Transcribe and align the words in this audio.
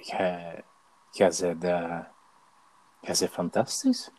jij, 0.00 0.64
jij 1.10 1.28
bent, 1.38 1.64
uh, 1.64 2.00
jij 3.00 3.16
bent 3.18 3.30
fantastisch. 3.30 4.10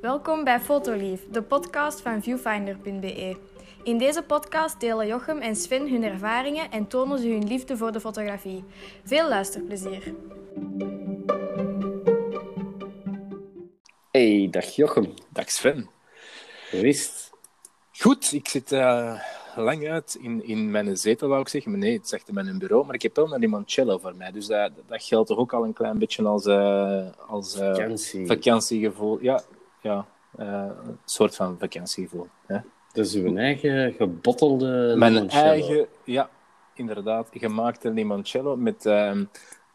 Welkom 0.00 0.44
bij 0.44 0.60
Fotolief, 0.60 1.28
de 1.30 1.42
podcast 1.42 2.00
van 2.00 2.22
viewfinder.be. 2.22 3.36
In 3.82 3.98
deze 3.98 4.22
podcast 4.22 4.80
delen 4.80 5.06
Jochem 5.06 5.38
en 5.38 5.56
Sven 5.56 5.90
hun 5.90 6.04
ervaringen 6.04 6.70
en 6.70 6.86
tonen 6.86 7.18
ze 7.18 7.28
hun 7.28 7.46
liefde 7.46 7.76
voor 7.76 7.92
de 7.92 8.00
fotografie. 8.00 8.64
Veel 9.04 9.28
luisterplezier. 9.28 10.14
Hey, 14.10 14.48
dag 14.50 14.64
Jochem. 14.64 15.14
Dag 15.28 15.50
Sven. 15.50 15.90
Het? 16.70 17.30
Goed, 17.92 18.32
ik 18.32 18.48
zit 18.48 18.72
uh, 18.72 19.20
lang 19.56 19.88
uit 19.88 20.18
in, 20.20 20.44
in 20.44 20.70
mijn 20.70 20.96
zetel, 20.96 21.28
wou 21.28 21.40
ik 21.40 21.48
zeggen. 21.48 21.70
Maar 21.70 21.80
nee, 21.80 21.96
het 21.96 22.12
echt 22.12 22.28
in 22.28 22.34
mijn 22.34 22.58
bureau. 22.58 22.86
Maar 22.86 22.94
ik 22.94 23.02
heb 23.02 23.16
wel 23.16 23.34
een 23.34 23.40
limoncello 23.40 23.98
voor 23.98 24.14
mij. 24.16 24.30
Dus 24.30 24.46
dat, 24.46 24.70
dat 24.86 25.02
geldt 25.02 25.28
toch 25.28 25.38
ook 25.38 25.52
al 25.52 25.64
een 25.64 25.72
klein 25.72 25.98
beetje 25.98 26.24
als, 26.24 26.46
uh, 26.46 27.06
als 27.26 27.60
uh, 27.60 27.74
Vakantie. 27.74 28.26
vakantiegevoel. 28.26 29.18
Ja, 29.20 29.42
ja 29.80 30.06
een 30.36 30.98
soort 31.04 31.36
van 31.36 31.56
vakantiegevoel. 31.58 32.28
Hè? 32.46 32.58
Dat 32.92 33.06
is 33.06 33.14
uw 33.14 33.36
eigen 33.36 33.92
gebottelde 33.92 34.94
Mijn 34.96 35.12
limoncello. 35.12 35.44
eigen, 35.44 35.86
ja, 36.04 36.30
inderdaad, 36.74 37.28
gemaakte 37.32 37.90
limoncello 37.90 38.56
met 38.56 38.86
uh, 38.86 39.12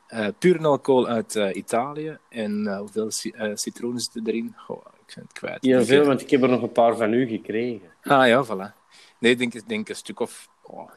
uh, 0.09 0.27
puur 0.39 0.65
alcohol 0.65 1.07
uit 1.07 1.35
uh, 1.35 1.55
Italië. 1.55 2.17
En 2.29 2.77
hoeveel 2.77 3.11
ci 3.11 3.33
zitten 3.55 4.27
erin? 4.27 4.53
Goh, 4.57 4.85
ik 5.07 5.13
ben 5.15 5.23
het 5.23 5.33
kwijt. 5.33 5.65
Ja, 5.65 5.83
veel, 5.83 6.05
want 6.05 6.21
ik 6.21 6.29
heb 6.29 6.41
er 6.41 6.49
nog 6.49 6.61
een 6.61 6.71
paar 6.71 6.95
van 6.95 7.13
u 7.13 7.27
gekregen. 7.27 7.89
Ah 8.03 8.27
ja, 8.27 8.45
voilà. 8.45 8.80
Nee, 9.21 9.31
ik 9.31 9.37
denk, 9.37 9.67
denk 9.67 9.89
een 9.89 9.95
stuk 9.95 10.19
of 10.19 10.49
oh, 10.63 10.89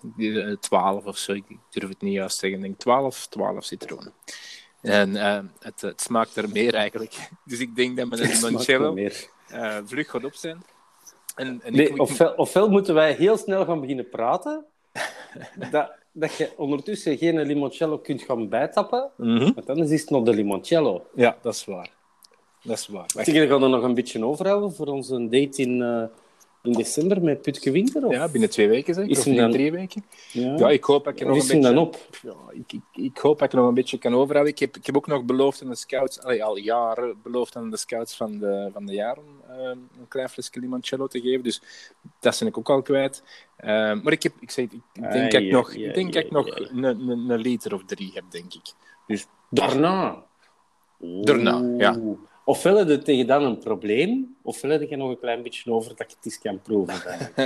12 0.60 1.04
of 1.04 1.18
zo. 1.18 1.32
Ik 1.32 1.44
durf 1.70 1.88
het 1.88 2.02
niet 2.02 2.12
juist 2.12 2.38
zeggen. 2.38 2.58
Ik 2.58 2.64
denk 2.64 2.78
12, 2.78 3.26
12 3.26 3.64
citroenen. 3.64 4.12
En 4.80 5.14
het, 5.58 5.80
het, 5.80 6.00
smaakt 6.00 6.36
er 6.36 6.48
meer 6.48 6.74
eigenlijk. 6.74 7.14
Dus 7.44 7.60
ik 7.60 7.76
denk 7.76 7.96
dat 7.96 8.08
met 8.08 8.18
een 8.18 8.30
limoncello 8.30 8.96
vlug 9.84 10.10
gaat 10.10 10.24
op 10.24 10.34
zijn. 10.34 10.62
En, 11.34 11.60
en 11.62 11.72
nee, 11.72 11.88
ik, 11.88 12.00
ofwel, 12.00 12.32
ofwel, 12.34 12.68
moeten 12.68 12.94
wij 12.94 13.12
heel 13.12 13.36
snel 13.36 13.64
gaan 13.64 13.80
beginnen 13.80 14.08
praten, 14.08 14.64
dat, 15.70 15.92
dat 16.12 16.34
je 16.34 16.52
ondertussen 16.56 17.18
geen 17.18 17.40
limoncello 17.40 17.98
kunt 17.98 18.22
gaan 18.22 18.48
bijtappen, 18.48 19.10
mm 19.16 19.36
-hmm. 19.36 19.54
want 19.54 19.66
dan 19.66 19.78
is 19.78 20.00
het 20.00 20.10
nog 20.10 20.24
de 20.24 20.34
limoncello. 20.34 21.06
Ja, 21.14 21.36
dat 21.42 21.54
is 21.54 21.64
waar. 21.64 21.90
Dat 22.62 22.78
is 22.78 22.86
waar. 22.88 23.06
Ik 23.16 23.24
denk, 23.24 23.50
gaan 23.50 23.62
er 23.62 23.68
nog 23.68 23.82
een 23.82 23.94
beetje 23.94 24.24
overhouden 24.24 24.74
voor 24.74 24.86
onze 24.86 25.28
date 25.28 25.62
in, 25.62 25.80
uh, 25.80 26.04
in 26.64 26.72
december 26.72 27.22
met 27.22 27.42
Putke 27.42 27.70
Winter? 27.70 28.06
Of? 28.06 28.12
Ja, 28.12 28.28
binnen 28.28 28.50
twee 28.50 28.68
weken 28.68 28.94
zeker, 28.94 29.16
of 29.16 29.24
binnen 29.24 29.42
dan... 29.42 29.52
drie 29.52 29.72
weken. 29.72 30.04
Ja. 30.32 30.56
ja, 30.56 30.70
ik 30.70 30.84
hoop 30.84 31.04
dat 31.04 31.12
ik 31.12 31.20
er 31.20 31.26
nog 31.26 31.36
een 31.36 31.46
beetje... 31.46 31.60
dan 31.60 31.78
op? 31.78 32.08
Ja, 32.22 32.34
ik, 32.50 32.72
ik, 32.72 32.82
ik, 32.92 33.18
hoop 33.18 33.38
dat 33.38 33.52
ik 33.52 33.58
nog 33.58 33.68
een 33.68 33.74
beetje 33.74 33.98
kan 33.98 34.14
overhouden. 34.14 34.52
Ik 34.52 34.58
heb, 34.58 34.76
ik 34.76 34.86
heb 34.86 34.96
ook 34.96 35.06
nog 35.06 35.24
beloofd 35.24 35.62
aan 35.62 35.68
de 35.68 35.76
scouts, 35.76 36.20
allee, 36.20 36.44
al 36.44 36.56
jaren 36.56 37.16
beloofd 37.22 37.56
aan 37.56 37.70
de 37.70 37.76
scouts 37.76 38.16
van 38.16 38.38
de, 38.38 38.70
van 38.72 38.86
de 38.86 38.92
jaren 38.92 39.24
uh, 39.50 39.68
een 39.68 40.08
klein 40.08 40.28
flesje 40.28 40.60
limoncello 40.60 41.06
te 41.06 41.20
geven. 41.20 41.42
Dus 41.42 41.62
dat 42.20 42.38
ben 42.38 42.48
ik 42.48 42.58
ook 42.58 42.70
al 42.70 42.82
kwijt. 42.82 43.22
Uh, 43.60 43.68
maar 44.02 44.12
ik, 44.12 44.22
heb, 44.22 44.32
ik, 44.40 44.50
zeg, 44.50 44.64
ik 44.64 44.80
denk 44.92 45.14
Ah, 45.14 45.30
dat 45.30 45.40
ik 45.40 45.50
nog, 45.50 45.72
ik 45.72 45.94
denk 45.94 46.12
dat 46.12 46.24
ik 46.24 46.30
nog 46.30 46.46
een, 46.58 46.82
een, 46.82 47.30
een 47.30 47.40
liter 47.40 47.74
of 47.74 47.84
drie 47.84 48.10
heb, 48.14 48.24
denk 48.30 48.54
ik. 48.54 48.72
Dus 49.06 49.26
Daarna? 49.50 50.24
Daarna, 50.98 51.74
ja. 51.78 51.98
Ofwel 52.44 52.76
heb 52.76 52.88
je 52.88 52.98
tegen 52.98 53.26
dan 53.26 53.42
een 53.42 53.58
probleem, 53.58 54.36
ofwel 54.42 54.70
heb 54.70 54.88
je 54.88 54.96
nog 54.96 55.10
een 55.10 55.18
klein 55.18 55.42
beetje 55.42 55.72
over 55.72 55.96
dat 55.96 56.10
je 56.10 56.16
het 56.16 56.24
eens 56.24 56.38
kan 56.38 56.60
proeven. 56.62 56.94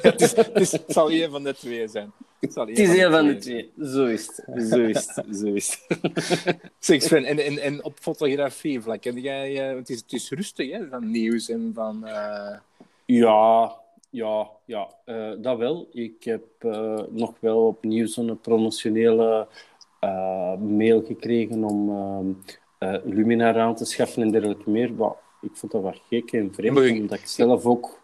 het, 0.00 0.20
is, 0.20 0.36
het, 0.36 0.60
is, 0.60 0.72
het 0.72 0.84
zal 0.86 1.12
een 1.12 1.30
van 1.30 1.42
de 1.42 1.54
twee 1.54 1.88
zijn. 1.88 2.12
Het, 2.40 2.52
zal 2.52 2.66
Het 2.66 2.78
is 2.78 2.98
een 2.98 3.10
van 3.10 3.26
de 3.26 3.36
twee. 3.36 3.72
Zo 3.82 4.04
is 4.04 4.26
het. 4.26 4.68
Zo 4.68 4.80
is 4.80 5.12
het. 5.14 5.36
Zo 5.36 5.46
is 5.46 5.84
het. 5.88 6.58
Zeg 6.78 7.02
Sven, 7.02 7.24
en, 7.24 7.38
en, 7.38 7.58
en 7.58 7.84
op 7.84 7.98
fotografie 8.00 8.80
vlak, 8.80 9.04
heb 9.04 9.16
jij, 9.16 9.70
uh, 9.70 9.76
het, 9.76 9.90
is, 9.90 10.00
het 10.00 10.12
is 10.12 10.30
rustig 10.30 10.70
hè, 10.70 10.88
van 10.88 11.10
nieuws 11.10 11.48
en 11.48 11.72
van... 11.74 12.00
Uh... 12.04 12.56
Ja, 13.04 13.74
ja, 14.10 14.50
ja 14.64 14.88
uh, 15.06 15.32
dat 15.38 15.58
wel. 15.58 15.88
Ik 15.92 16.24
heb 16.24 16.44
uh, 16.60 17.02
nog 17.10 17.34
wel 17.40 17.66
opnieuw 17.66 18.06
zo'n 18.06 18.38
promotionele 18.40 19.48
mail 20.58 21.02
gekregen 21.02 21.64
om 21.64 21.90
uh, 22.84 22.94
Luminar 23.04 23.58
aan 23.58 23.74
te 23.74 23.84
schaffen 23.84 24.22
en 24.22 24.30
dergelijke 24.30 24.70
meer. 24.70 24.92
Maar 24.92 25.12
ik 25.40 25.50
vond 25.52 25.72
dat 25.72 25.82
wat 25.82 26.00
gek 26.08 26.32
en 26.32 26.52
vreemd, 26.54 26.78
je- 26.78 26.90
omdat 27.00 27.18
ik 27.18 27.26
zelf 27.26 27.64
ook 27.64 28.00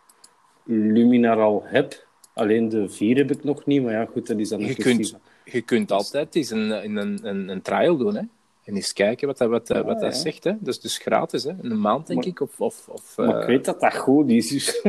Luminar 0.64 1.40
al 1.40 1.62
heb. 1.64 2.06
Alleen 2.34 2.68
de 2.68 2.88
vier 2.88 3.16
heb 3.16 3.30
ik 3.30 3.44
nog 3.44 3.66
niet, 3.66 3.82
maar 3.82 3.92
ja, 3.92 4.04
goed, 4.12 4.26
dat 4.26 4.38
is 4.38 4.48
dan 4.48 4.60
Je 4.60 4.74
kunt, 4.74 5.16
je 5.44 5.60
kunt 5.60 5.92
altijd 5.92 6.34
eens 6.34 6.50
een, 6.50 6.70
een, 6.96 7.26
een, 7.26 7.48
een 7.48 7.62
trial 7.62 7.96
doen, 7.96 8.14
hè. 8.14 8.22
En 8.64 8.76
eens 8.76 8.92
kijken 8.92 9.26
wat 9.26 9.38
dat, 9.38 9.48
wat, 9.48 9.66
dat- 9.66 9.84
wat 9.84 10.00
dat 10.00 10.14
ja. 10.14 10.20
zegt, 10.20 10.44
hè. 10.44 10.52
Dat 10.60 10.68
is 10.74 10.80
dus 10.80 10.98
gratis, 10.98 11.44
hè. 11.44 11.52
Een 11.60 11.80
maand, 11.80 12.06
denk 12.06 12.18
Maar- 12.18 12.28
ik, 12.28 12.40
of... 12.40 12.60
of, 12.60 12.88
of 12.88 13.16
Maar 13.16 13.34
eh, 13.34 13.40
ik 13.40 13.46
weet 13.46 13.64
dat 13.64 13.80
dat 13.80 13.96
goed 13.96 14.28
is. 14.30 14.48
Dus. 14.48 14.82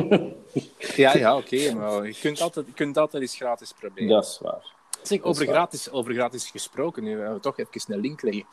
Ja, 0.95 1.17
ja, 1.17 1.37
oké, 1.37 1.73
maar 1.73 2.05
je 2.07 2.15
kunt 2.21 2.41
altijd, 2.41 2.65
je 2.65 2.73
kunt 2.73 2.97
altijd 2.97 3.21
eens 3.23 3.35
gratis 3.35 3.73
proberen. 3.79 4.09
dat 4.09 4.23
is 4.25 4.39
waar. 4.41 4.65
Zeg, 5.03 5.21
Dat 5.21 5.35
is 5.35 5.41
over, 5.41 5.53
gratis, 5.53 5.89
over 5.89 6.13
gratis 6.13 6.49
gesproken, 6.49 7.03
nu 7.03 7.19
gaan 7.19 7.33
we 7.33 7.39
toch 7.39 7.57
even 7.59 7.93
een 7.93 7.99
link 7.99 8.21
leggen. 8.21 8.45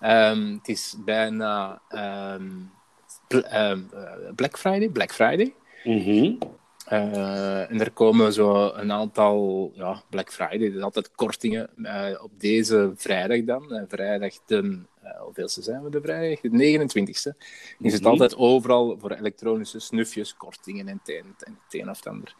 Ehm, 0.00 0.52
het 0.52 0.68
is 0.68 0.96
bijna 1.04 1.80
ehm, 1.88 2.50
ehm, 3.28 3.80
eh, 3.92 4.34
Black 4.34 4.58
Friday. 4.58 4.88
Black 4.88 5.12
Friday. 5.12 5.54
Mhm. 5.84 6.34
Eh, 6.86 7.70
en 7.70 7.80
er 7.80 7.90
komen 7.90 8.32
zo 8.32 8.72
een 8.74 8.92
aantal 8.92 9.70
ja, 9.74 10.02
Black 10.10 10.32
Friday, 10.32 10.70
dus 10.70 10.82
altijd 10.82 11.10
kortingen 11.14 11.68
eh, 11.82 12.22
op 12.22 12.30
deze 12.40 12.92
vrijdag 12.96 13.44
dan. 13.44 13.84
Vrijdag 13.88 14.34
de, 14.46 14.80
hoeveelste 15.24 15.62
zijn 15.62 15.82
we 15.82 15.90
de 15.90 16.00
vrijdag? 16.00 16.40
De 16.40 16.48
29e. 16.48 17.36
Is 17.78 17.92
het 17.92 18.04
altijd 18.06 18.36
overal 18.36 18.96
voor 19.00 19.10
elektronische 19.10 19.78
snufjes, 19.78 20.36
kortingen 20.36 20.88
en 20.88 21.00
het 21.04 21.14
een, 21.14 21.34
en 21.38 21.58
een 21.70 21.90
of 21.90 21.96
het 21.96 22.06
ander. 22.06 22.34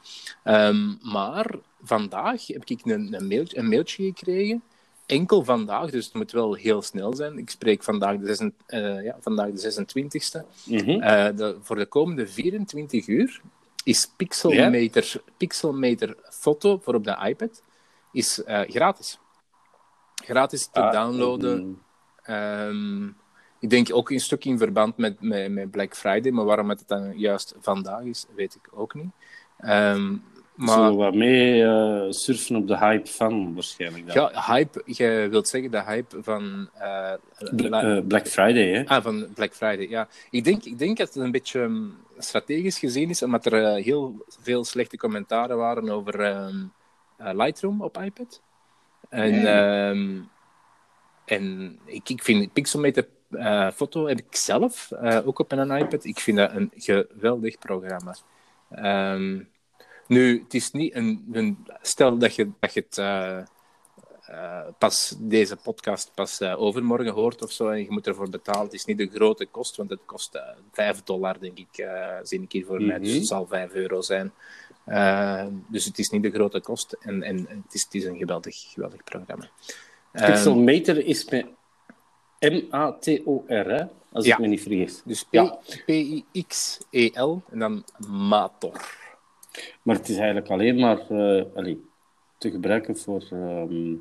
Ehm, 0.44 1.10
maar 1.10 1.54
vandaag 1.82 2.46
heb 2.46 2.64
ik 2.64 2.80
een, 2.84 3.12
een, 3.14 3.26
mailtje, 3.26 3.58
een 3.58 3.68
mailtje 3.68 4.04
gekregen. 4.04 4.62
Enkel 5.06 5.44
vandaag, 5.44 5.90
dus 5.90 6.04
het 6.04 6.14
moet 6.14 6.32
wel 6.32 6.54
heel 6.54 6.82
snel 6.82 7.14
zijn. 7.14 7.38
Ik 7.38 7.50
spreek 7.50 7.82
vandaag 7.82 8.16
de, 8.18 8.26
zesen- 8.26 8.54
eh, 8.66 9.02
ja, 9.04 9.16
vandaag 9.20 9.50
de 9.50 9.58
26e. 9.60 10.44
Mhm. 10.64 10.90
Eh, 10.90 11.36
de, 11.36 11.56
voor 11.60 11.76
de 11.76 11.86
komende 11.86 12.26
24 12.26 13.06
uur 13.06 13.40
is 13.84 14.10
Pixelmeter, 14.16 15.22
Pixelmeter 15.36 16.16
Foto 16.30 16.78
voor 16.82 16.94
op 16.94 17.04
de 17.04 17.16
iPad 17.28 17.62
is, 18.12 18.42
eh, 18.44 18.60
gratis. 18.60 19.18
Gratis 20.24 20.66
te 20.66 20.80
Ah, 20.80 20.92
downloaden. 20.92 21.60
mhm. 21.60 21.74
Ehm, 22.26 23.06
ik 23.58 23.70
denk 23.70 23.94
ook 23.94 24.10
een 24.10 24.20
stuk 24.20 24.44
in 24.44 24.58
verband 24.58 24.96
met, 24.96 25.20
met, 25.20 25.50
met 25.50 25.70
Black 25.70 25.96
Friday, 25.96 26.30
maar 26.30 26.44
waarom 26.44 26.68
het 26.68 26.82
dan 26.86 27.18
juist 27.18 27.54
vandaag 27.60 28.02
is, 28.02 28.26
weet 28.34 28.54
ik 28.54 28.68
ook 28.70 28.94
niet. 28.94 29.10
Ehm, 29.58 30.16
maar 30.54 30.74
Zullen 30.74 30.90
we 30.90 30.96
wat 30.96 31.14
mee 31.14 31.62
eh, 31.64 32.06
surfen 32.08 32.56
op 32.56 32.68
de 32.68 32.78
hype 32.78 33.10
van, 33.10 33.54
waarschijnlijk. 33.54 34.06
Dan. 34.06 34.30
ja, 34.32 34.42
hype, 34.42 34.82
je 34.84 35.26
wilt 35.30 35.48
zeggen 35.48 35.70
de 35.70 35.82
hype 35.82 36.22
van, 36.22 36.70
eh, 36.74 37.12
Bla- 37.56 37.96
eh, 37.96 38.06
Black 38.06 38.26
Friday, 38.26 38.68
hè? 38.74 38.84
Ah, 38.86 39.02
van 39.02 39.26
Black 39.34 39.54
Friday, 39.54 39.88
ja. 39.88 40.08
Ik 40.30 40.44
denk, 40.44 40.64
ik 40.64 40.78
denk 40.78 40.96
dat 40.96 41.14
het 41.14 41.24
een 41.24 41.30
beetje 41.30 41.60
um, 41.60 41.96
strategisch 42.18 42.78
gezien 42.78 43.10
is, 43.10 43.22
omdat 43.22 43.46
er 43.46 43.74
heel 43.74 44.24
veel 44.40 44.64
slechte 44.64 44.96
commentaren 44.96 45.56
waren 45.56 45.90
over 45.90 46.20
ehm, 46.20 46.56
Lightroom 47.16 47.82
op 47.82 47.98
iPad. 48.02 48.40
En, 49.08 49.46
ehm, 49.46 50.18
en 51.26 51.78
ik, 51.84 52.08
ik 52.08 52.22
vind 52.22 52.52
Pixelmeter 52.52 53.06
eh, 53.30 53.70
foto 53.70 54.06
heb 54.06 54.18
ik 54.18 54.36
zelf 54.36 54.90
eh, 54.90 55.26
ook 55.26 55.38
op 55.38 55.52
een 55.52 55.70
iPad. 55.70 56.04
Ik 56.04 56.18
vind 56.18 56.36
dat 56.36 56.52
een 56.52 56.70
geweldig 56.74 57.58
programma. 57.58 58.16
Ehm, 58.70 59.42
nu, 60.06 60.42
het 60.42 60.54
is 60.54 60.70
niet 60.70 60.94
een, 60.94 61.28
een 61.32 61.66
stel 61.82 62.18
dat 62.18 62.34
je, 62.34 62.50
dat 62.60 62.74
je 62.74 62.84
het 62.88 62.98
eh, 62.98 63.42
pas 64.78 65.14
deze 65.18 65.56
podcast 65.56 66.10
pas 66.14 66.42
overmorgen 66.42 67.12
hoort 67.12 67.42
of 67.42 67.52
zo 67.52 67.68
en 67.68 67.78
je 67.78 67.90
moet 67.90 68.06
ervoor 68.06 68.30
betalen. 68.30 68.64
Het 68.64 68.72
is 68.72 68.84
niet 68.84 68.98
de 68.98 69.10
grote 69.12 69.46
kost, 69.46 69.76
want 69.76 69.90
het 69.90 70.00
kost 70.04 70.34
eh 70.34 70.42
5 70.72 71.02
dollar, 71.02 71.40
denk 71.40 71.58
ik, 71.58 71.88
zie 72.22 72.42
ik 72.42 72.52
hier 72.52 72.66
voor 72.66 72.82
mij. 72.82 72.98
Dus 72.98 73.08
Mhm. 73.08 73.16
het 73.18 73.26
zal 73.26 73.46
5 73.46 73.72
euro 73.72 74.00
zijn. 74.00 74.32
Dus 75.68 75.84
het 75.84 75.98
is 75.98 76.08
niet 76.08 76.22
de 76.22 76.30
grote 76.30 76.60
kost 76.60 76.92
en, 76.92 77.22
en 77.22 77.36
het, 77.36 77.74
is, 77.74 77.82
het 77.82 77.94
is 77.94 78.04
een 78.04 78.16
geweldig, 78.16 78.56
geweldig 78.72 79.04
programma. 79.04 79.48
Ehm, 80.16 80.30
Pixelmeter 80.32 81.04
is 81.06 81.30
met 81.30 81.46
M-A-T-O-R, 82.40 83.68
hè? 83.70 83.84
Als 84.12 84.24
Ja. 84.26 84.34
ik 84.34 84.40
me 84.40 84.46
niet 84.46 84.62
vergis. 84.62 85.02
dus. 85.04 85.24
P-I-X-E-L 85.86 87.42
en 87.50 87.58
dan 87.58 87.84
Mator. 88.08 88.72
Maar 89.82 89.96
het 89.96 90.08
is 90.08 90.16
eigenlijk 90.16 90.48
alleen 90.50 90.78
maar 90.78 90.98
eh, 91.10 91.44
allee, 91.54 91.84
te 92.38 92.50
gebruiken 92.50 92.96
voor 92.96 93.22
ehm, 93.30 93.94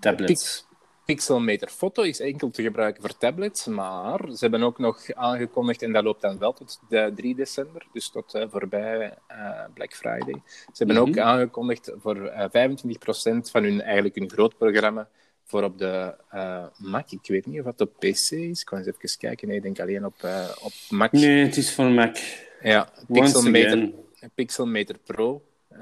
tablets. 0.00 0.68
Pixelmeter 1.04 1.68
Foto 1.68 2.02
is 2.02 2.20
enkel 2.20 2.50
te 2.50 2.62
gebruiken 2.62 3.02
voor 3.02 3.16
tablets, 3.16 3.66
maar 3.66 4.18
ze 4.28 4.36
hebben 4.38 4.62
ook 4.62 4.78
nog 4.78 5.12
aangekondigd, 5.12 5.82
en 5.82 5.92
dat 5.92 6.04
loopt 6.04 6.20
dan 6.20 6.38
wel 6.38 6.52
tot 6.52 6.80
de 6.88 7.12
3 7.14 7.34
december, 7.34 7.86
dus 7.92 8.10
tot 8.10 8.34
uh, 8.34 8.44
voorbij 8.50 9.14
uh, 9.30 9.64
Black 9.74 9.92
Friday. 9.94 10.42
Ze 10.44 10.84
hebben 10.84 10.96
ook 10.96 11.08
Mhm. 11.08 11.18
aangekondigd 11.20 11.92
voor 11.98 12.16
uh, 12.16 12.44
25% 12.50 13.50
van 13.50 13.62
hun, 13.62 13.80
eigenlijk 13.82 14.14
hun 14.14 14.30
groot 14.30 14.56
programma 14.58 15.08
voor 15.50 15.62
op 15.62 15.78
de 15.78 16.14
uh, 16.34 16.66
Mac. 16.76 17.10
Ik 17.10 17.26
weet 17.26 17.46
niet 17.46 17.58
of 17.58 17.64
dat 17.64 17.80
op 17.80 17.94
PC 17.98 18.30
is. 18.30 18.60
Ik 18.60 18.64
kan 18.64 18.78
eens 18.78 18.86
even 18.86 19.18
kijken. 19.18 19.48
Nee, 19.48 19.56
ik 19.56 19.62
denk 19.62 19.80
alleen 19.80 20.04
op, 20.04 20.22
uh, 20.24 20.48
op 20.62 20.72
Mac. 20.88 21.12
Nee, 21.12 21.44
het 21.44 21.56
is 21.56 21.74
voor 21.74 21.84
Mac. 21.84 22.16
Ja, 22.62 22.88
Pixelmeter. 23.12 23.90
Pixelmeter 24.34 24.98
Pro 25.04 25.42
uh, 25.72 25.78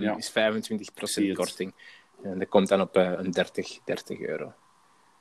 Ja. 0.00 0.16
is 0.16 0.30
25% 0.30 0.32
Zie 0.94 1.28
het. 1.28 1.36
korting. 1.36 1.74
En 2.22 2.38
dat 2.38 2.48
komt 2.48 2.68
dan 2.68 2.80
op 2.80 2.96
uh, 2.96 3.12
een 3.16 3.30
30, 3.30 3.78
30 3.84 4.20
euro. 4.20 4.52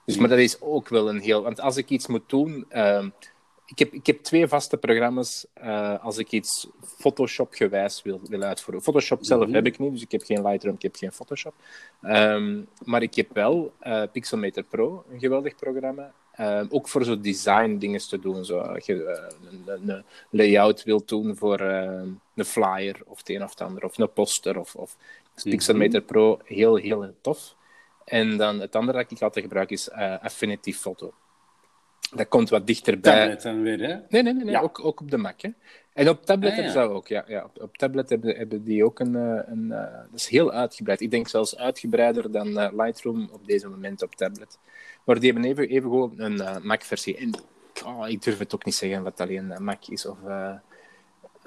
Dus, 0.05 0.17
maar 0.17 0.29
dat 0.29 0.37
is 0.39 0.61
ook 0.61 0.89
wel 0.89 1.09
een 1.09 1.19
heel... 1.19 1.41
Want 1.43 1.59
als 1.59 1.77
ik 1.77 1.89
iets 1.89 2.07
moet 2.07 2.29
doen... 2.29 2.65
Ik, 3.71 3.79
heb, 3.79 3.93
ik 3.93 4.05
heb 4.05 4.23
twee 4.23 4.47
vaste 4.47 4.77
programma's 4.77 5.45
uh, 5.63 6.03
als 6.03 6.17
ik 6.17 6.31
iets 6.31 6.67
Photoshop-gewijs 6.97 8.01
wil, 8.01 8.19
wil 8.23 8.41
uitvoeren. 8.41 8.83
Photoshop 8.83 9.19
zelf 9.21 9.51
heb 9.51 9.65
ik 9.65 9.79
niet, 9.79 9.91
dus 9.91 10.01
ik 10.01 10.11
heb 10.11 10.23
geen 10.23 10.47
Lightroom, 10.47 10.75
ik 10.75 10.81
heb 10.81 10.95
geen 10.95 11.11
Photoshop. 11.11 11.53
Um, 12.01 12.67
maar 12.83 13.01
ik 13.01 13.15
heb 13.15 13.33
wel 13.33 13.73
uh, 13.83 14.03
Pixelmator 14.11 14.63
Pro, 14.63 15.03
een 15.11 15.19
geweldig 15.19 15.55
programma. 15.55 16.13
Uh, 16.39 16.61
ook 16.69 16.87
voor 16.87 17.03
zo 17.03 17.19
design 17.19 17.77
dingen 17.77 17.99
te 17.99 18.19
doen. 18.19 18.45
Zo, 18.45 18.57
als 18.57 18.85
je 18.85 18.93
uh, 18.93 19.49
een, 19.65 19.89
een, 19.89 20.03
layout 20.29 20.83
wilt 20.83 21.07
doen 21.07 21.35
voor 21.35 21.59
een 21.59 22.45
flyer 22.45 23.01
of 23.05 23.17
het 23.17 23.29
een 23.29 23.43
of 23.43 23.49
het 23.49 23.61
ander, 23.61 23.83
of 23.83 23.97
een 23.97 24.13
poster. 24.13 24.59
Of, 24.59 24.75
of 24.75 24.97
Pixelmator 25.43 25.87
mm 25.89 25.95
-hmm. 25.95 26.05
Pro, 26.05 26.39
heel, 26.43 26.75
heel 26.75 27.15
tof. 27.21 27.55
En 28.05 28.37
dan 28.37 28.59
het 28.59 28.75
andere 28.75 28.97
dat 28.97 29.11
ik 29.11 29.21
altijd 29.21 29.45
gebruik 29.45 29.69
is 29.69 29.91
Affinity 29.91 30.73
Photo. 30.73 31.13
Dat 32.15 32.27
komt 32.27 32.49
wat 32.49 32.67
dichterbij. 32.67 33.19
Tablet 33.19 33.41
dan 33.41 33.61
weer, 33.61 33.79
hè? 33.79 33.87
Nee, 33.87 34.03
nee, 34.09 34.33
nee, 34.33 34.33
nee. 34.33 34.51
Ja. 34.53 34.59
Ook, 34.61 34.85
ook 34.85 35.01
op 35.01 35.11
de 35.11 35.17
Mac. 35.17 35.41
Hè? 35.41 35.49
En 35.93 36.09
op 36.09 36.25
tablet 36.25 36.49
ah, 36.49 36.55
hebben 36.55 36.73
ja. 36.73 36.81
ze 36.81 36.87
dat 36.87 36.97
ook, 36.97 37.07
ja. 37.07 37.23
ja 37.27 37.43
op, 37.43 37.61
op, 37.61 37.77
tablet 37.77 38.09
hebben, 38.09 38.35
hebben 38.35 38.63
die 38.63 38.85
ook 38.85 38.99
een... 38.99 39.13
een 39.13 39.65
uh, 39.69 39.77
dat 39.93 40.19
is 40.19 40.27
heel 40.27 40.51
uitgebreid. 40.51 41.01
Ik 41.01 41.11
denk 41.11 41.27
zelfs 41.27 41.57
uitgebreider 41.57 42.31
dan 42.31 42.47
uh, 42.47 42.67
Lightroom 42.71 43.29
op 43.31 43.47
deze 43.47 43.67
moment 43.67 44.03
op 44.03 44.15
tablet. 44.15 44.57
Maar 45.03 45.19
die 45.19 45.31
hebben 45.31 45.49
even, 45.49 45.69
even 45.69 45.89
gewoon 45.89 46.13
een 46.17 46.33
uh, 46.33 46.57
Mac-versie. 46.57 47.17
En 47.17 47.31
oh, 47.85 48.09
ik 48.09 48.23
durf 48.23 48.37
het 48.37 48.55
ook 48.55 48.65
niet 48.65 48.75
zeggen 48.75 49.03
wat 49.03 49.19
alleen 49.19 49.53
Mac 49.59 49.87
is 49.87 50.05
of... 50.05 50.17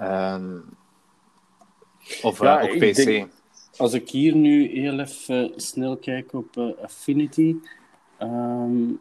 Um, 0.00 0.76
of 2.22 2.40
ja, 2.40 2.62
ook 2.62 2.78
PC. 2.78 2.94
Denk, 2.94 3.31
als 3.76 3.93
ik 3.93 4.11
hier 4.11 4.34
nu 4.34 4.69
heel 4.69 4.99
even 4.99 5.52
snel 5.56 5.96
kijk 5.96 6.32
op 6.32 6.75
Affinity... 6.82 7.56
Um, 8.22 9.00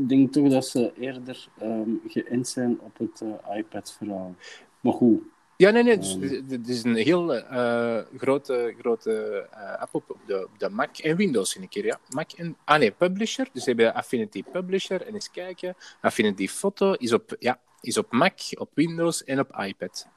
ik 0.00 0.08
denk 0.08 0.32
toch 0.32 0.48
dat 0.48 0.66
ze 0.66 0.92
eerder 0.98 1.48
um, 1.62 2.00
geënt 2.08 2.48
zijn 2.48 2.80
op 2.80 2.98
het 2.98 3.20
uh, 3.20 3.56
iPad-verhaal. 3.56 4.34
Maar 4.80 4.92
goed. 4.92 5.20
Ja, 5.56 5.70
nee, 5.70 5.82
nee. 5.82 5.98
Dus, 5.98 6.14
um, 6.14 6.44
het 6.48 6.68
is 6.68 6.84
een 6.84 6.94
heel 6.94 7.36
uh, 7.36 7.98
grote, 8.16 8.74
grote 8.78 9.46
uh, 9.54 9.80
app 9.80 9.94
op 9.94 10.18
de, 10.26 10.44
op 10.44 10.58
de 10.58 10.68
Mac 10.68 10.98
en 10.98 11.16
Windows 11.16 11.56
in 11.56 11.62
een 11.62 11.68
keer. 11.68 11.84
Ja. 11.84 11.98
Mac 12.08 12.32
en, 12.32 12.56
ah 12.64 12.78
nee, 12.78 12.90
Publisher. 12.90 13.48
Dus 13.52 13.62
ze 13.62 13.68
hebben 13.68 13.94
Affinity 13.94 14.42
Publisher. 14.42 15.06
En 15.06 15.14
eens 15.14 15.30
kijken. 15.30 15.76
Affinity 16.00 16.48
Photo 16.48 16.92
is 16.92 17.12
op, 17.12 17.36
ja, 17.38 17.60
is 17.80 17.98
op 17.98 18.12
Mac, 18.12 18.40
op 18.58 18.70
Windows 18.74 19.24
en 19.24 19.40
op 19.40 19.56
iPad. 19.58 20.08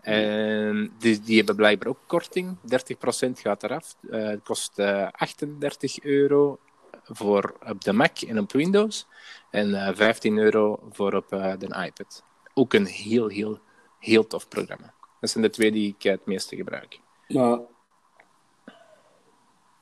En 0.00 0.92
die, 0.98 1.20
die 1.20 1.36
hebben 1.36 1.56
blijkbaar 1.56 1.88
ook 1.88 2.00
korting. 2.06 2.56
30% 2.56 3.30
gaat 3.32 3.62
eraf. 3.62 3.96
Het 4.10 4.42
kost 4.42 4.78
38 4.78 6.02
euro 6.02 6.58
voor 7.04 7.54
op 7.66 7.84
de 7.84 7.92
Mac 7.92 8.18
en 8.18 8.38
op 8.38 8.52
Windows. 8.52 9.06
En 9.50 9.68
uh, 9.68 9.88
15 9.94 10.38
euro 10.38 10.88
voor 10.90 11.14
op 11.14 11.32
uh, 11.32 11.52
de 11.58 11.66
iPad. 11.66 12.24
Ook 12.54 12.72
een 12.72 12.86
heel, 12.86 13.28
heel, 13.28 13.60
heel 13.98 14.26
tof 14.26 14.48
programma. 14.48 14.94
Dat 15.20 15.30
zijn 15.30 15.44
de 15.44 15.50
twee 15.50 15.72
die 15.72 15.94
ik 15.98 16.02
het 16.02 16.26
meeste 16.26 16.56
gebruik. 16.56 17.00
Maar 17.28 17.58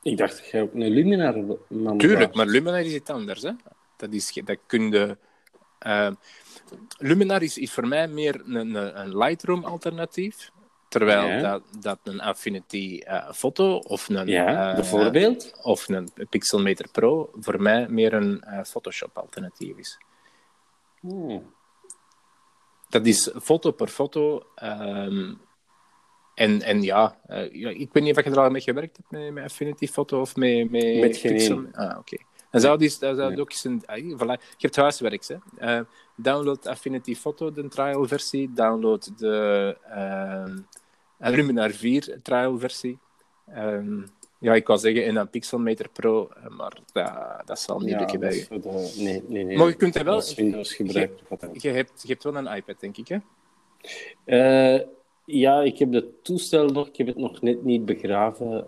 ik 0.03 0.17
dacht 0.17 0.37
dat 0.37 0.51
jij 0.51 0.63
ook 0.63 0.75
een 0.75 0.89
Luminar 0.89 1.45
man 1.69 1.99
Tuurlijk, 1.99 2.35
maar 2.35 2.47
Luminar 2.47 2.81
is 2.81 2.95
iets 2.95 3.11
anders. 3.11 3.43
Hè? 3.43 3.53
Dat, 3.97 4.13
is, 4.13 4.41
dat 4.45 4.59
kun 4.67 4.91
je... 4.91 5.17
Uh, 5.87 6.11
Luminar 6.99 7.43
is, 7.43 7.59
is 7.59 7.73
voor 7.73 7.89
mij 7.89 8.09
meer 8.09 8.43
een, 8.47 8.75
een 8.75 9.17
Lightroom-alternatief. 9.17 10.51
Terwijl 10.91 11.27
Ja. 11.29 11.41
dat, 11.41 11.63
dat 11.81 11.99
een 12.05 12.21
Affinity 12.21 13.01
eh, 13.05 13.33
foto 13.33 13.77
of 13.77 14.09
een, 14.09 14.27
Ja, 14.27 14.69
eh, 14.71 14.75
bijvoorbeeld. 14.75 15.59
of 15.63 15.89
een 15.89 16.09
Pixelmator 16.31 16.89
Pro 16.91 17.31
voor 17.41 17.63
mij 17.63 17.89
meer 17.89 18.13
een 18.13 18.41
eh, 18.43 18.63
Photoshop-alternatief 18.65 19.77
is. 19.77 19.99
Hmm. 21.01 21.55
Dat 22.89 23.07
is 23.07 23.31
foto 23.43 23.71
per 23.71 23.89
foto. 23.89 24.43
ehm, 24.55 25.35
en, 26.35 26.63
en 26.63 26.83
ja, 26.83 27.19
ja, 27.53 27.69
ik 27.71 27.93
weet 27.93 28.03
niet 28.03 28.17
of 28.19 28.25
je 28.25 28.31
er 28.31 28.39
al 28.41 28.51
mee 28.51 28.61
gewerkt 28.61 28.97
hebt 28.97 29.11
met, 29.11 29.33
met 29.33 29.45
Affinity 29.45 29.87
Photo 29.87 30.21
of 30.21 30.37
met, 30.37 30.71
met, 30.71 31.01
Met 31.01 31.21
Pixel. 31.23 31.65
Ah, 31.73 31.99
oké. 31.99 32.17
Dan 32.51 32.61
zou, 32.61 32.79
die, 32.79 32.89
zou 32.89 33.17
Nee. 33.17 33.41
ook 33.41 33.51
eens 33.51 33.65
een... 33.65 33.83
ah, 33.87 33.97
voilà. 33.99 34.41
Je 34.41 34.57
hebt 34.59 34.77
huiswerk, 34.77 35.27
hè. 35.27 35.37
Eh, 35.59 35.81
download 36.17 36.67
Affinity 36.67 37.15
Photo, 37.15 37.53
de 37.53 37.69
trial 37.69 38.07
versie. 38.07 38.53
Download 38.53 39.11
de 39.19 39.77
ehm, 39.91 40.59
Luminar 41.19 41.71
4 41.71 42.23
trial 42.23 42.59
versie. 42.59 42.99
Ehm, 43.47 44.03
ja, 44.39 44.55
ik 44.55 44.65
kan 44.65 44.79
zeggen, 44.79 45.05
en 45.05 45.15
dan 45.15 45.31
Pixelmator 45.31 45.89
Pro, 45.89 46.29
maar 46.49 46.79
dat, 46.93 47.47
dat 47.47 47.61
zal 47.61 47.79
niet 47.81 47.89
Ja, 47.91 47.99
lukken 47.99 48.21
bij 48.21 48.35
je. 48.35 48.47
de- 48.61 48.95
nee, 48.99 49.23
nee, 49.29 49.45
nee. 49.45 49.57
Maar 49.57 49.67
je 49.67 49.75
kunt 49.75 49.95
er 49.97 50.05
wel... 50.05 50.23
Windows 50.37 50.75
gebruiker. 50.75 51.25
wat 51.29 51.41
dan. 51.41 51.51
Je 51.53 51.69
hebt, 51.71 52.03
je 52.03 52.09
hebt 52.09 52.23
wel 52.25 52.37
een 52.37 52.57
iPad, 52.57 52.81
denk 52.81 52.97
ik, 52.97 53.09
hè? 53.09 53.19
Ja, 55.25 55.61
ik 55.61 55.79
heb 55.79 55.93
het 55.93 56.25
toestel 56.25 56.67
nog, 56.67 56.89
ik 56.89 56.97
heb 56.97 57.07
het 57.07 57.17
nog 57.17 57.41
net 57.41 57.65
niet 57.65 57.85
begraven. 57.85 58.67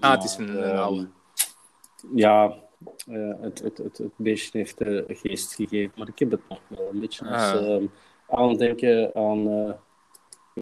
Ah, 0.00 0.10
het 0.12 0.24
is 0.24 0.36
een, 0.36 0.48
een 0.48 0.62
ehm, 0.62 0.76
oude. 0.78 1.08
Ja, 2.14 2.56
eh, 3.08 3.40
het, 3.40 3.58
het, 3.62 3.78
het, 3.78 3.98
het 3.98 4.12
beestje 4.16 4.58
heeft 4.58 4.80
uh, 4.82 5.02
geest 5.08 5.54
gegeven, 5.54 5.92
maar 5.96 6.08
ik 6.08 6.18
heb 6.18 6.30
het 6.30 6.40
nog 6.48 6.60
wel 6.68 6.88
een 6.92 7.00
beetje 7.00 7.28
als 7.28 7.52
Ah. 7.52 7.74
ehm, 7.74 7.86
aan 8.28 8.56
denken 8.56 9.14
aan 9.14 9.48
eh, 9.48 9.72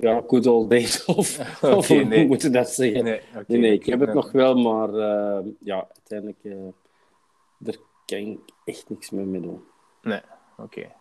ja, 0.02 0.22
good 0.26 0.46
old 0.46 0.70
days, 0.70 1.04
of, 1.16 1.38
of 1.62 1.88
hoe 1.88 2.04
nee. 2.04 2.26
moet 2.26 2.42
je 2.42 2.50
dat 2.50 2.68
zeggen? 2.70 3.04
Nee, 3.04 3.20
Nee, 3.32 3.42
oké, 3.42 3.56
nee, 3.56 3.72
ik 3.72 3.86
heb 3.86 4.00
het 4.00 4.08
eh, 4.08 4.14
nog 4.14 4.32
wel, 4.32 4.54
maar 4.54 4.88
eh, 4.94 5.44
ja, 5.60 5.86
uiteindelijk, 5.94 6.38
eh 6.42 6.68
daar 7.58 7.76
kan 8.04 8.18
ik 8.18 8.38
echt 8.64 8.88
niks 8.88 9.10
meer 9.10 9.26
mee 9.26 9.40
doen. 9.40 9.64
Nee, 10.02 10.20
oké. 10.56 10.92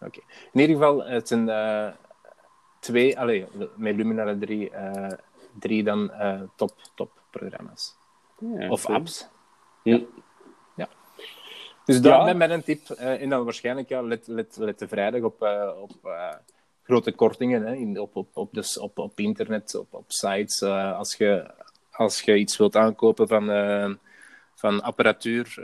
Oké. 0.00 0.20
In 0.52 0.60
ieder 0.60 0.76
geval, 0.76 1.04
het 1.04 1.28
zijn 1.28 1.48
eh, 1.48 1.88
twee, 2.80 3.18
allee, 3.18 3.46
met 3.76 3.96
Luminar 3.96 4.38
3, 4.38 4.70
eh, 4.70 5.18
drie 5.58 5.82
dan 5.82 6.10
eh, 6.10 6.40
top, 6.56 6.72
top 6.94 7.10
programma's. 7.30 7.96
Ja, 8.38 8.68
of 8.70 8.86
apps. 8.86 9.28
Ja. 9.82 10.00
Dus 11.84 12.00
daar 12.00 12.26
Ja. 12.26 12.32
met 12.34 12.50
een 12.50 12.62
tip. 12.62 12.90
eh, 12.90 13.22
en 13.22 13.28
dan 13.28 13.44
waarschijnlijk, 13.44 13.88
ja, 13.88 14.02
let, 14.02 14.26
let, 14.26 14.56
let 14.56 14.78
de 14.78 14.88
vrijdag 14.88 15.22
op, 15.22 15.42
eh, 15.42 15.70
op 15.80 15.90
eh, 16.04 16.34
grote 16.82 17.12
kortingen 17.12 17.62
hè, 17.66 17.74
in, 17.74 18.00
op, 18.00 18.16
op, 18.16 18.28
op, 18.32 18.48
dus 18.54 18.78
op, 18.78 18.98
op 18.98 19.18
internet, 19.20 19.74
op, 19.74 19.94
op 19.94 20.04
sites. 20.12 20.62
als, 20.62 21.14
je, 21.14 21.50
als 21.92 22.20
je 22.20 22.36
iets 22.36 22.56
wilt 22.56 22.76
aankopen 22.76 23.28
van, 23.28 23.46
van 24.54 24.82
apparatuur, 24.82 25.54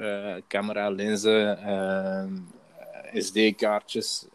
camera, 0.49 0.91
lenzen, 0.91 1.59
SD-kaartjes. 3.13 4.27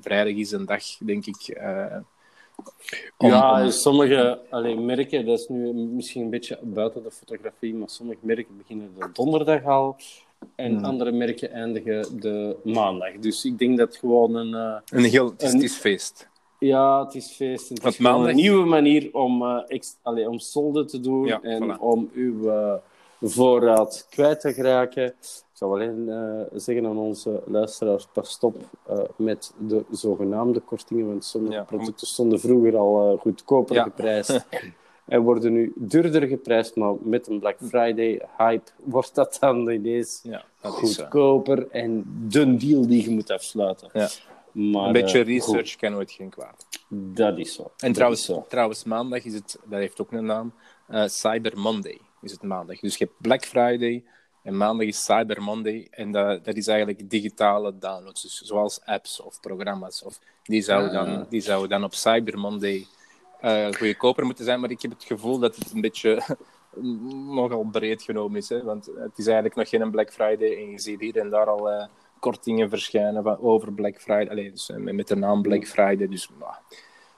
vrijdag 0.00 0.34
is 0.34 0.50
een 0.50 0.64
dag, 0.66 0.82
denk 0.98 1.26
ik. 1.26 1.58
om- 3.16 3.28
ja, 3.28 3.62
om- 3.64 3.70
sommige 3.70 4.40
allee, 4.50 4.76
merken, 4.76 5.26
dat 5.26 5.38
is 5.38 5.48
nu 5.48 5.72
misschien 5.72 6.22
een 6.22 6.30
beetje 6.30 6.58
buiten 6.62 7.02
de 7.02 7.10
fotografie, 7.10 7.74
maar 7.74 7.88
sommige 7.88 8.18
merken 8.22 8.56
beginnen 8.56 8.94
de 8.98 9.08
donderdag 9.12 9.64
al 9.64 9.96
en 10.54 10.74
Hmm. 10.74 10.84
andere 10.84 11.12
merken 11.12 11.50
eindigen 11.52 12.20
de 12.20 12.56
maandag. 12.64 13.12
Dus 13.20 13.44
ik 13.44 13.58
denk 13.58 13.78
dat 13.78 13.96
gewoon 13.96 14.34
een... 14.34 14.54
eh, 14.54 14.98
een 14.98 15.04
heel, 15.04 15.30
het 15.30 15.42
is, 15.42 15.48
en- 15.48 15.54
het 15.54 15.64
is 15.64 15.76
feest. 15.76 16.28
ja, 16.58 17.04
het 17.04 17.14
is 17.14 17.30
feest. 17.32 17.68
Het 17.68 17.84
is 17.84 17.98
maandag- 17.98 18.28
een 18.30 18.36
nieuwe 18.36 18.64
manier 18.66 19.08
om, 19.12 19.46
ex- 19.58 19.96
allee, 20.02 20.28
om 20.28 20.38
solden 20.38 20.86
te 20.86 21.00
doen 21.00 21.24
Ja, 21.26 21.40
en 21.42 21.62
voilà. 21.76 21.80
om 21.80 22.10
uw 22.14 22.50
eh, 22.50 22.74
voorraad 23.20 24.06
kwijt 24.10 24.40
te 24.40 24.52
geraken. 24.52 25.04
Ik 25.04 25.14
zou 25.52 25.72
alleen 25.74 26.10
zeggen 26.54 26.86
aan 26.86 26.98
onze 26.98 27.42
luisteraars, 27.46 28.06
pas 28.12 28.38
op 28.40 28.56
met 29.16 29.54
de 29.58 29.84
zogenaamde 29.90 30.60
kortingen, 30.60 31.06
want 31.06 31.24
sommige 31.24 31.54
Ja, 31.54 31.62
producten 31.64 32.06
stonden 32.06 32.40
vroeger 32.40 32.76
al 32.76 33.16
goedkoper 33.16 33.74
Ja. 33.74 33.82
geprijsd. 33.82 34.30
En 35.08 35.20
worden 35.22 35.52
nu 35.52 35.72
duurder 35.76 36.26
geprijsd, 36.26 36.76
maar 36.76 36.94
met 37.00 37.26
een 37.28 37.38
Black 37.38 37.56
Friday 37.68 38.20
hype 38.36 38.70
wordt 38.76 39.14
dat 39.14 39.36
dan 39.40 39.68
ineens 39.70 40.20
Ja, 40.22 40.44
dat 40.60 40.82
is 40.82 40.94
zo. 40.94 41.02
goedkoper 41.02 41.68
en 41.70 42.04
de 42.28 42.56
deal 42.56 42.86
die 42.86 43.02
je 43.02 43.10
moet 43.10 43.30
afsluiten. 43.30 43.88
Ja. 43.92 44.08
Maar, 44.52 44.86
Een 44.86 44.92
beetje 44.92 45.18
eh, 45.20 45.26
research 45.26 45.76
kan 45.76 45.92
nooit 45.92 46.10
geen 46.10 46.28
kwaad. 46.30 46.66
dat 46.88 47.38
is 47.38 47.54
zo. 47.54 47.62
En 47.62 47.70
Dat 47.78 47.94
trouwens, 47.94 48.24
zo. 48.24 48.44
trouwens, 48.48 48.84
maandag 48.84 49.24
is 49.24 49.34
het, 49.34 49.58
dat 49.64 49.78
heeft 49.78 50.00
ook 50.00 50.12
een 50.12 50.24
naam, 50.24 50.52
eh, 50.86 51.04
Cyber 51.06 51.58
Monday 51.58 51.98
is 52.22 52.30
het 52.32 52.42
maandag. 52.42 52.80
Dus 52.80 52.96
je 52.96 53.04
hebt 53.04 53.16
Black 53.20 53.44
Friday 53.44 54.04
En 54.42 54.56
maandag 54.56 54.86
is 54.86 55.04
Cyber 55.04 55.42
Monday. 55.42 55.86
En 55.90 56.12
dat, 56.12 56.44
dat 56.44 56.56
is 56.56 56.66
eigenlijk 56.66 57.10
digitale 57.10 57.78
downloads. 57.78 58.22
Dus 58.22 58.40
zoals 58.44 58.80
apps 58.84 59.20
of 59.20 59.40
programma's. 59.40 60.02
Of 60.02 60.18
die 60.42 60.62
zouden 60.62 60.92
dan, 60.92 61.26
die 61.28 61.40
zouden 61.40 61.68
dan 61.68 61.84
op 61.84 61.94
Cyber 61.94 62.38
Monday 62.38 62.86
uh, 63.42 63.72
goedkoper 63.72 64.24
moeten 64.24 64.44
zijn. 64.44 64.60
Maar 64.60 64.70
ik 64.70 64.82
heb 64.82 64.90
het 64.90 65.04
gevoel 65.04 65.38
dat 65.38 65.56
het 65.56 65.72
een 65.74 65.80
beetje 65.80 66.22
nogal 67.34 67.64
breed 67.72 68.02
genomen 68.02 68.36
is. 68.36 68.48
Hè? 68.48 68.62
Want 68.62 68.86
het 68.86 69.18
is 69.18 69.26
eigenlijk 69.26 69.56
nog 69.56 69.68
geen 69.68 69.90
Black 69.90 70.12
Friday. 70.12 70.56
En 70.56 70.70
je 70.70 70.78
ziet 70.80 71.00
hier 71.00 71.18
en 71.18 71.30
daar 71.30 71.46
al 71.46 71.72
uh, 71.72 71.84
kortingen 72.20 72.68
verschijnen 72.68 73.22
van, 73.22 73.38
over 73.40 73.72
Black 73.72 74.00
Friday. 74.00 74.28
Allee, 74.28 74.50
dus, 74.50 74.70
uh, 74.70 74.92
met 74.92 75.08
de 75.08 75.16
naam 75.16 75.42
Black 75.42 75.66
Friday. 75.66 76.08
Dus 76.08 76.28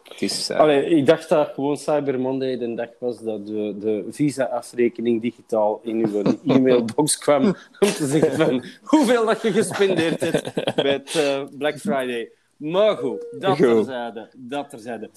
het 0.03 0.23
is... 0.23 0.51
Allee, 0.51 0.85
ik 0.85 1.07
dacht 1.07 1.29
dat 1.29 1.53
gewoon 1.55 1.77
Cyber 1.77 2.21
Monday 2.21 2.59
de 2.59 2.75
dag 2.75 2.89
was 2.99 3.19
dat 3.19 3.47
de, 3.47 3.75
de 3.79 4.07
visa-afrekening 4.11 5.23
digitaal 5.23 5.81
in 5.83 6.07
uw 6.07 6.23
e-mailbox 6.57 7.19
kwam. 7.19 7.45
Om 7.79 7.89
te 7.89 8.07
zeggen 8.07 8.33
van 8.33 8.65
hoeveel 8.83 9.27
dat 9.27 9.43
je 9.43 9.53
gespendeerd 9.53 10.21
hebt 10.21 10.77
met 10.83 11.21
Black 11.59 11.79
Friday. 11.79 12.31
Maar 12.61 12.97
goed, 12.97 13.27
dat 13.39 13.57
terzijde. 13.57 14.29
Dat 14.37 14.71
terzijde. 14.71 15.11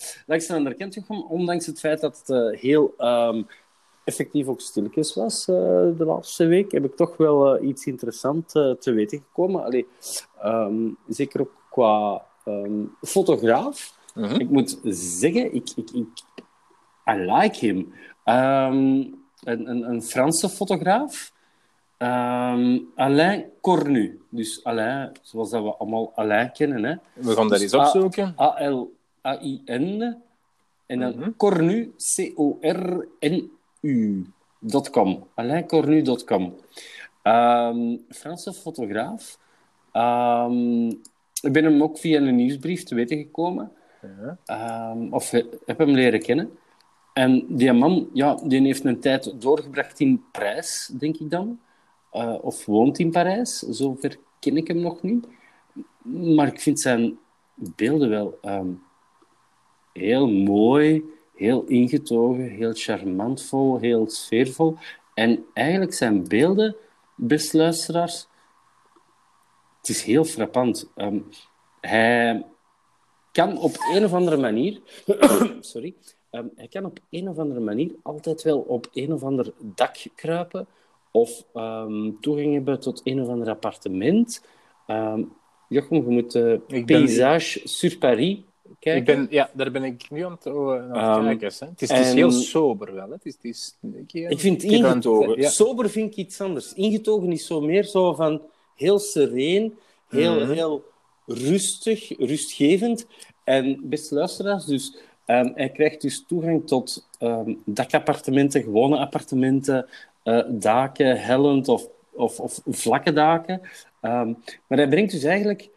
Andere 0.48 0.76
kant, 0.76 0.98
ondanks 1.30 1.66
het 1.66 1.80
feit 1.80 2.02
dat 2.02 2.24
het 2.26 2.60
heel... 2.60 2.94
Um, 2.98 3.48
effectief 4.04 4.48
ook 4.48 4.62
stilletjes 4.62 5.16
was 5.16 5.48
uh, 5.48 5.56
de 5.98 6.06
laatste 6.06 6.46
week, 6.46 6.72
heb 6.72 6.86
ik 6.86 6.96
toch 6.96 7.18
wel 7.18 7.56
uh, 7.56 7.68
iets 7.68 7.86
interessants 7.86 8.56
uh, 8.56 8.72
te 8.72 8.92
weten 8.92 9.24
gekomen. 9.28 9.64
Allee, 9.64 9.88
um, 10.46 10.98
zeker 11.08 11.42
ook 11.42 11.54
qua 11.70 12.26
um, 12.46 12.96
fotograaf. 13.02 13.98
-huh. 14.14 14.40
Ik 14.40 14.50
moet 14.50 14.80
zeggen, 14.84 15.54
ik, 15.54 15.70
ik, 15.76 15.90
ik 15.92 16.08
I 17.06 17.16
like 17.16 17.58
him. 17.60 17.94
Een, 18.24 19.24
een, 19.44 19.90
een, 19.90 20.02
Franse 20.02 20.50
fotograaf. 20.50 21.33
Alain 22.96 23.46
Cornu. 23.62 24.22
Dus 24.30 24.64
Alain, 24.64 25.12
zoals 25.22 25.50
dat 25.50 25.64
we 25.64 25.76
allemaal 25.76 26.12
Alain 26.16 26.52
kennen. 26.52 26.84
Hè. 26.84 26.96
We 27.14 27.36
gaan 27.36 27.48
dat 27.48 27.62
eens 27.62 27.74
opzoeken. 27.74 28.36
A-L-A-I-N. 28.40 30.18
En 30.86 31.00
dan. 31.00 31.34
Cornu, 31.38 31.94
C-O-R-N 31.98 33.52
u.com. 33.84 35.28
AlainCornu.com. 35.36 36.56
Um, 37.24 38.06
Franse 38.10 38.54
fotograaf. 38.54 39.40
Um, 39.94 40.88
ik 41.42 41.52
ben 41.52 41.64
hem 41.64 41.84
ook 41.84 41.98
via 41.98 42.22
een 42.22 42.36
nieuwsbrief 42.36 42.84
te 42.84 42.96
weten 42.96 43.18
gekomen. 43.18 43.72
Ja. 44.48 44.92
Um, 44.92 45.14
of 45.14 45.32
heb 45.66 45.78
hem 45.78 45.92
leren 45.92 46.22
kennen. 46.22 46.58
En 47.14 47.46
die 47.50 47.74
man, 47.74 48.10
ja, 48.14 48.36
die 48.44 48.62
heeft 48.62 48.86
een 48.86 49.00
tijd 49.00 49.42
doorgebracht 49.42 50.00
in 50.00 50.24
Parijs, 50.32 50.92
denk 50.98 51.18
ik 51.18 51.30
dan. 51.30 51.60
Uh, 52.14 52.36
of 52.42 52.66
woont 52.66 53.00
in 53.00 53.12
Parijs. 53.12 53.60
Zover 53.60 54.18
ken 54.40 54.58
ik 54.58 54.68
hem 54.68 54.80
nog 54.80 55.02
niet. 55.02 55.28
Maar 56.36 56.48
ik 56.48 56.62
vind 56.62 56.80
zijn 56.80 57.20
beelden 57.56 58.10
wel 58.10 58.40
heel 59.94 60.28
mooi 60.28 61.04
heel 61.36 61.64
ingetogen, 61.64 62.50
heel 62.50 62.74
charmantvol, 62.74 63.80
heel 63.80 64.10
sfeervol. 64.10 64.78
En 65.14 65.46
eigenlijk 65.54 65.94
zijn 65.94 66.28
beelden, 66.28 66.76
beste 67.16 67.58
luisteraars, 67.58 68.28
het 69.78 69.90
is 69.90 70.04
heel 70.04 70.24
frappant. 70.24 70.92
Um, 70.96 71.30
hij 71.82 72.46
kan 73.32 73.58
op 73.58 73.76
een 73.94 74.06
of 74.06 74.14
andere 74.14 74.38
manier, 74.38 74.82
sorry, 75.60 75.96
um, 76.32 76.52
hij 76.56 76.68
kan 76.68 76.86
op 76.86 77.00
een 77.10 77.30
of 77.30 77.38
andere 77.38 77.60
manier 77.60 77.96
altijd 78.04 78.42
wel 78.42 78.60
op 78.60 78.90
een 78.94 79.14
of 79.14 79.24
ander 79.24 79.54
dak 79.60 79.96
kruipen 80.16 80.68
of 81.14 81.44
um, 81.54 82.18
toegang 82.22 82.54
hebben 82.54 82.80
tot 82.80 83.02
een 83.04 83.22
of 83.22 83.28
ander 83.28 83.50
appartement. 83.50 84.44
Jochem, 85.68 85.98
je 85.98 86.10
moet 86.10 86.36
uh, 86.36 86.86
Paysage 86.86 87.60
ben... 87.60 87.70
sur 87.70 87.98
Paris 87.98 88.38
ik 88.80 89.06
ben, 89.06 89.28
ja, 89.30 89.50
daar 89.54 89.72
ben 89.72 89.84
ik 89.84 90.10
nu 90.10 90.26
aan 90.26 90.32
het, 90.32 90.46
uh, 90.46 90.92
aan 90.92 91.20
um, 91.20 91.26
kijken. 91.26 91.68
Het 91.70 91.82
is, 91.82 91.90
en... 91.90 91.98
het 91.98 92.06
is 92.06 92.14
heel 92.14 92.32
sober 92.32 92.94
wel. 92.94 93.08
Hè. 93.08 93.14
Het 93.14 93.26
is, 93.26 93.34
het 93.34 93.44
is, 93.44 93.78
ik, 93.98 94.14
ik 94.14 94.40
vind 94.40 94.64
ingetogen. 94.64 95.42
Ja. 95.42 95.50
Sober 95.50 95.90
vind 95.90 96.12
ik 96.12 96.16
iets 96.16 96.42
anders. 96.42 96.74
Ingetogen 96.74 97.32
is 97.32 97.46
zo 97.46 97.62
meer 97.62 97.84
zo 97.84 98.14
van 98.14 98.42
heel 98.76 99.00
sereen, 99.00 99.74
heel, 100.10 100.34
mm-hmm. 100.34 100.52
heel 100.52 100.84
rustig, 101.26 102.18
rustgevend. 102.18 103.08
En 103.44 103.80
beste 103.84 104.16
luisteraars, 104.16 104.66
dus 104.66 104.96
um, 105.28 105.52
hij 105.56 105.70
krijgt 105.70 106.02
dus 106.02 106.26
toegang 106.28 106.68
tot 106.68 107.08
um, 107.20 107.62
dakappartementen, 107.66 108.64
gewone 108.64 108.98
appartementen, 108.98 109.86
uh, 110.24 110.44
daken, 110.50 111.22
hellend 111.22 111.68
of, 111.68 111.88
of, 112.12 112.40
of 112.40 112.62
vlakke 112.66 113.14
daken. 113.14 113.62
Um, 114.02 114.38
maar 114.68 114.78
hij 114.78 114.88
brengt 114.88 115.12
dus 115.12 115.24
eigenlijk 115.24 115.70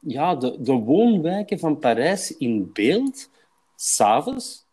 ja, 0.00 0.34
de, 0.34 0.56
de 0.60 0.72
woonwijken 0.72 1.58
van 1.58 1.78
Parijs 1.78 2.36
in 2.36 2.70
beeld, 2.72 3.30
s'avonds 3.76 4.66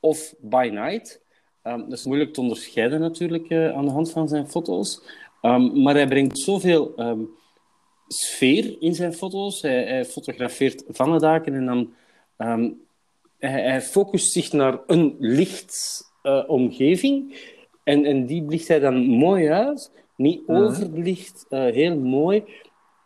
of 0.00 0.34
by 0.40 0.70
night. 0.72 1.20
Um, 1.62 1.88
dat 1.88 1.98
is 1.98 2.04
moeilijk 2.04 2.32
te 2.32 2.40
onderscheiden 2.40 3.00
natuurlijk 3.00 3.50
uh, 3.50 3.72
aan 3.72 3.84
de 3.84 3.90
hand 3.90 4.10
van 4.10 4.28
zijn 4.28 4.48
foto's. 4.48 5.02
Maar 5.72 5.94
hij 5.94 6.06
brengt 6.06 6.38
zoveel 6.38 6.94
sfeer 8.08 8.76
in 8.80 8.94
zijn 8.94 9.14
foto's. 9.14 9.62
Hij, 9.62 10.04
fotografeert 10.04 10.84
van 10.88 11.12
de 11.12 11.18
daken 11.18 11.54
en 11.54 11.66
dan 11.66 11.94
hij, 13.38 13.62
hij, 13.62 13.82
focust 13.82 14.32
zich 14.32 14.52
naar 14.52 14.78
een 14.86 15.16
lichtomgeving. 15.18 17.32
Uh, 17.32 17.38
en, 17.84 18.04
en 18.04 18.26
die 18.26 18.42
blicht 18.42 18.68
hij 18.68 18.78
dan 18.78 19.06
mooi 19.06 19.48
uit. 19.48 19.90
Niet 20.16 20.42
overbelicht, 20.46 21.46
uh, 21.50 21.60
heel 21.64 21.98
mooi. 21.98 22.44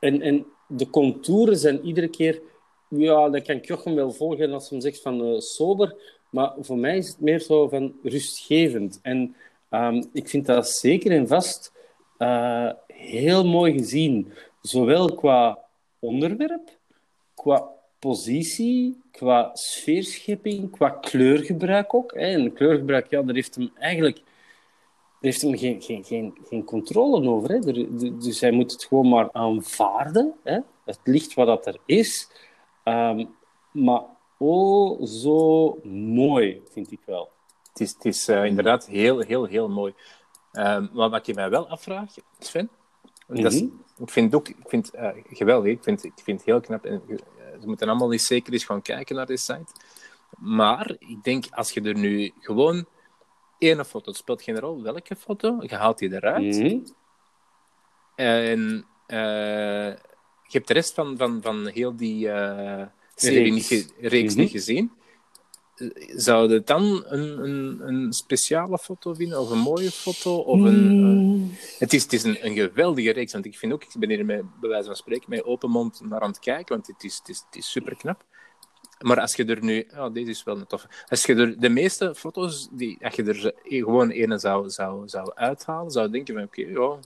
En, 0.00 0.22
en 0.22 0.46
de 0.68 0.90
contouren 0.90 1.56
zijn 1.56 1.84
iedere 1.84 2.08
keer... 2.08 2.42
Ja, 2.88 3.28
dat 3.28 3.42
kan 3.42 3.58
Jochem 3.58 3.94
wel 3.94 4.12
volgen 4.12 4.52
als 4.52 4.70
hij 4.70 4.80
zegt 4.80 5.00
van 5.00 5.28
uh, 5.28 5.38
sober. 5.38 5.96
Maar 6.30 6.52
voor 6.58 6.78
mij 6.78 6.96
is 6.96 7.08
het 7.08 7.20
meer 7.20 7.40
zo 7.40 7.68
van 7.68 7.94
rustgevend. 8.02 8.98
En 9.02 9.34
um, 9.70 10.08
ik 10.12 10.28
vind 10.28 10.46
dat 10.46 10.68
zeker 10.68 11.10
en 11.10 11.28
vast 11.28 11.72
uh, 12.18 12.70
heel 12.86 13.46
mooi 13.46 13.72
gezien. 13.72 14.32
Zowel 14.62 15.14
qua 15.14 15.58
onderwerp, 15.98 16.78
qua 17.34 17.68
positie, 17.98 19.00
qua 19.10 19.50
sfeerschepping, 19.52 20.70
qua 20.70 20.90
kleurgebruik 20.90 21.94
ook. 21.94 22.12
En 22.12 22.52
kleurgebruik, 22.52 23.10
ja, 23.10 23.22
daar 23.22 23.34
heeft 23.34 23.54
hem 23.54 23.70
eigenlijk 23.78 24.22
heeft 25.20 25.42
hem 25.42 25.56
geen, 25.56 25.82
geen, 25.82 26.04
geen, 26.04 26.38
geen 26.48 26.64
controle 26.64 27.28
over. 27.28 27.50
Hè. 27.50 27.58
Dus 28.18 28.40
hij 28.40 28.50
moet 28.50 28.72
het 28.72 28.84
gewoon 28.84 29.08
maar 29.08 29.32
aanvaarden. 29.32 30.34
Hè. 30.42 30.58
Het 30.84 31.00
licht 31.04 31.34
wat 31.34 31.46
dat 31.46 31.66
er 31.66 31.78
is. 31.86 32.28
Um, 32.84 33.34
maar 33.72 34.02
oh, 34.36 35.06
zo 35.06 35.78
mooi, 35.92 36.62
vind 36.70 36.92
ik 36.92 37.00
wel. 37.04 37.30
Het 37.68 37.80
is, 37.80 37.92
het 37.92 38.04
is 38.04 38.28
uh, 38.28 38.44
inderdaad 38.44 38.86
heel, 38.86 39.20
heel, 39.20 39.44
heel 39.44 39.68
mooi. 39.68 39.94
Um, 40.52 40.90
maar 40.92 41.10
wat 41.10 41.26
je 41.26 41.34
mij 41.34 41.50
wel 41.50 41.68
afvraag, 41.68 42.14
Sven... 42.38 42.70
Mm 43.26 43.36
-hmm. 43.36 43.46
is, 43.46 43.62
mhm. 43.62 43.72
ik 43.98 44.10
vind 44.10 44.32
het 44.32 44.40
ook 44.40 44.48
ik 44.48 44.68
vind, 44.68 44.94
uh, 44.94 45.08
geweldig. 45.30 45.72
Ik 45.72 45.82
vind, 45.82 46.04
ik 46.04 46.12
vind 46.22 46.38
het 46.38 46.46
heel 46.46 46.60
knap. 46.60 46.84
En, 46.84 47.02
uh, 47.06 47.16
ze 47.60 47.66
moeten 47.66 47.88
allemaal 47.88 48.12
eens 48.12 48.26
zeker 48.26 48.52
eens 48.52 48.64
gaan 48.64 48.82
kijken 48.82 49.16
naar 49.16 49.26
deze 49.26 49.44
site. 49.44 49.72
Maar 50.38 50.96
ik 50.98 51.24
denk, 51.24 51.44
als 51.50 51.70
je 51.70 51.80
er 51.82 51.98
nu 51.98 52.32
gewoon 52.40 52.86
ene 53.58 53.84
foto. 53.84 54.10
Het 54.10 54.20
speelt 54.20 54.42
geen 54.42 54.58
rol 54.58 54.82
welke 54.82 55.16
foto. 55.16 55.56
Je 55.60 55.74
haalt 55.74 55.98
die 55.98 56.12
eruit. 56.14 56.56
Mm 56.56 56.66
-hmm. 56.66 56.84
En 58.14 58.86
uh, 59.08 59.96
je 60.42 60.52
hebt 60.52 60.68
de 60.68 60.74
rest 60.74 60.94
van, 60.94 61.16
van, 61.16 61.42
van 61.42 61.66
heel 61.66 61.96
die 61.96 62.26
uh, 62.26 62.82
serie 63.14 63.52
reeks 63.52 63.70
niet, 63.70 63.94
reeks 64.00 64.22
mm 64.22 64.28
-hmm. 64.28 64.40
niet 64.40 64.50
gezien. 64.50 64.92
Zou 66.16 66.52
je 66.52 66.62
dan 66.64 67.04
een, 67.06 67.42
een, 67.44 67.80
een 67.88 68.12
speciale 68.12 68.78
foto 68.78 69.14
vinden? 69.14 69.40
Of 69.40 69.50
een 69.50 69.58
mooie 69.58 69.90
foto? 69.90 70.36
Of 70.36 70.60
een, 70.60 71.00
mm. 71.00 71.34
uh, 71.34 71.56
het 71.78 71.92
is, 71.92 72.02
het 72.02 72.12
is 72.12 72.22
een, 72.22 72.46
een 72.46 72.54
geweldige 72.54 73.10
reeks. 73.10 73.32
Want 73.32 73.44
ik 73.44 73.58
vind 73.58 73.72
ook, 73.72 73.84
ik 73.84 73.90
ben 73.98 74.08
hier 74.08 74.24
met, 74.24 74.60
bij 74.60 74.68
wijze 74.68 74.86
van 74.86 74.96
spreken 74.96 75.30
met 75.30 75.44
open 75.44 75.70
mond 75.70 76.00
naar 76.04 76.20
aan 76.20 76.28
het 76.28 76.38
kijken. 76.38 76.74
Want 76.74 76.86
het 76.86 77.04
is, 77.04 77.16
het 77.16 77.28
is, 77.28 77.42
het 77.46 77.56
is 77.56 77.70
super 77.70 77.96
knap. 77.96 78.24
Maar 78.98 79.20
als 79.20 79.34
je 79.36 79.44
er 79.44 79.64
nu... 79.64 79.86
Oh, 79.96 80.12
deze 80.12 80.30
is 80.30 80.44
wel 80.44 80.56
een 80.56 80.66
toffe. 80.66 80.88
Als 81.08 81.24
je 81.24 81.34
er 81.34 81.60
de 81.60 81.68
meeste 81.68 82.14
foto's, 82.14 82.68
die, 82.70 82.98
als 83.04 83.14
je 83.14 83.24
er 83.24 83.54
gewoon 83.62 84.10
ene 84.10 84.38
zou, 84.38 84.70
zou, 84.70 85.08
zou 85.08 85.32
uithalen, 85.34 85.90
zou 85.90 86.10
denken 86.10 86.34
van 86.34 86.42
oké, 86.42 86.62
ja, 86.62 86.98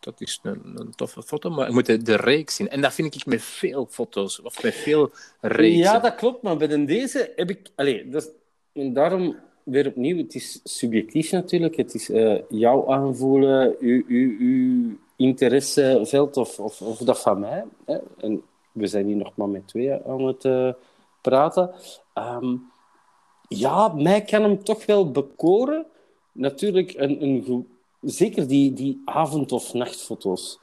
dat 0.00 0.20
is 0.20 0.40
een, 0.42 0.60
een, 0.74 0.94
toffe 0.94 1.22
foto, 1.22 1.50
maar 1.50 1.66
je 1.66 1.72
moet 1.72 2.06
de, 2.06 2.16
reeks 2.16 2.54
zien. 2.54 2.68
En 2.68 2.80
dat 2.80 2.92
vind 2.92 3.14
ik 3.14 3.26
met 3.26 3.42
veel 3.42 3.86
foto's, 3.90 4.42
of 4.42 4.62
met 4.62 4.74
veel 4.74 5.10
reeksen. 5.40 5.82
Ja, 5.82 5.98
dat 5.98 6.14
klopt, 6.14 6.42
maar 6.42 6.56
bij 6.56 6.84
deze 6.84 7.32
heb 7.36 7.50
ik... 7.50 7.70
En 8.72 8.92
daarom 8.92 9.36
weer 9.62 9.86
opnieuw, 9.86 10.16
het 10.16 10.34
is 10.34 10.60
subjectief 10.64 11.30
natuurlijk. 11.30 11.76
Het 11.76 11.94
is 11.94 12.10
uh, 12.10 12.38
jouw 12.48 12.90
aanvoelen, 12.90 13.76
uw, 13.80 14.04
uw, 14.08 14.36
uw 14.38 14.98
interesseveld 15.16 16.36
of, 16.36 16.58
of, 16.58 16.82
of 16.82 16.98
dat 16.98 17.20
van 17.20 17.40
mij. 17.40 17.64
Hè? 17.84 17.98
En 18.18 18.42
we 18.72 18.86
zijn 18.86 19.06
hier 19.06 19.16
nog 19.16 19.32
maar 19.36 19.48
met 19.48 19.68
twee 19.68 19.92
aan 19.92 20.26
het... 20.26 20.44
Uh, 20.44 20.72
praten. 21.28 21.74
Um, 22.14 22.72
ja, 23.48 23.88
mij 23.88 24.22
kan 24.22 24.42
hem 24.42 24.64
toch 24.64 24.86
wel 24.86 25.10
bekoren. 25.10 25.86
Natuurlijk, 26.32 26.94
een, 26.96 27.22
een 27.22 27.68
zeker 28.00 28.48
die, 28.48 28.72
die 28.72 29.02
avond- 29.04 29.52
of 29.52 29.74
nachtfoto's. 29.74 30.58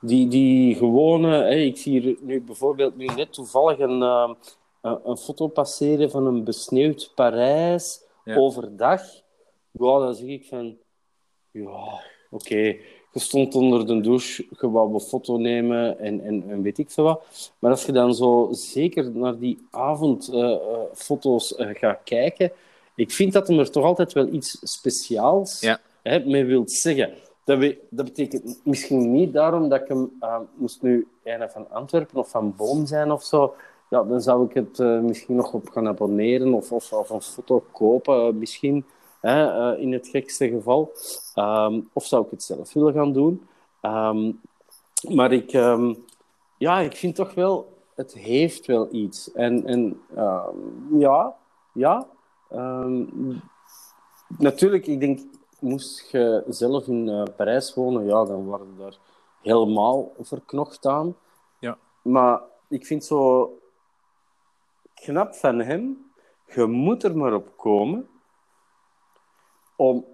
Die, 0.00 0.28
die 0.28 0.74
gewone... 0.74 1.36
Hè, 1.36 1.54
ik 1.54 1.76
zie 1.76 2.00
hier 2.00 2.16
nu 2.20 2.42
bijvoorbeeld 2.42 2.96
nu 2.96 3.04
net 3.04 3.32
toevallig 3.32 3.78
een, 3.78 4.00
uh, 4.00 4.30
een, 4.82 5.16
foto 5.16 5.48
passeren 5.48 6.10
van 6.10 6.26
een 6.26 6.44
besneeuwd 6.44 7.12
Parijs 7.14 8.04
Ja. 8.24 8.36
overdag. 8.36 9.02
Ja, 9.70 9.98
dan 9.98 10.14
zeg 10.14 10.28
ik 10.28 10.46
van... 10.46 10.78
Ja, 11.50 12.02
oké. 12.30 12.76
Je 13.12 13.20
stond 13.20 13.54
onder 13.54 13.86
de 13.86 14.00
douche, 14.00 14.46
je 14.60 14.70
wou 14.70 14.94
een 14.94 15.00
foto 15.00 15.36
nemen 15.36 15.98
en, 15.98 16.24
en, 16.24 16.44
en 16.48 16.62
weet 16.62 16.78
ik 16.78 16.90
veel 16.90 17.04
wat. 17.04 17.50
Maar 17.58 17.70
als 17.70 17.84
je 17.84 17.92
dan 17.92 18.14
zo 18.14 18.48
zeker 18.52 19.10
naar 19.10 19.38
die 19.38 19.58
avondfoto's 19.70 21.58
uh, 21.58 21.68
gaat 21.72 22.00
kijken, 22.04 22.52
ik 22.94 23.10
vind 23.10 23.32
dat 23.32 23.48
hem 23.48 23.58
er 23.58 23.70
toch 23.70 23.84
altijd 23.84 24.12
wel 24.12 24.28
iets 24.28 24.58
speciaals 24.62 25.60
Ja. 25.60 25.80
hè, 26.02 26.24
mee 26.24 26.44
wilt 26.44 26.70
zeggen. 26.70 27.10
Dat, 27.44 27.58
we, 27.58 27.78
dat 27.90 28.04
betekent 28.04 28.60
misschien 28.64 29.12
niet 29.12 29.32
daarom 29.32 29.68
dat 29.68 29.80
ik 29.80 29.88
hem 29.88 30.10
uh, 30.20 30.36
moest 30.54 30.82
nu 30.82 31.06
van 31.24 31.70
Antwerpen 31.70 32.18
of 32.18 32.30
van 32.30 32.54
Boom 32.56 32.86
zijn 32.86 33.12
of 33.12 33.24
zo. 33.24 33.54
Ja, 33.90 34.02
dan 34.02 34.20
zou 34.20 34.46
ik 34.46 34.54
het 34.54 34.78
misschien 35.02 35.36
nog 35.36 35.52
op 35.52 35.68
gaan 35.68 35.88
abonneren 35.88 36.54
of, 36.54 36.72
of, 36.72 36.92
of 36.92 37.10
een 37.10 37.22
foto 37.22 37.64
kopen, 37.72 38.38
misschien. 38.38 38.84
Hè, 39.22 39.76
in 39.76 39.92
het 39.92 40.08
gekste 40.08 40.48
geval. 40.48 40.92
Um, 41.34 41.88
of 41.92 42.06
zou 42.06 42.24
ik 42.24 42.30
het 42.30 42.42
zelf 42.42 42.72
willen 42.72 42.92
gaan 42.92 43.12
doen? 43.12 43.46
Um, 43.82 44.40
maar 45.08 45.32
ik, 45.32 45.52
um, 45.52 46.04
ja, 46.56 46.78
ik 46.78 46.96
vind 46.96 47.14
toch 47.14 47.34
wel, 47.34 47.72
het 47.94 48.14
heeft 48.14 48.66
wel 48.66 48.88
iets. 48.90 49.32
En, 49.32 49.66
en 49.66 50.02
ja, 50.98 51.36
ja. 51.72 52.06
natuurlijk, 54.38 54.86
ik 54.86 55.00
denk, 55.00 55.20
moest 55.58 56.10
je 56.10 56.44
zelf 56.48 56.86
in 56.86 57.08
uh, 57.08 57.22
Parijs 57.36 57.74
wonen, 57.74 58.04
ja, 58.04 58.24
dan 58.24 58.46
waren 58.46 58.76
we 58.76 58.82
daar 58.82 58.96
helemaal 59.42 60.12
verknocht 60.20 60.86
aan. 60.86 61.16
Ja. 61.58 61.78
Maar 62.02 62.40
ik 62.68 62.86
vind 62.86 63.04
zo 63.04 63.50
knap 64.94 65.34
van 65.34 65.58
hem, 65.58 66.12
je 66.46 66.66
moet 66.66 67.02
er 67.02 67.16
maar 67.16 67.34
op 67.34 67.56
komen 67.56 68.08
om 69.82 70.04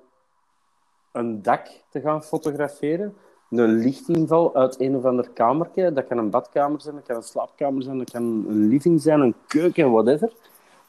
een 1.13 1.43
dak 1.43 1.67
te 1.91 2.01
gaan 2.01 2.23
fotograferen. 2.23 3.17
Een 3.51 3.73
lichtinval 3.73 4.55
uit 4.55 4.81
een 4.81 4.97
of 4.97 5.05
ander 5.05 5.31
kamertje. 5.31 5.93
Dat 5.93 6.07
kan 6.07 6.19
een 6.19 6.31
badkamer 6.31 6.81
zijn, 6.81 6.95
dat 6.95 7.07
kan 7.07 7.17
een 7.17 7.23
slaapkamer 7.23 7.83
zijn, 7.83 7.99
dat 7.99 8.11
kan 8.11 8.23
een 8.23 8.69
living 8.69 9.01
zijn, 9.01 9.21
een 9.21 9.35
keuken, 9.47 9.91
whatever. 9.91 10.33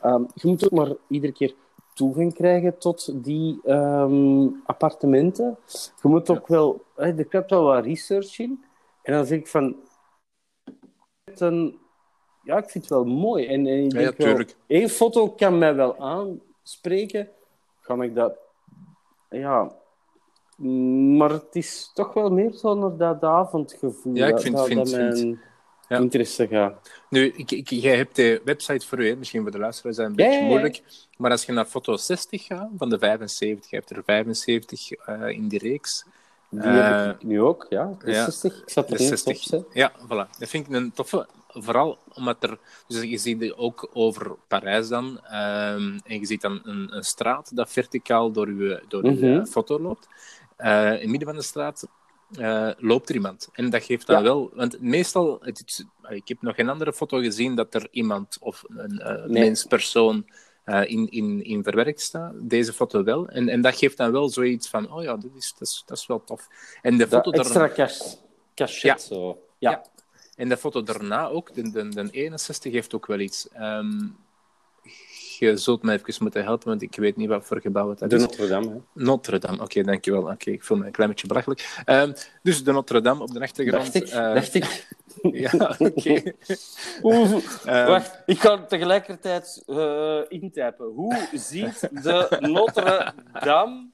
Um, 0.06 0.28
je 0.34 0.48
moet 0.48 0.66
ook 0.66 0.72
maar 0.72 0.96
iedere 1.08 1.34
keer 1.34 1.56
toegang 1.94 2.34
krijgen 2.34 2.78
tot 2.78 3.24
die 3.24 3.60
um, 3.66 4.62
appartementen. 4.66 5.58
Je 6.02 6.08
moet 6.08 6.30
ook 6.30 6.48
ja. 6.48 6.56
wel... 6.56 6.82
Er 6.96 7.26
krijgt 7.26 7.50
wel 7.50 7.64
wat 7.64 7.84
research 7.84 8.40
in. 8.40 8.64
En 9.02 9.14
dan 9.14 9.26
zeg 9.26 9.40
ik 9.40 9.48
van... 9.48 9.76
Een, 11.38 11.80
ja, 12.44 12.58
ik 12.58 12.70
vind 12.70 12.84
het 12.84 12.94
wel 12.94 13.06
mooi. 13.06 13.46
En, 13.46 13.68
en 13.68 13.84
ik 13.84 13.92
ja, 13.92 14.00
denk 14.00 14.18
ja, 14.18 14.34
wel, 14.36 14.46
één 14.68 14.90
foto 14.90 15.30
kan 15.30 15.58
mij 15.58 15.76
wel 15.76 15.98
aanspreken. 15.98 17.30
Kan 17.82 18.04
ik 18.04 18.16
dat 18.16 18.38
ja, 19.30 19.72
maar 21.18 21.30
het 21.30 21.56
is 21.56 21.92
toch 21.94 22.14
wel 22.14 22.30
meer 22.30 22.52
zo 22.52 22.76
naar 22.76 22.98
dat 22.98 23.24
avondgevoel. 23.24 24.16
Ja, 24.16 24.28
ik 24.28 24.40
vind, 24.40 24.56
dat, 24.56 24.68
vind, 24.68 24.80
dat 24.80 24.92
mijn 24.92 25.18
vind, 25.18 25.38
ja. 25.88 25.98
interesse 25.98 26.48
gaat. 26.48 26.92
Nu, 27.10 27.26
ik, 27.36 27.52
ik, 27.52 27.70
jij 27.70 27.96
hebt 27.96 28.16
de 28.16 28.42
website 28.46 28.88
voor 28.88 29.00
u, 29.00 29.16
misschien 29.16 29.42
voor 29.42 29.52
de 29.52 29.60
luisteraars 29.60 29.98
is 29.98 30.04
dat 30.04 30.10
een 30.12 30.16
beetje 30.16 30.40
ja, 30.40 30.46
moeilijk. 30.46 30.84
Maar 31.18 31.32
als 31.32 31.46
je 31.46 31.52
naar 31.52 31.66
foto 31.66 31.98
60 31.98 32.46
gaat, 32.46 32.70
van 32.78 32.90
de 32.90 33.00
75, 33.00 33.70
je 33.70 33.76
hebt 33.76 33.90
er 33.90 34.04
75 34.06 35.08
uh, 35.10 35.30
in 35.30 35.48
die 35.48 35.60
reeks. 35.60 36.06
Die 36.50 36.60
uh, 36.60 37.06
heb 37.06 37.16
ik 37.16 37.24
nu 37.24 37.42
ook, 37.42 37.66
ja. 37.70 37.96
De 38.04 38.14
60. 38.14 38.62
Ik 38.62 38.70
zat 38.70 38.92
er 38.92 38.98
de 38.98 39.04
niet 39.04 39.20
60. 39.20 39.54
op. 39.54 39.74
Ja, 39.74 39.92
voilà. 39.92 40.38
Dat 40.40 40.50
vind 40.50 40.68
ik 40.68 40.74
een 40.74 40.92
toffe. 40.92 41.28
Vooral 41.54 41.98
omdat 42.14 42.44
er... 42.44 42.58
Dus 42.88 43.04
je 43.04 43.18
ziet 43.18 43.54
ook 43.54 43.90
over 43.94 44.36
Parijs 44.48 44.88
dan. 44.88 45.06
Um, 45.06 46.00
en 46.06 46.20
je 46.20 46.26
ziet 46.26 46.42
dan 46.42 46.60
een, 46.64 46.96
een, 46.96 47.04
straat 47.04 47.56
dat 47.56 47.72
verticaal 47.72 48.32
door 48.32 48.54
je, 48.54 48.84
door 48.88 49.04
mm 49.08 49.18
-hmm. 49.18 49.46
foto 49.46 49.80
loopt. 49.80 50.08
Uh, 50.58 50.86
in 50.86 51.00
het 51.00 51.10
midden 51.10 51.28
van 51.28 51.38
de 51.38 51.44
straat 51.44 51.88
uh, 52.40 52.70
loopt 52.78 53.10
er 53.10 53.16
iemand. 53.16 53.50
En 53.54 53.70
dat 53.70 53.84
geeft 53.84 54.08
dan 54.08 54.18
Ja. 54.18 54.24
wel... 54.24 54.52
Want 54.54 54.82
meestal... 54.82 55.40
Het, 55.42 55.86
ik 56.10 56.28
heb 56.28 56.42
nog 56.42 56.56
geen 56.56 56.70
andere 56.70 56.94
foto 56.94 57.20
gezien 57.20 57.56
dat 57.56 57.74
er 57.74 57.88
iemand 57.92 58.38
of 58.40 58.64
een 58.68 58.94
uh, 59.02 59.08
Nee. 59.08 59.44
mens, 59.44 59.64
persoon 59.64 60.26
in, 60.66 61.10
in, 61.10 61.44
in 61.44 61.64
verwerkt 61.64 62.02
staat. 62.02 62.34
Deze 62.36 62.74
foto 62.74 63.04
wel. 63.04 63.28
En, 63.28 63.50
en 63.50 63.62
dat 63.62 63.76
geeft 63.76 63.98
dan 63.98 64.12
wel 64.12 64.30
zoiets 64.30 64.70
van... 64.70 64.92
Oh 64.92 65.04
ja, 65.04 65.18
dit 65.18 65.36
is, 65.36 65.54
dat, 65.60 65.68
is, 65.68 65.84
dat 65.86 65.98
is 65.98 66.08
wel 66.08 66.24
tof. 66.24 66.48
En 66.82 66.98
de 66.98 67.08
foto 67.08 67.32
Dat 67.32 67.40
extra 67.40 67.68
daar- 67.68 67.76
cachet 68.56 68.82
Ja. 68.82 68.98
zo. 68.98 69.42
Ja. 69.58 69.72
Ja. 69.72 69.84
En 70.40 70.50
de 70.50 70.58
foto 70.58 70.84
daarna 70.84 71.28
ook, 71.28 71.54
de, 71.54 71.72
de, 71.72 71.90
de 71.90 72.08
61, 72.12 72.72
heeft 72.74 72.94
ook 72.96 73.06
wel 73.06 73.20
iets. 73.20 73.48
Ehm, 73.54 74.08
je 75.40 75.58
zult 75.58 75.82
me 75.84 75.94
even 75.94 76.14
moeten 76.24 76.44
helpen, 76.44 76.68
want 76.68 76.82
ik 76.82 76.96
weet 76.96 77.16
niet 77.16 77.28
wat 77.30 77.46
voor 77.46 77.62
gebouw 77.62 77.90
het 77.90 78.00
De 78.10 78.16
is. 78.16 78.22
Notre 78.22 78.48
Dame. 78.48 78.70
Hè. 78.70 78.78
Notre 78.94 79.38
Dame, 79.40 79.62
oké, 79.62 79.84
dankjewel. 79.84 80.22
Oké, 80.24 80.52
ik 80.52 80.64
voel 80.64 80.78
me 80.78 80.86
een 80.86 80.92
klein 80.92 81.10
beetje 81.10 81.28
belachelijk. 81.28 81.82
Ehm, 81.86 82.14
dus 82.44 82.64
de 82.64 82.72
Notre 82.72 83.02
Dame 83.02 83.22
op 83.22 83.32
de 83.32 83.40
achtergrond. 83.40 83.84
Dacht 83.84 83.96
ik. 83.96 84.08
eh, 84.08 84.34
dacht 84.34 84.54
ik. 84.54 84.66
Ja, 85.32 85.76
oké. 85.80 86.22
Ehm, 87.66 87.88
Wacht, 87.88 88.20
ik 88.26 88.40
kan 88.40 88.68
tegelijkertijd 88.68 89.64
eh, 89.68 90.20
intypen. 90.28 90.86
Hoe 90.86 91.28
ziet 91.34 91.90
de 92.04 92.38
Notre 92.40 93.14
Dame 93.44 93.90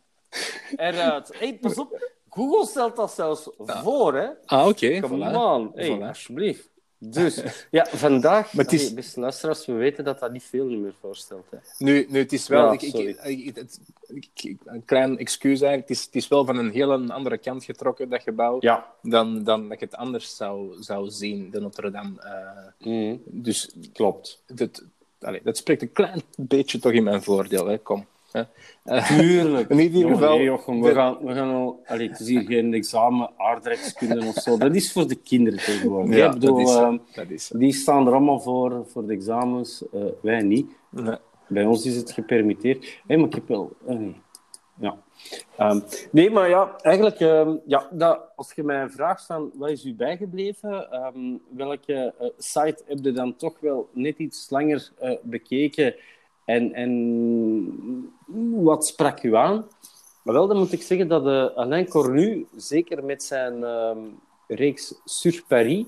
eruit? 0.75 1.27
Hé, 1.27 1.37
hey, 1.47 1.57
pas 1.61 1.75
op. 1.75 2.13
Google 2.35 2.65
stelt 2.67 2.95
dat 2.95 3.11
zelfs 3.11 3.49
voor, 3.57 4.13
hè? 4.15 4.27
Ah, 4.45 4.67
oké. 4.67 4.99
Come 4.99 5.29
voilà. 5.31 5.35
on. 5.35 5.71
Hey, 5.75 5.97
Voilà. 5.97 6.01
alsjeblieft. 6.07 6.69
Dus, 6.97 7.41
ja, 7.71 7.85
vandaag... 7.85 8.51
Maar 8.53 8.63
het 8.65 8.73
is- 8.73 8.81
Allee, 8.81 8.93
beste 8.93 9.19
luisteraars, 9.19 9.65
we 9.65 9.73
weten 9.73 10.03
dat 10.03 10.19
dat 10.19 10.31
niet 10.31 10.43
veel 10.43 10.65
meer 10.65 10.93
voorstelt. 10.99 11.45
Hè. 11.49 11.57
Nu, 11.77 12.05
nu, 12.09 12.19
het 12.19 12.33
is 12.33 12.47
wel... 12.47 12.65
Ja, 12.65 12.71
ik, 12.71 12.81
ik, 12.81 12.93
ik- 13.23 13.55
het- 13.55 13.79
ik- 14.07 14.29
ik- 14.43 14.59
een 14.65 14.85
klein 14.85 15.17
excuus 15.17 15.61
eigenlijk. 15.61 15.89
Het 15.89 15.97
is, 15.97 16.05
het 16.05 16.15
is 16.15 16.27
wel 16.27 16.45
van 16.45 16.57
een 16.57 16.71
hele 16.71 17.13
andere 17.13 17.37
kant 17.37 17.63
getrokken, 17.63 18.09
dat 18.09 18.21
gebouw, 18.21 18.57
Ja. 18.59 18.93
dan, 19.01 19.43
dan 19.43 19.69
dat 19.69 19.79
je 19.79 19.85
het 19.85 19.95
anders 19.95 20.35
zou, 20.35 20.75
zou 20.83 21.09
zien, 21.09 21.49
de 21.51 21.59
Notre 21.59 21.91
Dame. 21.91 22.21
eh. 22.21 22.87
Mhm, 22.87 23.15
dus 23.25 23.71
Klopt. 23.93 24.43
dat, 24.47 24.83
allee, 25.21 25.41
dat 25.43 25.57
spreekt 25.57 25.81
een 25.81 25.91
klein 25.91 26.21
beetje 26.37 26.79
toch 26.79 26.91
in 26.91 27.03
mijn 27.03 27.23
voordeel, 27.23 27.65
hè? 27.67 27.77
kom. 27.77 28.05
Tuurlijk. 29.07 29.69
In 29.73 29.79
ieder 29.79 30.09
geval- 30.09 30.37
nee, 30.37 30.51
we, 30.81 30.93
gaan, 30.93 31.17
we 31.21 31.33
gaan 31.33 31.53
al... 31.53 31.81
Allee, 31.85 32.09
het 32.09 32.19
is 32.19 32.27
hier 32.27 32.41
geen 32.41 32.73
examen 32.73 33.29
aardrijkskunde 33.37 34.25
of 34.25 34.33
zo. 34.35 34.57
Dat 34.57 34.75
is 34.75 34.91
voor 34.91 35.07
de 35.07 35.15
kinderen 35.15 35.59
tegenwoordig. 35.59 36.15
ja, 36.15 36.29
bedoel, 36.29 36.57
dat 36.57 36.67
is, 36.67 36.75
ehm, 36.75 36.97
dat 37.13 37.29
is 37.29 37.51
die 37.55 37.73
staan 37.73 38.07
er 38.07 38.13
allemaal 38.13 38.39
voor, 38.39 38.85
voor 38.87 39.05
de 39.07 39.13
examens. 39.13 39.83
eh, 39.93 40.01
wij 40.21 40.41
niet. 40.41 40.71
nee. 40.89 41.15
Bij 41.47 41.65
ons 41.65 41.85
is 41.85 41.95
het 41.95 42.11
gepermitteerd. 42.11 42.99
Hé, 43.07 43.17
maar 43.17 43.27
ik 43.27 43.33
heb 43.33 43.47
wel... 43.47 43.71
eh, 43.87 43.95
nee. 43.95 44.21
Ja. 44.79 44.97
Ehm, 45.57 45.79
nee, 46.11 46.29
maar 46.31 46.49
ja, 46.49 46.75
eigenlijk... 46.81 47.19
ehm, 47.19 47.55
ja, 47.65 47.87
dat, 47.91 48.19
als 48.35 48.51
je 48.55 48.63
mij 48.63 48.89
vraagt 48.89 49.25
van 49.25 49.51
wat 49.53 49.69
is 49.69 49.85
u 49.85 49.95
bijgebleven, 49.95 50.87
welke 51.49 52.13
eh, 52.19 52.27
site 52.37 52.83
heb 52.85 52.97
je 53.01 53.11
dan 53.11 53.35
toch 53.35 53.59
wel 53.59 53.89
net 53.93 54.17
iets 54.17 54.49
langer 54.49 54.91
bekeken 55.23 55.95
en, 56.45 56.73
en 56.73 58.13
wat 58.63 58.85
sprak 58.85 59.23
u 59.23 59.35
aan? 59.35 59.67
Maar 60.23 60.33
wel, 60.33 60.47
dan 60.47 60.57
moet 60.57 60.71
ik 60.71 60.81
zeggen 60.81 61.07
dat 61.07 61.25
eh, 61.25 61.57
Alain 61.57 61.87
Cornu, 61.87 62.47
zeker 62.55 63.03
met 63.03 63.23
zijn 63.23 63.63
ehm, 63.63 63.99
reeks 64.47 65.01
Sur 65.05 65.43
Paris, 65.47 65.85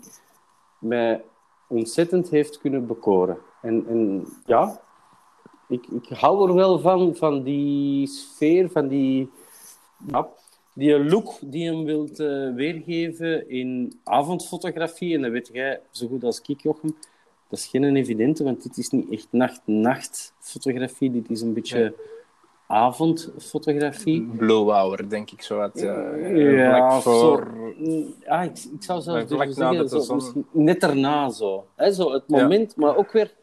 mij 0.80 1.24
ontzettend 1.67 2.30
heeft 2.30 2.60
kunnen 2.60 2.88
bekoren. 2.88 3.38
En, 3.62 3.86
en 3.88 4.28
ja, 4.46 4.82
ik, 5.67 5.88
ik 5.88 6.10
hou 6.10 6.50
er 6.50 6.56
wel 6.56 6.80
van, 6.80 7.15
van 7.15 7.43
die 7.43 8.08
sfeer, 8.08 8.70
van 8.70 8.88
die, 8.88 9.30
die 10.74 11.04
look 11.04 11.34
die 11.41 11.65
hem 11.65 11.84
wilt 11.84 12.20
eh, 12.20 12.54
weergeven 12.54 13.50
in 13.50 14.00
avondfotografie. 14.04 15.15
En 15.15 15.22
dat 15.22 15.32
weet 15.32 15.50
jij 15.54 15.82
zo 15.91 16.08
goed 16.08 16.24
als 16.24 16.41
ik, 16.41 16.62
Jochem. 16.62 16.96
Dat 17.49 17.60
is 17.60 17.65
geen 17.67 17.95
evidente, 17.95 18.43
want 18.43 18.63
dit 18.63 18.77
is 18.77 18.89
niet 18.89 19.12
echt 19.12 19.27
nacht-nacht-fotografie. 19.29 21.12
Dit 21.12 21.29
is 21.29 21.41
een 21.41 21.53
beetje 21.53 21.93
avondfotografie. 22.67 24.21
Blue 24.38 24.71
Hour, 24.71 25.10
denk 25.10 25.31
ik 25.31 25.41
zo. 25.41 25.60
Uit, 25.60 25.79
Ja, 25.79 26.15
ja, 26.15 26.99
voor... 27.01 27.51
zo. 27.83 28.03
Ah, 28.25 28.43
ik, 28.43 28.51
ik 28.73 28.83
zou 28.83 29.01
zelfs 29.01 29.27
durven 29.27 29.53
zeggen, 29.53 29.89
zo, 29.89 29.99
zon- 29.99 30.45
net 30.51 30.83
erna 30.83 31.29
zo. 31.29 31.67
Hè, 31.75 31.91
zo 31.91 32.12
het 32.13 32.23
Ja. 32.27 32.41
moment, 32.41 32.75
maar 32.75 32.95
ook 32.95 33.12
weer 33.12 33.33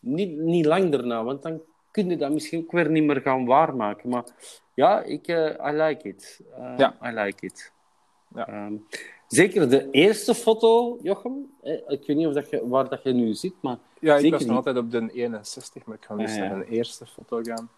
niet, 0.00 0.36
niet 0.38 0.66
lang 0.66 0.90
daarna, 0.90 1.24
want 1.24 1.42
dan 1.42 1.60
kun 1.90 2.08
je 2.10 2.16
dat 2.16 2.32
misschien 2.32 2.60
ook 2.60 2.72
weer 2.72 2.90
niet 2.90 3.04
meer 3.04 3.20
gaan 3.20 3.44
waarmaken. 3.46 4.08
Maar 4.08 4.24
ja, 4.74 5.02
ik, 5.02 5.26
eh, 5.26 5.70
I 5.72 5.76
like 5.82 6.08
it. 6.08 6.40
Eh, 6.56 6.72
Ja. 6.76 6.94
I 7.04 7.14
like 7.14 7.46
it. 7.46 7.72
Ja. 8.34 8.46
Ehm, 8.48 8.74
zeker 9.28 9.68
de 9.68 9.90
eerste 9.90 10.34
foto, 10.34 10.98
Jochem. 11.02 11.50
Ik 11.88 12.06
weet 12.06 12.16
niet 12.16 12.26
of 12.26 12.32
dat 12.32 12.50
je, 12.50 12.68
waar 12.68 12.88
dat 12.88 13.02
je 13.02 13.12
nu 13.12 13.34
zit, 13.34 13.52
maar 13.60 13.78
Ja, 14.00 14.14
ik 14.14 14.20
Zeker 14.20 14.38
was 14.38 14.46
nog 14.46 14.56
altijd 14.56 14.76
op 14.76 14.90
de 14.90 15.10
61, 15.12 15.84
maar 15.84 15.96
ik 15.96 16.04
ga 16.04 16.16
dus 16.16 16.30
Ah, 16.30 16.36
ja. 16.36 16.42
naar 16.42 16.56
een 16.56 16.68
eerste 16.68 17.06
foto 17.06 17.40
gaan. 17.42 17.68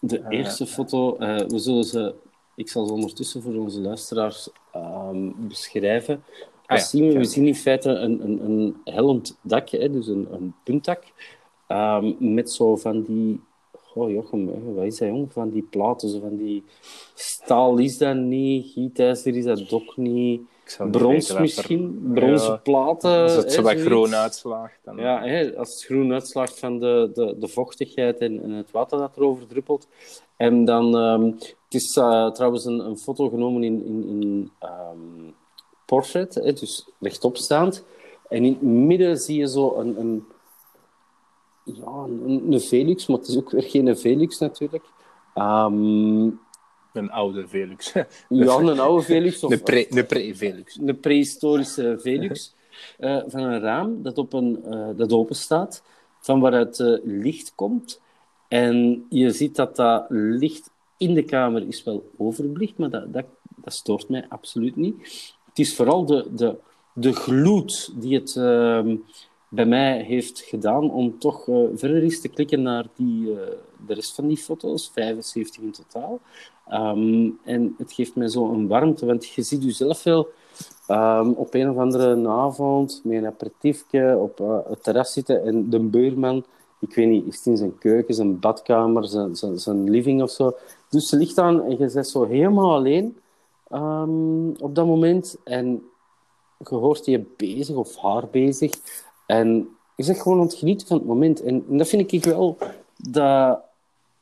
de 0.00 0.18
Eh, 0.18 0.38
eerste 0.38 0.66
foto, 0.66 1.16
eh, 1.16 1.36
we 1.46 1.58
zullen 1.58 1.84
ze 1.84 2.14
Ik 2.56 2.68
zal 2.68 2.86
ze 2.86 2.92
ondertussen 2.92 3.42
voor 3.42 3.54
onze 3.54 3.80
luisteraars 3.80 4.48
ehm, 4.72 5.30
beschrijven. 5.36 6.24
Ah, 6.66 6.78
ja. 6.78 6.84
zien 6.84 7.12
we? 7.12 7.24
Zien 7.24 7.46
in 7.46 7.54
feite 7.54 7.90
een, 7.90 8.24
een, 8.24 8.44
een 8.44 8.76
hellend 8.84 9.38
dak, 9.40 9.68
hè, 9.68 9.90
dus 9.90 10.06
een, 10.06 10.26
een 10.30 10.54
puntdak, 10.64 11.02
ehm, 11.66 12.12
met 12.18 12.50
zo 12.50 12.76
van 12.76 13.02
die... 13.02 13.40
Oh, 13.94 14.10
Jochem, 14.10 14.48
hè, 14.48 14.72
wat 14.72 14.84
is 14.84 14.98
dat, 14.98 15.08
jong? 15.08 15.32
Van 15.32 15.50
die 15.50 15.62
platen, 15.62 16.08
zo 16.08 16.20
van 16.20 16.36
die... 16.36 16.64
Staal 17.14 17.78
is 17.78 17.98
dat 17.98 18.16
niet, 18.16 18.72
gietijzer 18.72 19.36
is 19.36 19.44
dat 19.44 19.72
ook 19.72 19.96
niet 19.96 20.40
brons 20.90 21.28
er- 21.28 21.40
misschien, 21.40 22.10
bronzen 22.14 22.50
Ja. 22.50 22.56
platen. 22.56 23.22
Als 23.22 23.34
het 23.34 23.44
hè, 23.44 23.50
zo 23.50 23.62
wat 23.62 23.80
groen 23.80 24.14
uitslaagt, 24.14 24.78
dan... 24.84 24.96
Ja, 24.96 25.22
hè, 25.22 25.56
als 25.56 25.72
het 25.74 25.84
groen 25.84 26.12
uitslaagt 26.12 26.58
van 26.58 26.78
de, 26.78 27.10
de, 27.14 27.34
de 27.38 27.48
vochtigheid 27.48 28.18
en, 28.18 28.42
en 28.42 28.50
het 28.50 28.70
water 28.70 28.98
dat 28.98 29.16
erover 29.16 29.46
druppelt. 29.46 29.88
En 30.36 30.64
dan, 30.64 30.96
ehm, 30.96 31.24
het 31.24 31.74
is 31.74 31.96
eh, 31.96 32.30
trouwens 32.30 32.64
een, 32.64 32.78
een 32.78 32.98
foto 32.98 33.28
genomen 33.28 33.62
in, 33.62 33.84
in, 33.86 34.08
in 34.08 34.50
ehm, 34.58 35.30
portrait, 35.86 36.34
hè, 36.34 36.52
dus 36.52 36.88
rechtopstaand. 37.00 37.84
En 38.28 38.44
in 38.44 38.52
het 38.52 38.62
midden 38.62 39.16
zie 39.16 39.38
je 39.38 39.48
zo 39.48 39.74
een, 39.78 40.00
een, 40.00 40.24
ja, 41.64 41.86
een, 42.06 42.52
een 42.52 42.60
Velux, 42.60 43.06
maar 43.06 43.18
het 43.18 43.28
is 43.28 43.36
ook 43.36 43.50
weer 43.50 43.62
geen 43.62 43.96
Velux 43.98 44.38
natuurlijk. 44.38 44.84
Ehm, 45.34 46.28
Een 46.94 47.10
oude 47.10 47.48
Velux. 47.48 47.92
ja, 48.28 48.58
een 48.58 48.80
oude 48.80 49.02
Velux. 49.04 49.44
Of, 49.44 49.52
Een 49.52 49.62
pre- 49.62 49.86
een 49.88 50.06
pre-Velux. 50.06 50.78
een 50.84 51.00
prehistorische 51.00 51.96
Velux 51.98 52.54
eh, 52.98 53.22
van 53.26 53.40
een 53.40 53.60
raam 53.60 54.02
dat, 54.02 54.18
op 54.18 54.32
een, 54.32 54.64
eh, 54.64 54.88
dat 54.96 55.12
open 55.12 55.36
staat, 55.36 55.82
van 56.20 56.40
waaruit 56.40 56.80
eh, 56.80 56.98
licht 57.04 57.52
komt. 57.54 58.00
En 58.48 59.06
je 59.08 59.30
ziet 59.30 59.56
dat 59.56 59.76
dat 59.76 60.06
licht 60.08 60.70
in 60.96 61.14
de 61.14 61.22
kamer 61.22 61.66
is 61.66 61.82
wel 61.84 62.10
overbelicht, 62.16 62.78
maar 62.78 62.90
dat, 62.90 63.12
dat, 63.12 63.24
dat 63.56 63.72
stoort 63.72 64.08
mij 64.08 64.26
absoluut 64.28 64.76
niet. 64.76 64.96
Het 65.48 65.58
is 65.58 65.74
vooral 65.76 66.04
de, 66.06 66.26
de, 66.34 66.56
de 66.92 67.12
gloed 67.12 67.92
die 68.00 68.14
het 68.18 68.36
ehm, 68.36 68.96
bij 69.48 69.66
mij 69.66 70.02
heeft 70.02 70.40
gedaan 70.40 70.90
om 70.90 71.18
toch 71.18 71.44
verder 71.74 72.02
eens 72.02 72.20
te 72.20 72.28
klikken 72.28 72.62
naar 72.62 72.86
die, 72.96 73.40
eh, 73.40 73.56
de 73.86 73.94
rest 73.94 74.14
van 74.14 74.26
die 74.26 74.36
foto's, 74.36 74.90
75 74.94 75.62
in 75.62 75.72
totaal. 75.72 76.20
Ehm, 76.68 77.30
en 77.44 77.74
het 77.78 77.92
geeft 77.92 78.14
mij 78.14 78.28
zo 78.28 78.50
een 78.52 78.68
warmte, 78.68 79.06
want 79.06 79.26
je 79.26 79.42
ziet 79.42 79.64
jezelf 79.64 80.02
wel 80.02 80.28
ehm, 80.86 81.30
op 81.30 81.54
een 81.54 81.70
of 81.70 81.76
andere 81.76 82.28
avond 82.28 83.00
met 83.04 83.16
een 83.16 83.26
aperitiefje 83.26 84.18
op 84.18 84.40
eh, 84.40 84.58
het 84.68 84.82
terras 84.82 85.12
zitten 85.12 85.44
en 85.44 85.70
de 85.70 85.80
buurman, 85.80 86.44
ik 86.80 86.94
weet 86.94 87.08
niet, 87.08 87.26
is 87.26 87.46
in 87.46 87.56
zijn 87.56 87.78
keuken, 87.78 88.14
zijn 88.14 88.40
badkamer, 88.40 89.06
zijn, 89.06 89.36
zijn, 89.36 89.58
zijn 89.58 89.90
living 89.90 90.22
of 90.22 90.30
zo. 90.30 90.56
Dus 90.88 91.08
ze 91.08 91.16
ligt 91.16 91.38
aan 91.38 91.62
en 91.62 91.70
je 91.70 91.76
bent 91.76 92.08
zo 92.08 92.24
helemaal 92.24 92.74
alleen 92.74 93.18
ehm, 93.68 94.48
op 94.48 94.74
dat 94.74 94.86
moment. 94.86 95.36
En 95.44 95.82
je 96.58 96.74
hoort 96.74 97.04
je 97.04 97.24
bezig 97.36 97.76
of 97.76 97.96
haar 97.96 98.28
bezig. 98.30 98.72
En 99.26 99.68
je 99.96 100.02
zegt 100.02 100.22
gewoon 100.22 100.38
aan 100.38 100.46
het 100.46 100.54
genieten 100.54 100.86
van 100.86 100.96
het 100.96 101.06
moment. 101.06 101.42
En, 101.42 101.64
en 101.70 101.78
dat 101.78 101.88
vind 101.88 102.12
ik 102.12 102.24
wel 102.24 102.58
dat 102.96 103.60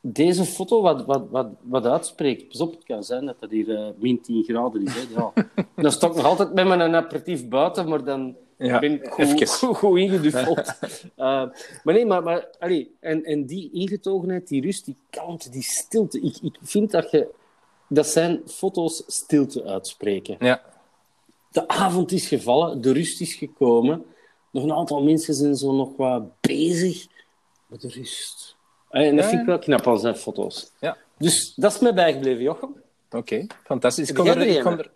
deze 0.05 0.45
foto 0.45 0.83
wat, 0.83 1.05
wat, 1.05 1.25
wat, 1.31 1.49
wat 1.61 1.87
uitspreekt. 1.87 2.49
Pas 2.49 2.61
op, 2.61 2.71
het 2.73 2.85
kan 2.85 3.05
zijn 3.05 3.27
dat 3.27 3.41
dat 3.41 3.51
hier 3.51 3.77
eh, 3.77 3.89
min 3.97 4.21
10 4.21 4.45
graden 4.45 4.83
is. 4.83 4.95
Hè. 4.95 5.15
Ja. 5.15 5.33
Dan 5.83 5.93
sta 5.93 6.07
ik 6.07 6.15
nog 6.15 6.25
altijd 6.25 6.55
met 6.55 6.67
mijn 6.67 6.95
aperitief 6.95 7.49
buiten, 7.49 7.89
maar 7.89 8.05
dan 8.05 8.37
Ja, 8.57 8.79
ben 8.79 8.93
ik 8.93 9.07
goed, 9.07 9.51
goed, 9.51 9.77
goed 9.77 9.99
ingeduffeld. 9.99 10.73
Eh, 11.17 11.45
maar 11.85 11.95
nee, 11.95 12.07
maar, 12.07 12.23
maar 12.23 12.49
allee, 12.59 12.95
en, 13.01 13.25
en 13.25 13.47
die 13.47 13.71
ingetogenheid, 13.73 14.49
die 14.49 14.63
rust, 14.63 14.85
die 14.85 14.97
kalmte, 15.11 15.51
die 15.51 15.63
stilte. 15.63 16.21
Ik, 16.21 16.37
ik 16.43 16.59
vind 16.63 16.91
dat 16.91 17.11
je... 17.11 17.29
Dat 17.89 18.07
zijn 18.07 18.41
foto's 18.47 19.03
stilte 19.07 19.65
uitspreken. 19.65 20.37
Ja. 20.41 20.63
De 21.51 21.69
avond 21.69 22.13
is 22.13 22.29
gevallen, 22.29 22.81
de 22.81 22.93
rust 22.93 23.21
is 23.21 23.35
gekomen. 23.35 24.05
Nog 24.51 24.63
een 24.63 24.73
aantal 24.73 25.03
mensen 25.03 25.35
zijn 25.35 25.57
zo 25.57 25.73
nog 25.73 25.97
wat 25.97 26.41
bezig 26.41 27.07
met 27.67 27.81
de 27.81 27.89
rust. 27.89 28.57
Eh, 28.93 29.07
En 29.09 29.17
dat 29.17 29.25
vind 29.25 29.41
ik 29.41 29.47
ja. 29.47 29.53
wel 29.53 29.59
knap 29.59 29.87
aan 29.87 29.99
zijn 29.99 30.17
foto's. 30.17 30.71
Ja. 30.81 30.97
Dus 31.19 31.55
dat 31.55 31.73
is 31.73 31.79
mij 31.79 31.95
bijgebleven, 31.95 32.43
Jochem. 32.43 32.75
Oké, 33.11 33.47
fantastisch. 33.65 34.11
Ik 34.11 34.17
jij 34.23 34.35
er, 34.35 34.41
ik 34.47 34.65
er, 34.65 34.91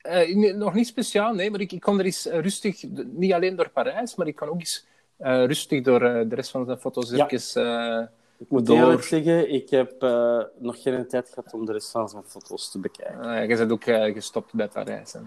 eh, 0.00 0.54
nog 0.54 0.74
niet 0.74 0.86
speciaal, 0.86 1.34
nee, 1.34 1.50
maar 1.50 1.60
ik, 1.60 1.72
ik 1.72 1.80
kon 1.80 1.98
er 1.98 2.04
eens 2.04 2.26
eh, 2.26 2.40
rustig, 2.40 2.82
niet 3.06 3.32
alleen 3.32 3.56
door 3.56 3.68
Parijs, 3.70 4.14
maar 4.14 4.26
ik 4.26 4.36
kan 4.36 4.48
ook 4.48 4.58
eens 4.60 4.86
eh, 5.16 5.44
rustig 5.44 5.82
door 5.82 6.02
eh, 6.02 6.28
de 6.28 6.34
rest 6.34 6.50
van 6.50 6.66
de 6.66 6.78
foto's 6.78 7.10
Ja. 7.10 7.28
even... 7.30 7.66
eh, 7.98 8.06
Ik 8.38 8.50
moet 8.50 8.66
Door- 8.66 8.76
eerlijk 8.76 9.02
zeggen, 9.02 9.52
ik 9.52 9.70
heb 9.70 10.02
eh, 10.02 10.42
nog 10.58 10.82
geen 10.82 11.08
tijd 11.08 11.28
gehad 11.34 11.52
om 11.54 11.66
de 11.66 11.72
rest 11.72 11.90
van 11.90 12.08
zijn 12.08 12.22
foto's 12.26 12.70
te 12.70 12.78
bekijken. 12.78 13.20
eh, 13.34 13.48
je 13.48 13.56
bent 13.56 13.72
ook 13.72 13.84
eh, 13.84 14.12
gestopt 14.14 14.54
bij 14.54 14.68
Parijs. 14.68 15.12
Hè. 15.12 15.20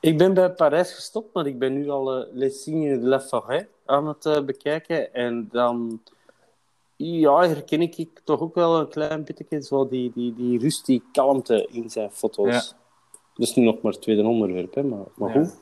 Ik 0.00 0.18
ben 0.18 0.34
bij 0.34 0.50
Parijs 0.50 0.92
gestopt, 0.92 1.34
maar 1.34 1.46
ik 1.46 1.58
ben 1.58 1.72
nu 1.74 1.88
al 1.90 2.14
eh, 2.14 2.26
Les 2.32 2.62
Signes 2.62 3.00
de 3.00 3.06
la 3.06 3.20
Forêt 3.22 3.66
aan 3.84 4.08
het 4.08 4.26
eh, 4.26 4.40
bekijken. 4.42 5.14
En 5.14 5.48
dan 5.52 6.02
ja, 6.96 7.46
herken 7.46 7.80
ik 7.82 8.20
toch 8.24 8.40
ook 8.40 8.54
wel 8.54 8.78
een 8.80 8.88
klein 8.88 9.24
beetje 9.24 9.62
zo 9.62 9.88
die, 9.88 10.12
die, 10.14 10.34
die 10.34 10.58
rust, 10.58 10.86
die 10.86 11.02
kalmte 11.12 11.66
in 11.72 11.90
zijn 11.90 12.10
foto's. 12.10 12.46
Ja. 12.48 12.76
Dat 13.34 13.46
is 13.48 13.54
nu 13.54 13.64
nog 13.64 13.80
maar 13.82 13.92
het 13.92 14.02
tweede 14.02 14.22
onderwerp, 14.22 14.74
hè, 14.74 14.82
maar, 14.82 15.04
maar 15.14 15.34
Ja. 15.38 15.44
goed. 15.44 15.60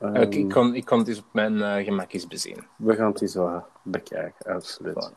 Ehm, 0.00 0.14
ik, 0.14 0.34
ik, 0.34 0.54
ik 0.74 0.84
kon 0.84 0.98
het 0.98 1.08
eens 1.08 1.18
op 1.18 1.24
mijn 1.32 1.62
eh, 1.62 1.84
gemak 1.84 2.12
eens 2.12 2.26
bezien. 2.26 2.66
We 2.76 2.94
gaan 2.94 3.10
het 3.12 3.22
eens 3.22 3.34
wat 3.34 3.64
bekijken, 3.82 4.54
absoluut. 4.54 5.12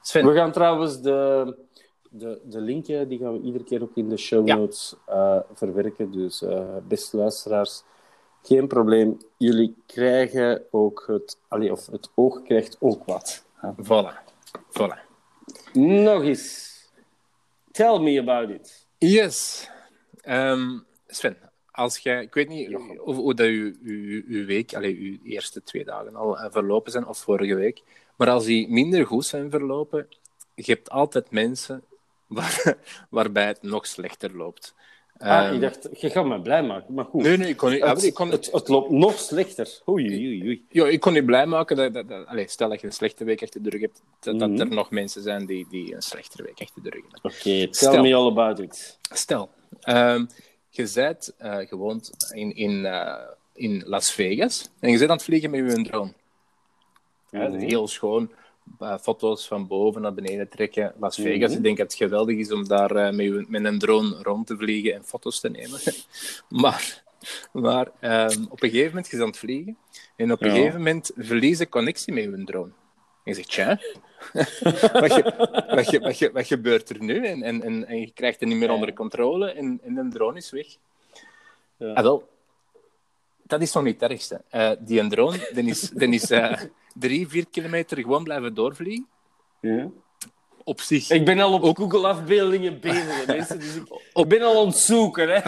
Sven, 0.00 0.26
We 0.26 0.34
gaan 0.34 0.52
trouwens 0.52 1.00
de, 1.00 1.56
de, 2.10 2.40
de 2.44 2.60
link, 2.60 2.86
eh, 2.88 3.08
die 3.08 3.18
gaan 3.18 3.32
we 3.32 3.40
iedere 3.40 3.64
keer 3.64 3.82
ook 3.82 3.94
in 3.96 4.08
de 4.08 4.16
show 4.16 4.46
Ja. 4.46 4.54
notes 4.56 4.94
eh, 5.06 5.38
verwerken. 5.54 6.10
Dus 6.12 6.42
eh, 6.42 6.76
beste 6.88 7.16
luisteraars, 7.16 7.82
geen 8.42 8.66
probleem. 8.68 9.18
Jullie 9.36 9.74
krijgen 9.86 10.62
ook 10.70 11.04
het... 11.06 11.38
Allee, 11.48 11.72
of 11.72 11.86
het 11.86 12.10
oog 12.14 12.42
krijgt 12.42 12.76
ook 12.80 13.04
wat. 13.04 13.44
Voilà. 13.76 14.22
voilà. 14.70 14.98
Nog 15.72 16.22
eens. 16.22 16.70
Tell 17.70 17.98
me 17.98 18.18
about 18.18 18.50
it. 18.50 18.86
Yes. 18.98 19.68
Ehm, 20.20 20.78
Sven, 21.06 21.36
als 21.70 21.98
jij, 21.98 22.22
ik 22.22 22.34
weet 22.34 22.48
niet 22.48 22.72
hoe, 22.72 23.14
hoe 23.14 23.34
dat 23.34 23.46
uw, 23.46 23.72
uw, 23.82 24.22
uw 24.26 24.46
week, 24.46 24.74
allee, 24.74 24.96
uw 24.96 25.18
eerste 25.30 25.62
twee 25.62 25.84
dagen 25.84 26.16
al 26.16 26.38
eh, 26.38 26.52
verlopen 26.52 26.92
zijn, 26.92 27.06
of 27.06 27.18
vorige 27.18 27.54
week, 27.54 27.82
maar 28.16 28.30
als 28.30 28.44
die 28.44 28.68
minder 28.68 29.06
goed 29.06 29.24
zijn 29.24 29.50
verlopen, 29.50 30.08
je 30.54 30.72
hebt 30.72 30.90
altijd 30.90 31.30
mensen 31.30 31.82
waar, 32.26 32.76
waarbij 33.10 33.46
het 33.46 33.62
nog 33.62 33.86
slechter 33.86 34.36
loopt. 34.36 34.74
Ah, 35.22 35.44
Ehm, 35.46 35.54
ik 35.54 35.60
dacht, 35.60 35.88
je 36.00 36.10
gaat 36.10 36.24
me 36.24 36.40
blij 36.40 36.62
maken, 36.62 36.94
maar 36.94 37.04
goed. 37.04 37.22
Nee, 37.22 37.36
nee, 37.36 37.48
ik 37.48 37.56
kon 37.56 37.70
niet, 37.70 37.82
Het, 37.84 38.02
ik 38.04 38.14
kon, 38.14 38.30
het, 38.30 38.48
het 38.52 38.68
loopt 38.68 38.90
nog 38.90 39.18
slechter. 39.18 39.80
Oei, 39.88 40.08
oei, 40.08 40.64
oei. 40.74 40.90
ik 40.92 41.00
kon 41.00 41.12
niet 41.12 41.26
blij 41.26 41.46
maken 41.46 41.76
dat, 41.76 41.94
dat, 41.94 42.08
dat- 42.08 42.26
allee, 42.26 42.48
stel 42.48 42.68
dat 42.68 42.80
je 42.80 42.86
een 42.86 42.92
slechte 42.92 43.24
week 43.24 43.42
achter 43.42 43.62
de 43.62 43.70
rug 43.70 43.80
hebt, 43.80 44.02
dat, 44.20 44.38
dat 44.38 44.50
Mhm. 44.50 44.60
er 44.60 44.66
nog 44.68 44.90
mensen 44.90 45.22
zijn 45.22 45.46
die, 45.46 45.66
die 45.70 45.94
een 45.94 46.02
slechtere 46.02 46.42
week 46.42 46.60
achter 46.60 46.82
de 46.82 46.90
rug 46.90 47.02
hebben. 47.02 47.20
Oké, 47.22 47.40
tell 47.42 47.68
Stel. 47.70 48.02
me 48.02 48.14
all 48.14 48.26
about 48.26 48.58
it. 48.58 48.98
Stel, 49.14 49.50
ehm, 49.80 50.24
je 50.68 50.90
bent 50.94 51.34
eh, 51.38 51.56
gewoond 51.58 52.10
in, 52.34 52.56
in, 52.56 52.84
eh, 52.86 53.14
in 53.54 53.82
Las 53.86 54.12
Vegas 54.12 54.70
en 54.80 54.90
je 54.90 54.98
bent 54.98 55.10
aan 55.10 55.16
het 55.16 55.24
vliegen 55.24 55.50
met 55.50 55.76
je 55.76 55.82
drone. 55.82 56.12
Ja, 57.30 57.50
heel 57.50 57.88
schoon. 57.88 58.30
Eh, 58.78 58.98
foto's 58.98 59.46
van 59.46 59.66
boven 59.66 60.02
naar 60.02 60.14
beneden 60.14 60.48
trekken. 60.48 60.94
Las 61.00 61.16
Vegas, 61.16 61.48
Mhm. 61.48 61.56
ik 61.58 61.62
denk 61.64 61.76
dat 61.76 61.86
het 61.86 61.96
geweldig 61.96 62.36
is 62.36 62.52
om 62.52 62.68
daar 62.68 62.90
eh, 62.96 63.12
met, 63.14 63.48
met 63.48 63.64
een 63.64 63.78
drone 63.78 64.22
rond 64.22 64.46
te 64.46 64.56
vliegen 64.56 64.94
en 64.94 65.04
foto's 65.04 65.40
te 65.40 65.48
nemen. 65.50 65.80
maar 66.62 67.02
maar 67.52 67.90
ehm, 68.00 68.42
op 68.48 68.62
een 68.62 68.70
gegeven 68.70 68.88
moment 68.88 69.06
je 69.08 69.20
aan 69.20 69.26
het 69.26 69.38
vliegen 69.38 69.76
en 70.16 70.32
op 70.32 70.42
een 70.42 70.48
Ja. 70.48 70.54
gegeven 70.54 70.78
moment 70.78 71.10
verlies 71.16 71.58
je 71.58 71.68
connectie 71.68 72.12
met 72.12 72.22
je 72.24 72.44
drone. 72.44 72.70
En 73.24 73.32
je 73.32 73.34
zegt, 73.34 73.48
tja, 73.48 73.80
wat, 75.00 75.12
ge- 75.12 75.64
wat, 75.74 75.88
ge- 75.88 76.00
wat, 76.00 76.16
ge- 76.16 76.32
wat 76.32 76.46
gebeurt 76.46 76.90
er 76.90 77.02
nu? 77.02 77.26
En, 77.26 77.42
en, 77.42 77.62
en, 77.62 77.86
en 77.86 78.00
je 78.00 78.10
krijgt 78.10 78.40
het 78.40 78.48
niet 78.48 78.58
meer 78.58 78.70
onder 78.70 78.92
controle 78.92 79.50
en, 79.50 79.80
en 79.84 79.94
de 79.94 80.08
drone 80.08 80.36
is 80.38 80.50
weg. 80.50 80.66
Ja. 81.76 81.92
Ah, 81.92 82.02
wel, 82.02 82.28
dat 83.42 83.60
is 83.62 83.72
nog 83.72 83.84
niet 83.84 84.00
het 84.00 84.10
ergste. 84.10 84.40
Eh, 84.48 84.70
die 84.78 85.06
drone, 85.08 85.50
die 85.54 85.64
is, 85.64 85.92
is 85.92 86.30
drie, 86.94 87.28
vier 87.28 87.46
kilometer 87.50 87.96
gewoon 87.98 88.24
blijven 88.24 88.54
doorvliegen. 88.54 89.06
Ja. 89.60 89.88
Op 90.64 90.80
zich. 90.80 91.10
Ik 91.10 91.24
ben 91.24 91.38
al 91.38 91.60
op 91.60 91.76
Google-afbeeldingen 91.76 92.80
bezig, 92.80 93.26
mensen. 93.26 93.58
Dus 93.58 93.76
ik, 93.76 93.82
ik 94.22 94.28
ben 94.28 94.42
al 94.42 94.60
aan 94.60 94.66
het 94.66 94.76
zoeken. 94.76 95.28
Hè. 95.28 95.40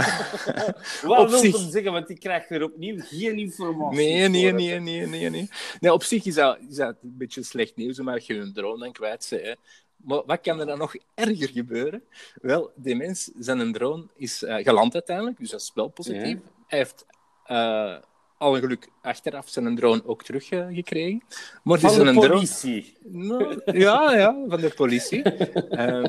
Wat 1.09 1.19
Op 1.19 1.29
wil 1.29 1.39
zich- 1.39 1.55
ik 1.67 1.71
zeggen? 1.73 1.93
Want 1.93 2.11
ik 2.11 2.21
krijg 2.21 2.51
er 2.51 2.63
opnieuw 2.63 2.97
geen 2.99 3.39
informatie 3.39 3.97
Nee, 3.99 4.29
nee, 4.29 4.43
voor. 4.49 4.53
nee, 4.59 4.79
nee, 4.81 5.07
nee, 5.07 5.31
nee. 5.31 5.49
nee 5.81 5.93
op 5.93 6.03
zich 6.03 6.25
is 6.25 6.35
dat, 6.35 6.59
is 6.69 6.77
dat 6.77 6.97
een 7.03 7.15
beetje 7.19 7.43
slecht 7.43 7.77
nieuws, 7.77 7.99
omdat 7.99 8.27
je 8.27 8.35
een 8.35 8.53
drone 8.53 8.79
dan 8.79 8.93
kwijt. 8.93 9.31
Hè. 9.31 9.53
Maar 9.97 10.23
wat 10.27 10.41
kan 10.41 10.61
er 10.61 10.67
dan 10.67 10.79
nog 10.79 10.95
erger 11.15 11.49
gebeuren? 11.49 12.03
Wel, 12.43 12.71
die 12.75 12.95
mens, 12.97 13.31
zijn 13.39 13.73
drone 13.73 14.07
is 14.17 14.43
eh, 14.43 14.57
geland 14.65 14.95
uiteindelijk, 14.95 15.39
dus 15.39 15.51
dat 15.51 15.61
is 15.61 15.71
wel 15.75 15.89
positief. 15.89 16.23
Ja. 16.23 16.39
Hij 16.67 16.79
heeft 16.79 17.07
eh, 17.45 17.97
al 18.45 18.55
geluk 18.55 18.89
achteraf 19.03 19.49
zijn 19.49 19.77
drone 19.77 20.07
ook 20.07 20.23
teruggekregen. 20.23 21.23
maar 21.63 21.79
Van 21.79 21.91
zijn 21.91 22.07
de 22.07 22.13
drone... 22.13 22.29
politie. 22.29 22.97
Nou, 23.03 23.61
ja, 23.65 24.17
ja, 24.17 24.45
van 24.49 24.61
de 24.61 24.73
politie. 24.75 25.23
Eh, 25.75 26.05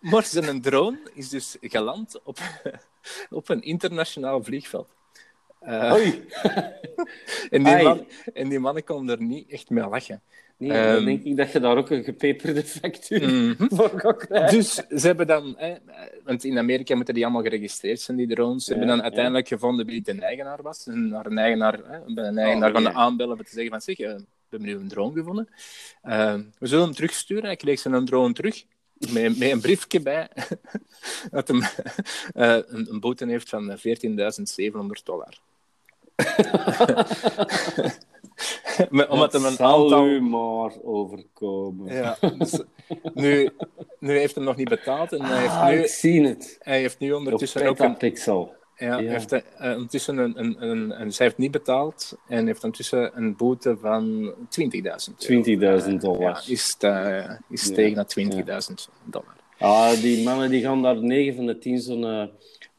maar 0.00 0.24
zijn 0.24 0.60
drone 0.60 0.98
is 1.14 1.28
dus 1.28 1.56
geland 1.60 2.20
op, 2.24 2.38
op 3.30 3.48
een 3.48 3.62
internationaal 3.62 4.42
vliegveld. 4.42 4.88
Eh, 5.60 5.92
Oei. 5.92 6.24
en, 7.54 7.64
die 7.64 7.82
man, 7.82 8.06
en 8.34 8.48
die 8.48 8.58
mannen 8.58 8.84
konden 8.84 9.16
er 9.18 9.24
niet 9.24 9.50
echt 9.50 9.70
mee 9.70 9.88
lachen. 9.88 10.22
Nee, 10.56 10.68
dan 10.70 10.78
Ehm. 10.96 11.04
denk 11.04 11.24
ik 11.24 11.36
dat 11.36 11.52
je 11.52 11.60
daar 11.60 11.76
ook 11.76 11.90
een 11.90 12.04
gepeperde 12.04 12.62
factuur 12.64 13.28
Mhm. 13.28 13.66
voor 13.76 13.92
gaat 13.96 14.16
krijgen. 14.26 14.56
Dus 14.58 14.74
ze 14.74 15.06
hebben 15.06 15.26
dan, 15.26 15.54
hè, 15.56 15.74
want 16.24 16.44
in 16.44 16.58
Amerika 16.58 16.94
moeten 16.94 17.14
die 17.14 17.24
allemaal 17.24 17.42
geregistreerd 17.42 18.00
zijn, 18.00 18.16
die 18.16 18.26
drones. 18.26 18.64
Ze 18.64 18.70
hebben 18.70 18.88
dan 18.88 19.02
uiteindelijk 19.02 19.48
gevonden 19.48 19.86
wie 19.86 20.02
de 20.02 20.12
eigenaar 20.20 20.62
was. 20.62 20.86
En 20.86 21.08
naar 21.08 21.26
een 21.26 21.38
eigenaar, 21.38 21.78
hè, 21.84 22.14
bij 22.14 22.24
een 22.26 22.38
eigenaar 22.38 22.68
Oh, 22.68 22.74
gaan 22.74 22.82
ja. 22.84 22.92
aanbellen 22.92 23.36
om 23.38 23.44
te 23.44 23.50
zeggen 23.52 23.70
van, 23.70 23.80
zeg, 23.80 23.98
eh, 23.98 24.14
we 24.14 24.24
hebben 24.48 24.68
nu 24.68 24.74
een 24.74 24.88
drone 24.88 25.12
gevonden. 25.14 25.48
Eh, 26.02 26.34
we 26.58 26.66
zullen 26.66 26.84
hem 26.84 26.94
terugsturen. 26.94 27.44
Hij 27.44 27.56
kreeg 27.56 27.78
zijn 27.80 28.04
drone 28.04 28.32
terug. 28.32 28.64
Met, 29.12 29.38
met 29.38 29.50
een 29.50 29.60
briefje 29.60 30.00
bij 30.00 30.28
dat 31.30 31.48
hem 31.48 31.62
eh, 32.34 32.58
een, 32.66 32.86
een 32.90 33.00
boete 33.00 33.26
heeft 33.26 33.48
van 33.48 33.78
14.700 33.78 35.02
dollar. 35.04 35.38
Omdat 39.08 39.32
hem 39.32 39.44
een 39.44 39.52
zal 39.52 39.82
aantal... 39.82 40.06
u 40.06 40.20
maar 40.20 40.72
overkomen. 40.82 41.94
Ja, 41.94 42.16
dus 42.38 42.60
nu, 43.14 43.50
nu 43.98 44.18
heeft 44.18 44.34
hem 44.34 44.44
nog 44.44 44.56
niet 44.56 44.68
betaald 44.68 45.12
en 45.12 45.22
hij 45.24 45.40
heeft 45.40 45.52
Ah, 45.54 45.68
nu, 45.68 45.78
ik 45.78 45.86
zie 45.86 46.26
het. 46.26 46.56
hij 46.60 46.80
heeft 46.80 46.98
nu 46.98 47.12
ondertussen 47.12 47.60
ook 47.62 47.78
een, 47.78 47.86
Petapixel. 47.92 48.54
ja, 48.76 48.98
ja. 48.98 49.10
Heeft, 49.10 49.32
eh, 49.32 49.70
ondertussen 49.72 50.16
een, 50.18 50.38
een, 50.38 50.56
een, 50.70 51.00
een, 51.00 51.12
zij 51.12 51.26
heeft 51.26 51.38
niet 51.38 51.50
betaald 51.50 52.16
en 52.28 52.46
heeft 52.46 52.64
ondertussen 52.64 53.10
een 53.14 53.36
boete 53.36 53.76
van 53.80 54.34
20.000 54.34 54.38
euro. 55.28 55.82
20.000 55.88 55.94
dollar. 55.94 56.20
Ja, 56.20 56.40
is, 56.52 56.76
eh, 56.80 57.30
is 57.48 57.66
Ja, 57.68 57.74
tegen 57.74 57.96
naar 57.96 58.06
20.000 58.06 58.88
dollar. 59.04 59.34
Ah, 59.58 59.92
die 60.00 60.24
mannen 60.24 60.50
die 60.50 60.62
gaan 60.62 60.82
daar 60.82 60.96
9 61.02 61.34
van 61.36 61.46
de 61.46 61.58
10 61.58 61.78
zo'n 61.78 62.04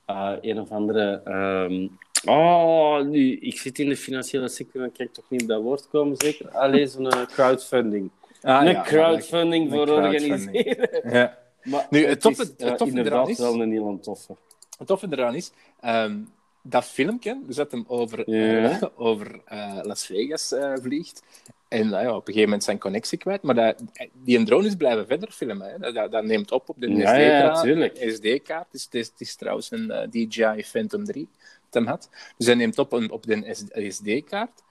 eh, 0.05 0.31
een 0.41 0.59
of 0.59 0.69
andere. 0.71 1.21
ehm, 1.23 1.87
Oh, 2.25 3.01
nu, 3.01 3.37
ik 3.37 3.57
zit 3.59 3.79
in 3.79 3.89
de 3.89 3.97
financiële 3.97 4.47
sector 4.47 4.81
en 4.83 4.91
kan 4.91 5.05
ik 5.05 5.13
toch 5.13 5.25
niet 5.29 5.41
op 5.41 5.47
dat 5.47 5.61
woord 5.61 5.87
komen, 5.89 6.17
zeker? 6.17 6.49
Alleen 6.49 6.87
zo'n 6.87 7.09
eh, 7.09 7.25
crowdfunding. 7.25 8.09
Ah, 8.41 8.65
een 8.65 8.71
ja, 8.71 8.81
crowdfunding 8.81 9.71
voor 9.71 9.85
crowdfunding. 9.85 10.31
organiseren. 10.33 11.09
Ja. 11.11 11.37
Maar 11.65 11.87
Nu, 11.89 12.05
het 12.05 12.21
toffe- 12.21 12.41
is 12.41 12.47
het 12.47 12.61
eh, 12.61 12.67
toffe 12.67 12.83
eraan 12.83 12.97
inderdaad 12.97 13.29
is- 13.29 13.37
wel 13.37 13.61
een 13.61 13.71
heel 13.71 13.99
toffe. 14.01 14.35
Het 14.77 14.87
toffe 14.87 15.07
eraan 15.09 15.35
is, 15.35 15.51
ehm, 15.81 16.17
dat 16.61 16.85
filmpje, 16.85 17.41
dus 17.45 17.55
dat 17.55 17.71
hem 17.71 17.83
over, 17.87 18.27
eh, 18.27 18.81
over 18.95 19.41
Las 19.81 20.05
Vegas 20.05 20.53
vliegt, 20.81 21.23
en 21.67 21.89
ja, 21.89 22.07
op 22.09 22.15
een 22.15 22.21
gegeven 22.25 22.41
moment 22.43 22.63
zijn 22.63 22.79
connectie 22.79 23.17
kwijt, 23.17 23.41
maar 23.41 23.55
dat, 23.55 23.83
die 24.23 24.37
een 24.37 24.45
drone 24.45 24.67
is 24.67 24.75
blijven 24.75 25.07
verder 25.07 25.31
filmen. 25.31 25.69
Hè. 25.71 25.77
Dat- 25.79 25.93
Dat, 25.93 26.11
dat 26.11 26.23
neemt 26.23 26.51
op 26.51 26.69
op 26.69 26.75
de 26.79 26.89
ja, 26.89 27.07
SD-kaart. 27.53 28.13
SD-kaart. 28.15 28.67
Dus 28.71 28.83
het, 28.83 28.93
is, 28.95 29.07
het 29.07 29.21
is 29.21 29.35
trouwens 29.35 29.71
een 29.71 30.07
DJI 30.11 30.63
Phantom 30.63 31.03
3 31.03 31.27
dat 31.61 31.64
hem 31.73 31.85
had. 31.87 32.09
Dus 32.37 32.45
hij 32.47 32.55
neemt 32.55 32.79
op 32.79 32.91
een, 32.91 33.11
op 33.11 33.25
de 33.25 33.55
SD-kaart. 33.89 34.63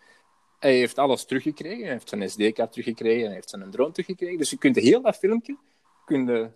Hij 0.58 0.76
heeft 0.76 0.98
alles 0.98 1.24
teruggekregen. 1.24 1.82
Hij 1.82 1.92
heeft 1.92 2.08
zijn 2.08 2.30
SD-kaart 2.30 2.70
teruggekregen. 2.72 3.24
Hij 3.24 3.34
heeft 3.34 3.50
zijn 3.50 3.70
drone 3.70 3.90
teruggekregen. 3.92 4.38
Dus 4.38 4.50
je 4.50 4.58
kunt 4.58 4.76
heel 4.76 5.00
dat 5.02 5.16
filmpje 5.16 5.56
kun 6.04 6.26
je, 6.26 6.48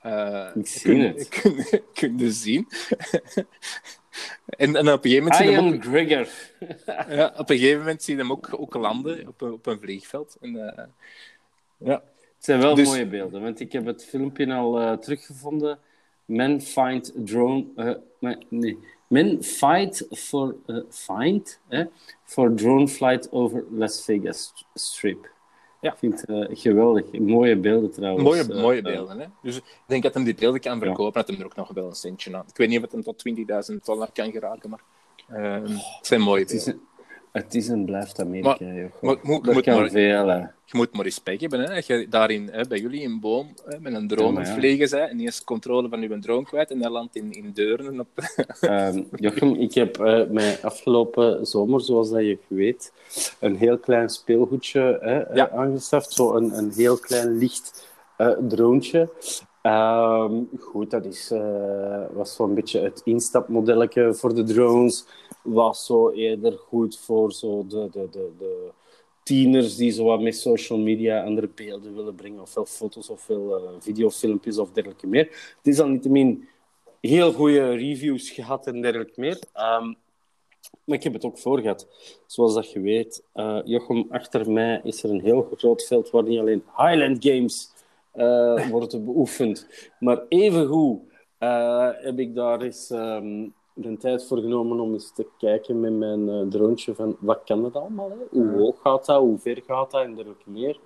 eh, 0.00 0.48
Ik 0.54 0.66
zie 0.66 0.80
kun, 0.90 1.00
het. 1.00 1.28
kun, 1.28 1.64
kun 1.94 2.18
je 2.18 2.32
zien. 2.32 2.68
en, 4.46 4.76
en 4.76 4.92
op 4.92 5.04
een 5.04 5.10
gegeven 5.10 5.22
moment 5.32 5.40
Ian 5.40 5.74
ook, 5.74 5.84
Grigger. 5.84 6.28
ja, 7.16 7.34
op 7.36 7.50
een 7.50 7.58
gegeven 7.58 7.78
moment 7.78 8.02
zie 8.02 8.14
je 8.16 8.20
hem 8.20 8.32
ook, 8.32 8.48
ook 8.60 8.74
landen 8.74 9.28
op 9.28 9.40
een, 9.40 9.52
op 9.52 9.66
een 9.66 9.80
vliegveld. 9.80 10.36
En, 10.40 10.76
eh, 10.76 10.84
ja. 11.76 12.02
Het 12.36 12.48
zijn 12.48 12.60
wel 12.60 12.74
Dus- 12.74 12.88
mooie 12.88 13.06
beelden, 13.06 13.42
want 13.42 13.60
ik 13.60 13.72
heb 13.72 13.86
het 13.86 14.04
filmpje 14.04 14.54
al 14.54 14.80
eh, 14.80 14.92
teruggevonden. 14.92 15.78
Men 16.24 16.60
find 16.60 17.12
drone... 17.16 17.98
maar- 18.20 18.38
nee. 18.48 18.78
Men 19.10 19.42
fight 19.42 20.06
for... 20.10 20.54
eh, 20.66 20.76
find? 20.88 21.60
eh, 21.68 21.84
for 22.24 22.54
drone 22.54 22.88
flight 22.88 23.28
over 23.32 23.64
Las 23.70 24.04
Vegas 24.04 24.52
Strip. 24.74 25.28
Ja. 25.80 25.92
Ik 25.92 25.98
vind 25.98 26.20
het 26.20 26.28
eh, 26.30 26.56
geweldig. 26.58 27.12
Mooie 27.12 27.56
beelden 27.56 27.90
trouwens. 27.90 28.24
Mooie, 28.24 28.40
Eh, 28.42 28.62
mooie 28.62 28.82
beelden. 28.82 29.20
Hè? 29.20 29.26
Dus 29.42 29.56
ik 29.56 29.62
denk 29.86 30.02
dat 30.02 30.14
hem 30.14 30.24
die 30.24 30.34
beelden 30.34 30.60
kan 30.60 30.78
verkopen, 30.78 31.12
dat 31.12 31.28
hem 31.28 31.38
er 31.38 31.44
ook 31.44 31.56
nog 31.56 31.68
wel 31.72 31.86
een 31.86 31.94
centje 31.94 32.36
aan. 32.36 32.44
Ik 32.48 32.56
weet 32.56 32.68
niet 32.68 32.76
of 32.76 32.82
het 32.82 32.92
hem 32.92 33.02
tot 33.02 33.18
20.000 33.72 33.76
dollar 33.84 34.12
kan 34.12 34.30
geraken, 34.30 34.70
maar 34.70 34.80
het 35.26 36.06
zijn 36.06 36.20
mooie 36.20 36.44
beelden. 36.46 36.80
Het 37.32 37.54
is 37.54 37.68
een 37.68 37.84
blijft 37.84 38.20
Amerika, 38.20 38.64
joh. 38.64 38.90
maar- 39.00 39.16
moet- 39.22 39.44
moet 39.44 39.62
kan 39.64 39.80
maar- 39.80 39.90
veel. 39.90 40.48
Je 40.64 40.76
moet 40.78 40.92
maar 40.94 41.04
respect 41.04 41.40
hebben. 41.40 41.60
Hè? 41.60 41.74
Als 41.74 41.86
je 41.86 42.06
daarin 42.10 42.48
hè, 42.52 42.64
bij 42.68 42.78
jullie 42.78 43.00
in 43.00 43.20
Boom 43.20 43.54
hè, 43.66 43.80
met 43.80 43.94
een 43.94 44.08
drone 44.08 44.26
Ja, 44.26 44.32
maar 44.32 44.46
ja. 44.46 44.54
vliegen 44.54 44.90
bent 44.90 45.10
en 45.10 45.20
is 45.20 45.44
controle 45.44 45.88
van 45.88 46.00
je 46.00 46.18
drone 46.18 46.44
kwijt 46.44 46.70
en 46.70 46.80
hij 46.80 46.90
landt 46.90 47.16
in, 47.16 47.32
in 47.32 47.50
Deurne. 47.54 48.00
Op... 48.00 48.08
Ehm, 48.60 49.02
Jochem, 49.16 49.54
ik 49.54 49.74
heb 49.74 49.98
eh 49.98 50.22
mij 50.30 50.58
afgelopen 50.62 51.46
zomer, 51.46 51.80
zoals 51.80 52.10
dat 52.10 52.20
je 52.20 52.38
weet, 52.48 52.92
een 53.40 53.56
heel 53.56 53.78
klein 53.78 54.08
speelgoedje 54.08 54.98
hè, 55.00 55.20
eh, 55.20 55.36
Ja. 55.36 56.00
Zo 56.08 56.34
een, 56.34 56.58
een 56.58 56.70
heel 56.74 56.98
klein 56.98 57.38
licht 57.38 57.88
eh 58.16 58.28
droontje. 58.48 59.08
Ehm, 59.62 60.32
goed, 60.58 60.90
dat 60.90 61.04
is, 61.04 61.30
eh, 61.30 62.02
was 62.12 62.34
zo'n 62.34 62.54
beetje 62.54 62.80
het 62.80 63.00
instapmodelletje 63.04 64.14
voor 64.14 64.34
de 64.34 64.42
drones. 64.44 65.04
Was 65.42 65.86
zo 65.86 66.10
eerder 66.10 66.58
goed 66.58 66.98
voor 66.98 67.32
zo 67.32 67.66
de, 67.66 67.88
de, 67.90 68.08
de, 68.10 68.30
de 68.38 68.70
tieners 69.22 69.76
die 69.76 69.90
zo 69.90 70.04
wat 70.04 70.20
met 70.20 70.36
social 70.36 70.78
media 70.78 71.24
andere 71.24 71.48
beelden 71.54 71.94
willen 71.94 72.14
brengen, 72.14 72.40
ofwel 72.40 72.66
foto's, 72.66 73.08
ofwel 73.08 73.56
eh 73.56 73.72
videofilmpjes 73.78 74.58
of 74.58 74.72
dergelijke 74.72 75.06
meer. 75.06 75.24
Het 75.56 75.66
is 75.66 75.80
al 75.80 75.88
niettemin 75.88 76.48
heel 77.00 77.32
goede 77.32 77.74
reviews 77.74 78.30
gehad 78.30 78.66
en 78.66 78.80
dergelijke 78.80 79.20
meer. 79.20 79.38
Ehm, 79.52 79.94
maar 80.84 80.96
ik 80.96 81.02
heb 81.02 81.12
het 81.12 81.24
ook 81.24 81.38
voor 81.38 81.60
gehad. 81.60 81.88
Zoals 82.26 82.54
dat 82.54 82.72
je 82.72 82.80
weet, 82.80 83.22
eh, 83.32 83.60
Jochem, 83.64 84.06
achter 84.10 84.50
mij 84.50 84.80
is 84.84 85.02
er 85.02 85.10
een 85.10 85.20
heel 85.20 85.48
groot 85.56 85.86
veld 85.86 86.10
waar 86.10 86.22
niet 86.22 86.38
alleen 86.38 86.62
Highland 86.76 87.24
Games 87.24 87.70
eh, 88.12 88.68
worden 88.70 89.04
beoefend, 89.04 89.68
maar 89.98 90.22
evengoed 90.28 91.00
eh 91.38 91.90
heb 91.92 92.18
ik 92.18 92.34
daar 92.34 92.60
eens 92.60 92.90
ehm, 92.90 93.48
de 93.74 93.96
tijd 93.96 94.26
voor 94.26 94.38
genomen 94.38 94.80
om 94.80 94.92
eens 94.92 95.12
te 95.12 95.26
kijken 95.38 95.80
met 95.80 95.92
mijn 95.92 96.28
eh 96.28 96.40
droontje 96.48 96.94
van 96.94 97.16
wat 97.20 97.40
kan 97.44 97.62
dat 97.62 97.76
allemaal? 97.76 98.10
Hè? 98.10 98.16
Hoe 98.30 98.58
hoog 98.58 98.80
gaat 98.80 99.06
dat? 99.06 99.20
Hoe 99.20 99.38
ver 99.38 99.62
gaat 99.66 99.90
dat? 99.90 100.02
En 100.02 100.14
dergelijke 100.14 100.50
meer. 100.50 100.78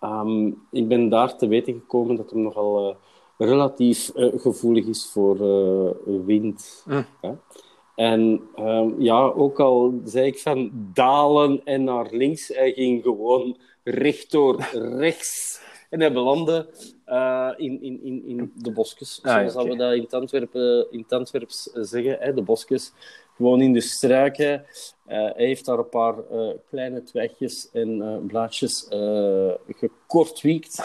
Ehm, 0.00 0.46
ik 0.70 0.88
ben 0.88 1.08
daar 1.08 1.36
te 1.36 1.46
weten 1.48 1.72
gekomen 1.72 2.16
dat 2.16 2.30
hem 2.30 2.42
nogal 2.42 2.88
eh, 2.88 2.96
relatief 3.46 4.08
eh, 4.14 4.40
gevoelig 4.40 4.86
is 4.86 5.10
voor 5.12 5.36
wind. 6.24 6.84
Mm. 6.86 7.06
Hè? 7.20 7.32
En 7.94 8.40
ehm, 8.54 8.90
ja, 8.98 9.22
ook 9.22 9.60
al 9.60 10.00
zei 10.04 10.26
ik 10.26 10.38
van 10.38 10.70
dalen 10.92 11.64
en 11.64 11.84
naar 11.84 12.06
links, 12.10 12.48
hij 12.48 12.72
ging 12.72 13.02
gewoon 13.02 13.56
rechtdoor 13.82 14.68
rechts. 14.72 15.60
En 15.90 16.00
hij 16.00 16.12
belandde 16.12 16.68
eh, 17.04 17.50
in, 17.56 17.82
in, 17.82 18.00
in, 18.04 18.22
in 18.26 18.52
de 18.56 18.70
bosjes, 18.72 19.18
Ah, 19.22 19.48
zoals 19.48 19.68
we 19.68 19.76
dat 19.76 19.92
in 19.92 20.06
Antwerpen, 20.10 20.86
in 20.90 20.98
het 20.98 21.12
Antwerps 21.12 21.62
zeggen. 21.72 22.16
Hè? 22.20 22.34
De 22.34 22.42
bosjes, 22.42 22.92
gewoon 23.36 23.60
in 23.60 23.72
de 23.72 23.80
struiken. 23.80 24.64
Eh, 25.06 25.16
hij 25.18 25.32
heeft 25.46 25.64
daar 25.64 25.78
een 25.78 25.88
paar 25.88 26.14
eh, 26.30 26.48
kleine 26.68 27.02
twijgjes 27.02 27.68
en 27.72 28.02
eh, 28.02 28.16
blaadjes 28.26 28.88
eh 28.88 29.50
gekortwiekt. 29.68 30.82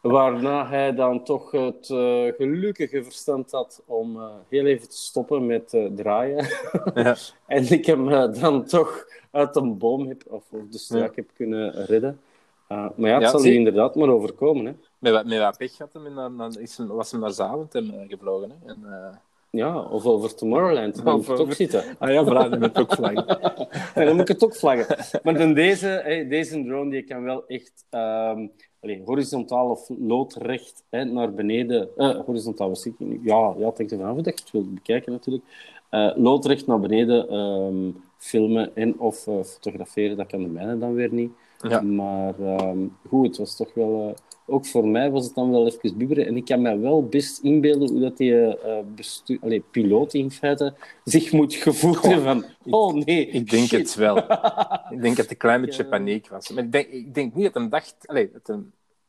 Waarna 0.00 0.66
hij 0.68 0.94
dan 0.94 1.24
toch 1.24 1.50
het 1.50 1.90
eh, 1.90 2.26
gelukkige 2.36 3.04
verstand 3.04 3.50
had 3.50 3.82
om 3.86 4.16
eh, 4.20 4.28
heel 4.48 4.64
even 4.66 4.88
te 4.88 4.96
stoppen 4.96 5.46
met 5.46 5.74
eh, 5.74 5.86
draaien. 5.94 6.46
Ja. 6.94 7.16
en 7.46 7.72
ik 7.72 7.86
hem 7.86 8.08
eh, 8.12 8.40
dan 8.40 8.64
toch 8.64 9.06
uit 9.30 9.56
een 9.56 9.78
boom 9.78 10.06
heb, 10.08 10.22
of 10.28 10.44
of 10.50 10.68
de 10.70 10.78
struik 10.78 11.16
heb 11.16 11.30
kunnen 11.34 11.84
redden. 11.86 12.20
Uh, 12.68 12.88
maar 12.96 13.08
ja, 13.10 13.14
het 13.14 13.22
Ja, 13.22 13.28
zal 13.30 13.44
je 13.44 13.54
inderdaad 13.54 13.94
maar 13.94 14.08
overkomen. 14.08 14.64
Hè. 14.66 14.72
Met, 14.98 15.12
wat- 15.12 15.26
met 15.26 15.38
wat 15.38 15.58
pech 15.58 15.78
had 15.78 15.92
hem 15.92 16.06
en 16.06 16.14
dan, 16.14 16.36
dan 16.36 16.58
is 16.58 16.76
hem, 16.76 16.86
was 16.86 17.10
hem 17.10 17.20
naar 17.20 17.30
Zaventem 17.32 17.90
eh, 17.90 18.08
gevlogen. 18.08 18.50
Hè? 18.50 18.72
En, 18.72 18.78
eh, 18.84 19.16
Ja, 19.50 19.80
of 19.80 20.04
over 20.06 20.34
Tomorrowland. 20.34 21.04
Dan 21.04 21.14
moet 21.14 21.20
ik 21.22 21.28
toch 21.28 21.40
over- 21.40 21.54
zitten. 21.54 21.84
Ah 21.98 22.10
ja, 22.12 22.24
voilà, 22.24 22.50
dan 22.50 22.58
moet 22.58 22.78
ook 22.78 22.94
vlaggen. 22.94 23.26
En 23.94 24.06
dan 24.06 24.12
moet 24.16 24.20
ik 24.28 24.34
het 24.34 24.44
ook 24.44 24.56
vlaggen. 24.56 25.20
Maar 25.22 25.38
dan 25.38 25.54
deze, 25.54 26.24
deze 26.28 26.64
drone 26.64 26.90
die 26.90 27.02
kan 27.02 27.22
wel 27.22 27.46
echt 27.46 27.84
ehm, 27.90 28.46
allee, 28.80 29.02
horizontaal 29.04 29.70
of 29.70 29.88
loodrecht 29.98 30.84
hè, 30.90 31.04
naar 31.04 31.32
beneden. 31.34 31.88
eh, 31.96 32.18
horizontaal 32.26 32.68
was 32.68 32.86
ik 32.86 32.94
nu. 32.98 33.20
Ja, 33.22 33.54
ja, 33.58 33.66
het 33.66 33.76
hangt 33.76 33.92
ervan 33.92 34.06
af 34.08 34.16
dat 34.16 34.24
je 34.24 34.30
het 34.44 34.50
wilt 34.50 34.74
bekijken 34.74 35.12
natuurlijk. 35.12 35.44
Eh, 35.90 36.10
loodrecht 36.16 36.66
naar 36.66 36.80
beneden 36.80 37.28
ehm, 37.28 37.90
filmen 38.18 38.70
en 38.76 38.98
of 38.98 39.16
fotograferen, 39.44 40.16
dat 40.16 40.26
kan 40.26 40.42
de 40.42 40.48
mijne 40.48 40.78
dan 40.78 40.94
weer 40.94 41.12
niet. 41.12 41.32
Ja. 41.68 41.80
Maar 41.80 42.34
ehm, 42.40 42.78
goed, 43.08 43.26
het 43.26 43.36
was 43.36 43.56
toch 43.56 43.74
wel, 43.74 44.08
eh, 44.08 44.54
ook 44.54 44.66
voor 44.66 44.86
mij 44.88 45.10
was 45.10 45.24
het 45.24 45.34
dan 45.34 45.50
wel 45.50 45.66
even 45.66 45.98
bibberen. 45.98 46.26
En 46.26 46.36
ik 46.36 46.44
kan 46.44 46.62
mij 46.62 46.78
wel 46.80 47.06
best 47.06 47.38
inbeelden 47.42 47.90
hoe 47.90 48.00
dat 48.00 48.16
die 48.16 48.32
uh, 48.32 48.52
bestu- 48.94 49.38
Allee, 49.42 49.62
piloot 49.70 50.14
in 50.14 50.30
feite 50.30 50.74
zich 51.04 51.32
moet 51.32 51.54
gevoeld 51.54 52.02
hebben 52.02 52.24
van... 52.24 52.44
Oh 52.74 52.94
nee, 52.94 53.26
Ik 53.26 53.50
denk 53.50 53.66
shit. 53.66 53.78
het 53.80 53.94
wel. 53.94 54.16
ik 54.94 55.00
denk 55.02 55.16
dat 55.16 55.16
het 55.16 55.30
een 55.30 55.36
klein 55.36 55.60
beetje 55.60 55.84
paniek 55.84 56.28
was. 56.28 56.50
Maar 56.50 56.64
ik 56.64 56.72
denk, 56.72 56.86
ik 56.86 57.14
denk 57.14 57.34
niet 57.34 57.44
dat 57.44 57.54
hij 57.54 57.68
dacht... 57.68 57.96
Allee, 58.04 58.30
dat 58.32 58.46
hij 58.46 58.58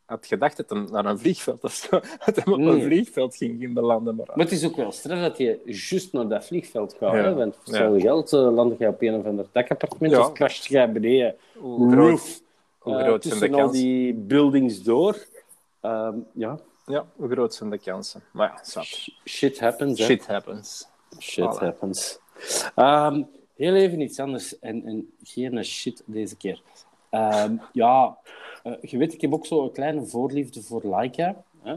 had 0.05 0.25
gedacht 0.25 0.57
dat 0.57 0.69
hij 0.69 0.85
naar 0.91 1.05
een 1.05 1.19
vliegveld 1.19 1.63
of 1.63 1.71
zo... 1.73 1.89
Dat 2.25 2.35
hij 2.35 2.45
op 2.53 2.59
een 2.59 2.81
vliegveld 2.81 3.35
ging 3.35 3.61
in 3.61 3.73
belanden. 3.73 4.15
Maar, 4.15 4.25
Maar 4.27 4.45
het 4.45 4.51
is 4.51 4.65
ook 4.65 4.75
wel 4.75 4.91
straf 4.91 5.19
dat 5.19 5.37
je 5.37 5.59
juist 5.65 6.13
naar 6.13 6.27
dat 6.27 6.45
vliegveld 6.45 6.95
gaat. 6.99 7.13
Ja. 7.13 7.23
Hè? 7.23 7.33
Want 7.33 7.55
voor 7.55 7.63
Ja. 7.65 7.71
hetzelfde 7.71 7.99
geld 8.01 8.33
uh, 8.33 8.53
land 8.55 8.79
je 8.79 8.87
op 8.87 9.01
een 9.01 9.15
of 9.15 9.25
ander 9.25 9.45
dakappartement 9.51 10.13
Ja. 10.13 10.19
of 10.19 10.31
crasht 10.31 10.65
je 10.65 10.89
beneden. 10.89 11.35
Roof. 11.89 12.43
Hoe 12.85 12.95
eh, 12.95 13.03
groot 13.03 13.23
zijn 13.23 13.33
de 13.33 13.39
tussen 13.39 13.53
al 13.53 13.65
kansen? 13.65 13.83
die 13.83 14.13
buildings 14.13 14.83
door. 14.83 15.25
Ehm, 15.81 16.17
ja, 16.33 16.59
Ja, 16.85 17.05
hoe 17.15 17.29
groot 17.29 17.53
zijn 17.53 17.69
de 17.69 17.77
kansen? 17.77 18.23
Maar 18.31 18.63
ja, 18.73 18.83
shit 19.25 19.59
happens. 19.59 19.99
hè. 19.99 20.05
Shit 20.05 20.27
happens. 20.27 20.87
Shit 21.19 21.55
Voilà. 21.55 21.59
happens. 21.59 22.19
Ehm, 22.75 23.23
heel 23.55 23.75
even 23.75 24.01
iets 24.01 24.19
anders 24.19 24.59
en, 24.59 24.85
en 24.85 25.09
geen 25.23 25.63
shit 25.65 26.03
deze 26.05 26.35
keer. 26.37 26.61
Ehm, 27.09 27.55
ja, 27.73 28.17
eh, 28.63 28.73
je 28.81 28.97
weet, 28.97 29.13
ik 29.13 29.21
heb 29.21 29.33
ook 29.33 29.45
zo 29.45 29.63
een 29.63 29.71
kleine 29.71 30.05
voorliefde 30.05 30.61
voor 30.61 30.81
Leica. 30.83 31.43
Hè? 31.61 31.75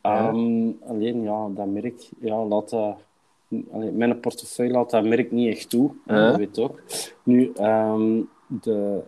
Ehm, 0.00 0.70
Alleen, 0.88 1.22
ja, 1.22 1.48
dat 1.48 1.66
merk, 1.66 2.08
ja, 2.20 2.44
laat 2.44 2.70
dat... 2.70 2.96
allee, 3.72 3.90
mijn 3.90 4.20
portefeuille 4.20 4.72
laat 4.72 4.90
dat 4.90 5.04
merk 5.04 5.30
niet 5.30 5.54
echt 5.56 5.70
toe. 5.70 5.90
Ja. 6.06 6.28
Dat 6.28 6.36
weet 6.36 6.56
je 6.56 6.62
ook. 6.62 6.80
Nu, 7.22 7.52
ehm, 7.54 8.20
de 8.46 9.02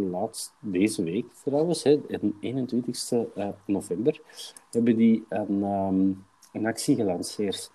laatst, 0.00 0.54
deze 0.60 1.02
week 1.02 1.26
trouwens, 1.44 1.82
hè, 1.82 2.00
de 2.06 2.32
21 2.40 3.12
eh, 3.12 3.48
november, 3.66 4.20
hebben 4.70 4.96
die 4.96 5.24
een, 5.28 5.62
ehm, 5.62 6.10
een 6.52 6.66
actie 6.66 6.96
gelanceerd. 6.96 7.70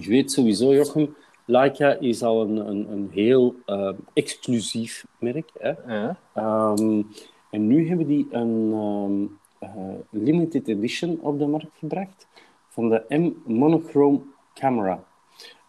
Je 0.00 0.08
weet 0.08 0.32
sowieso, 0.32 0.74
Jochem, 0.74 1.14
Leica 1.46 1.98
is 1.98 2.22
al 2.22 2.42
een, 2.42 2.56
een, 2.56 2.92
een 2.92 3.08
heel 3.12 3.54
eh, 3.66 3.92
exclusief 4.12 5.06
merk. 5.18 5.50
Hè? 5.58 5.72
Ja. 5.94 6.18
Ehm, 6.34 7.02
en 7.50 7.66
nu 7.66 7.88
hebben 7.88 8.06
die 8.06 8.26
een 8.30 8.72
ehm, 8.72 9.26
eh, 9.58 9.94
limited 10.10 10.68
edition 10.68 11.18
op 11.20 11.38
de 11.38 11.46
markt 11.46 11.78
gebracht 11.78 12.28
van 12.68 12.88
de 12.88 13.04
M 13.08 13.32
Monochrome 13.52 14.20
Camera. 14.54 15.04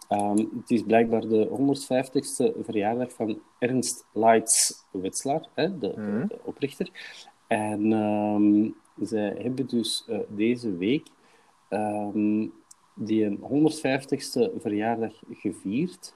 Ehm, 0.08 0.38
het 0.38 0.72
is 0.72 0.84
blijkbaar 0.84 1.22
de 1.22 1.48
150ste 1.48 2.64
verjaardag 2.64 3.14
van 3.14 3.40
Ernst 3.60 4.06
Leitz 4.12 4.84
Wetzlar, 4.92 5.48
hè, 5.54 5.78
de, 5.78 5.94
de 6.28 6.40
oprichter. 6.44 6.90
En 7.48 7.94
ehm, 7.94 8.70
zij 9.08 9.36
hebben 9.38 9.68
dus 9.68 10.06
eh, 10.08 10.20
deze 10.28 10.78
week 10.78 11.08
ehm, 11.70 12.48
die 12.94 13.26
een 13.26 13.40
150ste 13.40 14.62
verjaardag 14.62 15.14
gevierd 15.32 16.16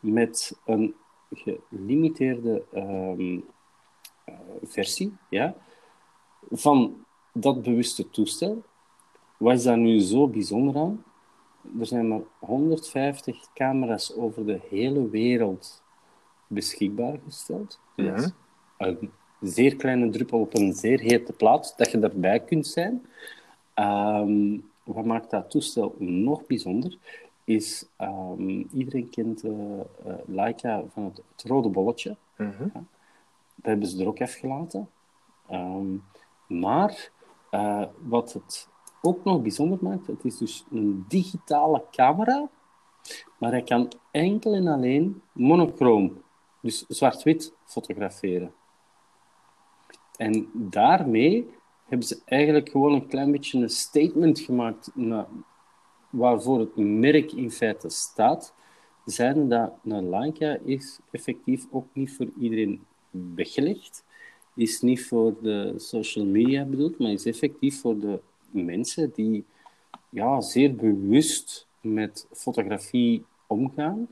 met 0.00 0.58
een 0.64 0.94
gelimiteerde 1.30 2.64
eh, 2.72 3.38
versie 4.62 5.16
ja, 5.30 5.54
van 6.50 7.04
dat 7.32 7.62
bewuste 7.62 8.10
toestel. 8.10 8.62
Wat 9.36 9.54
is 9.54 9.62
daar 9.62 9.78
nu 9.78 10.00
zo 10.00 10.28
bijzonder 10.28 10.76
aan? 10.76 11.04
Er 11.78 11.86
zijn 11.86 12.08
maar 12.08 12.20
150 12.38 13.52
camera's 13.54 14.12
over 14.16 14.46
de 14.46 14.60
hele 14.68 15.08
wereld 15.08 15.82
beschikbaar 16.46 17.18
gesteld. 17.24 17.80
Een 17.96 19.10
zeer 19.40 19.76
kleine 19.76 20.10
druppel 20.10 20.40
op 20.40 20.54
een 20.54 20.72
zeer 20.72 21.00
hete 21.00 21.32
plaat, 21.32 21.74
dat 21.76 21.90
je 21.90 21.98
daarbij 21.98 22.40
kunt 22.40 22.66
zijn. 22.66 23.06
Ehm, 23.74 24.58
wat 24.84 25.04
maakt 25.04 25.30
dat 25.30 25.50
toestel 25.50 25.94
nog 25.98 26.46
bijzonder? 26.46 26.98
Is, 27.44 27.88
ehm, 27.96 28.64
iedereen 28.72 29.10
kent 29.10 29.44
eh 29.44 29.80
eh, 29.80 30.14
Leica 30.26 30.82
van 30.88 31.04
het, 31.04 31.22
het 31.36 31.42
rode 31.42 31.68
bolletje. 31.68 32.16
Mhm. 32.36 32.68
Dat 32.72 32.82
hebben 33.62 33.88
ze 33.88 34.00
er 34.00 34.08
ook 34.08 34.20
afgelaten. 34.20 34.88
Ehm, 35.48 35.96
maar 36.46 37.10
eh, 37.50 37.86
wat 37.98 38.32
het 38.32 38.68
ook 39.02 39.24
nog 39.24 39.42
bijzonder 39.42 39.78
maakt, 39.80 40.06
het 40.06 40.24
is 40.24 40.38
dus 40.38 40.64
een 40.70 41.04
digitale 41.08 41.84
camera, 41.90 42.48
maar 43.38 43.50
hij 43.50 43.62
kan 43.62 43.92
enkel 44.10 44.54
en 44.54 44.66
alleen 44.66 45.22
monochroom, 45.32 46.22
dus 46.62 46.84
zwart-wit, 46.88 47.54
fotograferen. 47.64 48.52
En 50.16 50.50
daarmee 50.54 51.48
hebben 51.86 52.06
ze 52.06 52.20
eigenlijk 52.24 52.68
gewoon 52.68 52.92
een 52.92 53.06
klein 53.06 53.30
beetje 53.30 53.58
een 53.58 53.68
statement 53.68 54.40
gemaakt 54.40 54.90
naar, 54.94 55.26
waarvoor 56.10 56.58
het 56.58 56.76
merk 56.76 57.32
in 57.32 57.50
feite 57.50 57.88
staat. 57.88 58.54
Zijn 59.04 59.48
dat 59.48 59.72
een 59.84 60.08
Leica 60.08 60.58
is 60.64 61.00
effectief 61.10 61.66
ook 61.70 61.86
niet 61.92 62.16
voor 62.16 62.28
iedereen 62.38 62.86
weggelegd. 63.10 64.04
Is 64.54 64.80
niet 64.80 65.06
voor 65.06 65.34
de 65.42 65.74
social 65.76 66.24
media 66.24 66.64
bedoeld, 66.64 66.98
maar 66.98 67.10
is 67.10 67.26
effectief 67.26 67.80
voor 67.80 67.98
de 67.98 68.20
mensen 68.50 69.12
die 69.14 69.44
ja, 70.08 70.40
zeer 70.40 70.74
bewust 70.74 71.66
met 71.80 72.26
fotografie 72.32 73.24
omgaan 73.46 74.08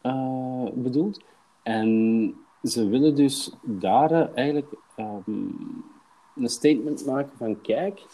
eh, 0.00 0.66
bedoeld. 0.74 1.20
En 1.62 2.34
ze 2.62 2.88
willen 2.88 3.14
dus 3.14 3.52
daar 3.62 4.10
eh, 4.10 4.36
eigenlijk 4.36 4.72
ehm, 4.96 5.30
een 6.36 6.48
statement 6.48 7.06
maken 7.06 7.36
van 7.36 7.60
kijk, 7.60 8.04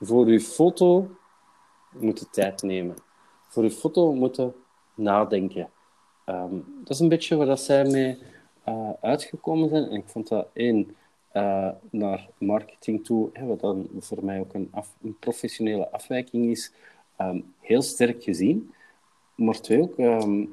voor 0.00 0.26
uw 0.26 0.38
foto 0.38 1.08
moet 1.90 2.18
je 2.18 2.30
tijd 2.30 2.62
nemen. 2.62 2.96
Voor 3.48 3.62
uw 3.62 3.70
foto 3.70 4.14
moet 4.14 4.42
nadenken. 4.94 5.70
Ehm, 6.24 6.54
dat 6.78 6.90
is 6.90 7.00
een 7.00 7.08
beetje 7.08 7.36
waar 7.36 7.46
dat 7.46 7.60
zij 7.60 7.84
mee 7.84 8.18
eh, 8.64 8.90
uitgekomen 9.00 9.68
zijn. 9.68 9.84
En 9.84 9.96
ik 9.96 10.08
vond 10.08 10.28
dat 10.28 10.48
één 10.52 10.96
eh, 11.34 11.70
naar 11.90 12.28
marketing 12.38 13.04
toe, 13.04 13.30
hè, 13.32 13.46
wat 13.46 13.60
dan 13.60 13.88
voor 13.98 14.24
mij 14.24 14.40
ook 14.40 14.54
een, 14.54 14.68
af- 14.70 14.96
een 15.02 15.18
professionele 15.18 15.90
afwijking 15.90 16.44
is, 16.50 16.72
ehm, 17.16 17.40
heel 17.60 17.82
sterk 17.82 18.22
gezien. 18.22 18.74
Maar 19.34 19.60
twee 19.60 19.82
ook, 19.82 19.96
ehm, 19.98 20.44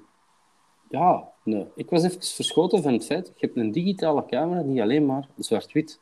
ja, 0.90 1.32
nee, 1.44 1.66
ik 1.76 1.90
was 1.90 2.04
even 2.04 2.22
verschoten 2.24 2.82
van 2.84 2.94
het 2.94 3.06
feit, 3.06 3.28
je 3.36 3.46
hebt 3.46 3.58
een 3.58 3.72
digitale 3.72 4.26
camera 4.26 4.64
die 4.64 4.82
alleen 4.82 5.06
maar 5.06 5.28
zwart-wit 5.38 6.00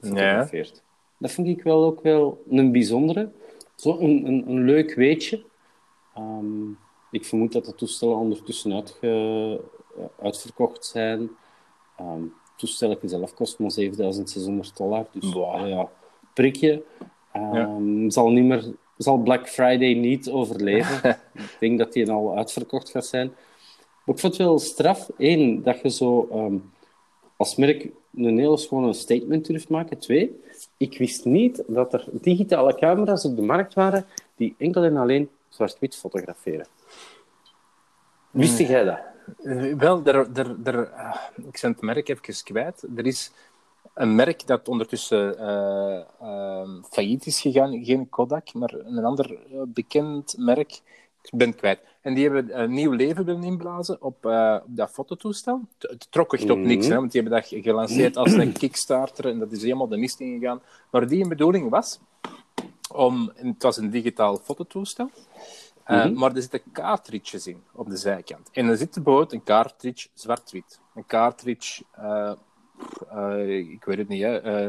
fotografeert. 0.00 0.82
Dat 1.18 1.30
vind 1.30 1.46
ik 1.46 1.62
wel 1.62 1.84
ook 1.84 2.00
wel 2.02 2.42
een 2.48 2.72
bijzondere. 2.72 3.30
Zo 3.74 3.98
een, 3.98 4.26
een, 4.26 4.48
een 4.48 4.64
leuk 4.64 4.94
weetje. 4.94 5.44
Ehm, 6.14 6.70
ik 7.10 7.24
vermoed 7.24 7.52
dat 7.52 7.64
de 7.64 7.74
toestellen 7.74 8.16
ondertussen 8.16 8.72
uitge, 8.72 9.60
eh, 9.96 10.04
uitverkocht 10.24 10.84
zijn. 10.84 11.30
Het 12.60 12.78
toestel 12.78 13.08
zelf 13.08 13.34
kost 13.34 13.58
maar 13.58 13.70
7600 13.70 14.76
dollar. 14.76 15.06
Dus 15.12 15.32
Wow. 15.32 15.54
eh, 15.54 15.68
ja, 15.68 15.88
prikje. 16.34 16.82
Ehm, 17.32 18.10
zal, 18.10 18.30
niet 18.30 18.44
meer, 18.44 18.64
zal 18.96 19.18
Black 19.18 19.48
Friday 19.48 19.94
niet 19.94 20.30
overleven. 20.30 21.10
ik 21.34 21.56
denk 21.60 21.78
dat 21.78 21.92
die 21.92 22.10
al 22.10 22.36
uitverkocht 22.36 22.90
gaat 22.90 23.06
zijn. 23.06 23.26
Maar 24.04 24.14
ik 24.14 24.20
vond 24.20 24.36
het 24.36 24.36
wel 24.36 24.58
straf. 24.58 25.10
Eén, 25.18 25.62
dat 25.62 25.80
je 25.80 25.90
zo 25.90 26.28
ehm, 26.32 26.56
als 27.36 27.56
merk 27.56 27.88
een 28.14 28.38
hele 28.38 28.56
schone 28.56 28.92
statement 28.92 29.46
durft 29.46 29.68
maken. 29.68 29.98
Twee, 29.98 30.40
ik 30.76 30.98
wist 30.98 31.24
niet 31.24 31.62
dat 31.66 31.92
er 31.92 32.04
digitale 32.10 32.74
camera's 32.74 33.24
op 33.24 33.36
de 33.36 33.42
markt 33.42 33.74
waren 33.74 34.06
die 34.36 34.54
enkel 34.58 34.82
en 34.82 34.96
alleen 34.96 35.28
zwart-wit 35.48 35.96
fotograferen. 35.96 36.66
Wist 38.30 38.58
jij 38.58 38.84
dat? 38.84 39.09
Eh, 39.38 39.74
Wel, 39.74 40.04
er, 40.04 40.28
er, 40.34 40.56
er, 40.64 40.90
ah, 40.90 41.16
ik 41.36 41.58
ben 41.60 41.70
het 41.70 41.80
merk 41.80 42.08
even 42.08 42.44
kwijt. 42.44 42.86
Er 42.96 43.06
is 43.06 43.32
een 43.94 44.14
merk 44.14 44.46
dat 44.46 44.68
ondertussen 44.68 45.38
eh, 45.38 46.02
ehm, 46.20 46.82
failliet 46.90 47.26
is 47.26 47.40
gegaan. 47.40 47.84
Geen 47.84 48.08
Kodak, 48.08 48.52
maar 48.54 48.72
een 48.72 49.04
ander 49.04 49.34
eh, 49.34 49.62
bekend 49.66 50.34
merk. 50.38 50.80
Ik 51.22 51.38
ben 51.38 51.48
het 51.48 51.58
kwijt. 51.58 51.80
En 52.00 52.14
die 52.14 52.24
hebben 52.24 52.60
een 52.62 52.72
nieuw 52.72 52.92
leven 52.92 53.24
willen 53.24 53.42
inblazen 53.42 54.02
op, 54.02 54.24
op 54.24 54.66
dat 54.66 54.90
fototoestel. 54.90 55.60
Het, 55.78 56.06
trok 56.10 56.34
echt 56.34 56.50
op 56.50 56.58
niks, 56.58 56.86
hè, 56.86 56.94
want 56.94 57.12
die 57.12 57.20
hebben 57.22 57.40
dat 57.40 57.62
gelanceerd 57.62 58.16
als 58.16 58.32
een 58.32 58.52
Kickstarter 58.52 59.26
en 59.26 59.38
dat 59.38 59.52
is 59.52 59.62
helemaal 59.62 59.88
de 59.88 59.96
mist 59.96 60.20
ingegaan. 60.20 60.62
Maar 60.90 61.08
die 61.08 61.28
bedoeling 61.28 61.70
was 61.70 62.00
om... 62.92 63.32
Het 63.34 63.62
was 63.62 63.76
een 63.76 63.90
digitaal 63.90 64.36
fototoestel. 64.36 65.10
Uh, 65.90 66.04
Mhm. 66.04 66.14
Maar 66.18 66.34
er 66.34 66.40
zitten 66.40 66.62
cartridges 66.72 67.46
in 67.46 67.62
op 67.72 67.88
de 67.90 67.96
zijkant. 67.96 68.50
En 68.52 68.66
er 68.68 68.76
zit 68.76 68.94
bijvoorbeeld 68.94 69.32
een 69.32 69.42
cartridge 69.42 70.08
zwart-wit. 70.14 70.80
Een 70.94 71.06
cartridge, 71.06 71.84
eh, 71.92 72.32
eh, 73.10 73.58
ik 73.58 73.84
weet 73.84 73.98
het 73.98 74.08
niet, 74.08 74.22
hè, 74.22 74.38
eh, 74.40 74.66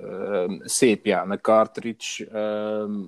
eh, 0.00 0.60
sepia. 0.60 1.24
Een 1.24 1.40
cartridge. 1.40 2.26
ehm, 2.26 3.04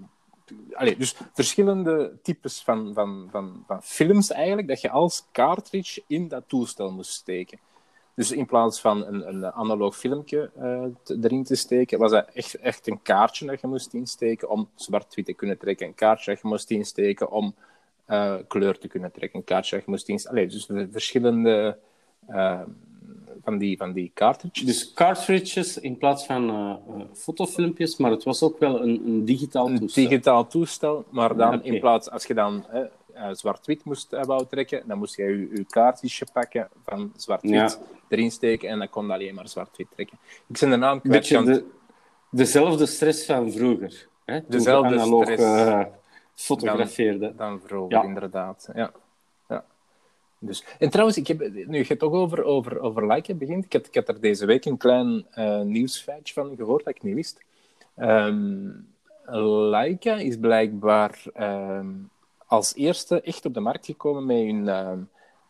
allee, 0.72 0.96
dus 0.96 1.16
verschillende 1.32 2.18
types 2.22 2.62
van, 2.62 2.94
van, 2.94 3.28
van, 3.30 3.64
van 3.66 3.82
films 3.82 4.30
eigenlijk, 4.30 4.68
dat 4.68 4.80
je 4.80 4.90
als 4.90 5.24
cartridge 5.32 6.02
in 6.06 6.28
dat 6.28 6.44
toestel 6.46 6.92
moest 6.92 7.12
steken. 7.12 7.58
Dus 8.14 8.32
in 8.32 8.46
plaats 8.46 8.80
van 8.80 9.06
een, 9.06 9.28
een 9.28 9.52
analoog 9.52 9.96
filmpje 9.96 10.50
uh, 10.58 10.84
te, 11.02 11.18
erin 11.22 11.44
te 11.44 11.54
steken, 11.54 11.98
was 11.98 12.10
dat 12.10 12.28
echt, 12.34 12.54
echt 12.54 12.86
een 12.86 13.02
kaartje 13.02 13.46
dat 13.46 13.60
je 13.60 13.66
moest 13.66 13.94
insteken 13.94 14.50
om 14.50 14.68
zwart-wit 14.74 15.24
te 15.24 15.32
kunnen 15.32 15.58
trekken. 15.58 15.86
Een 15.86 15.94
kaartje 15.94 16.30
dat 16.30 16.40
je 16.40 16.48
moest 16.48 16.70
insteken 16.70 17.30
om 17.30 17.54
uh, 18.08 18.34
kleur 18.48 18.78
te 18.78 18.88
kunnen 18.88 19.12
trekken. 19.12 19.38
Een 19.38 19.44
kaartje 19.44 19.76
dat 19.76 19.84
je 19.84 19.90
moest 19.90 20.08
insteken. 20.08 20.38
Allee, 20.38 20.50
dus 20.50 20.68
verschillende 20.90 21.78
uh, 22.30 22.60
van, 23.42 23.58
die, 23.58 23.76
van 23.76 23.92
die 23.92 24.10
cartridges. 24.14 24.64
Dus 24.64 24.92
cartridges 24.92 25.78
in 25.78 25.98
plaats 25.98 26.26
van 26.26 26.78
fotofilmpjes, 27.12 27.96
maar 27.96 28.10
het 28.10 28.22
was 28.22 28.42
ook 28.42 28.58
wel 28.58 28.82
een, 28.82 29.02
een 29.06 29.24
digitaal 29.24 29.66
toestel. 29.66 30.02
Een 30.02 30.08
digitaal 30.08 30.46
toestel, 30.46 31.04
maar 31.10 31.36
dan 31.36 31.54
okay. 31.54 31.60
in 31.60 31.80
plaats, 31.80 32.10
als 32.10 32.24
je 32.24 32.34
dan 32.34 32.64
uh, 33.14 33.28
zwart-wit 33.32 33.84
moest 33.84 34.12
uh, 34.12 34.22
wou 34.24 34.46
trekken, 34.46 34.82
dan 34.86 34.98
moest 34.98 35.16
je 35.16 35.24
je, 35.24 35.48
je 35.54 35.64
kaartje 35.64 36.26
pakken 36.32 36.68
van 36.84 37.12
zwart-wit, 37.16 37.52
ja. 37.52 37.78
erin 38.08 38.30
steken 38.30 38.68
en 38.68 38.78
dan 38.78 38.88
kon 38.88 39.06
je 39.06 39.12
alleen 39.12 39.34
maar 39.34 39.48
zwart-wit 39.48 39.86
trekken. 39.90 40.18
Ik 40.46 40.58
ben 40.60 40.70
de 40.70 40.76
naam 40.76 41.00
kwijt. 41.00 41.28
De, 41.28 41.64
dezelfde 42.30 42.86
stress 42.86 43.24
van 43.24 43.52
vroeger. 43.52 44.08
Hè? 44.24 44.40
Dezelfde 44.48 44.94
analoog, 44.94 45.22
stress. 45.22 45.42
Uh, 45.42 45.84
fotografeerde. 46.34 47.18
Dan, 47.18 47.36
dan 47.36 47.60
vroeger, 47.66 47.98
ja. 47.98 48.02
inderdaad. 48.02 48.68
Ja. 48.74 48.92
ja. 49.48 49.64
Dus, 50.38 50.64
en 50.78 50.90
trouwens, 50.90 51.16
ik 51.16 51.26
heb, 51.26 51.38
nu 51.66 51.78
je 51.78 51.84
het 51.88 51.98
toch 51.98 52.12
over, 52.12 52.44
over, 52.44 52.80
over 52.80 53.06
Leica 53.06 53.34
begint, 53.34 53.64
ik 53.64 53.72
had, 53.72 53.86
ik 53.86 53.94
had 53.94 54.08
er 54.08 54.20
deze 54.20 54.46
week 54.46 54.64
een 54.64 54.76
klein 54.76 55.26
nieuwsfeitje 55.64 56.34
van 56.34 56.56
gehoord 56.56 56.84
dat 56.84 56.94
ik 56.94 57.02
niet 57.02 57.14
wist. 57.14 57.44
Um, 57.96 58.90
Leica 59.70 60.14
is 60.14 60.36
blijkbaar 60.36 61.24
um, 61.40 62.10
als 62.52 62.74
eerste 62.74 63.20
echt 63.20 63.44
op 63.44 63.54
de 63.54 63.60
markt 63.60 63.86
gekomen 63.86 64.26
met 64.26 64.36
hun, 64.36 64.66
uh, 64.66 64.92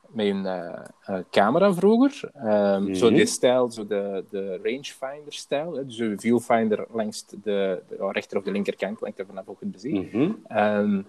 met 0.07 0.27
hun 0.27 0.45
uh, 0.45 0.81
uh, 1.11 1.19
camera 1.31 1.73
vroeger. 1.73 2.31
Mm-hmm. 2.35 2.95
Zo 2.95 3.11
die 3.11 3.27
stijl, 3.27 3.71
zo 3.71 3.87
de, 3.87 4.25
de 4.31 4.61
rangefinder-stijl. 4.63 5.71
Dus 5.71 5.99
een 5.99 6.21
viewfinder 6.21 6.87
langs 6.93 7.27
de, 7.27 7.83
de 7.89 8.09
rechter- 8.11 8.39
of 8.39 8.45
de 8.45 8.51
linkerkant, 8.51 9.01
hangt 9.01 9.19
er 9.19 9.27
vanaf 9.27 9.45
je 9.47 9.57
het 9.59 9.73
beziet. 9.73 10.13
Mm-hmm. 10.13 10.59
Um, 10.59 11.07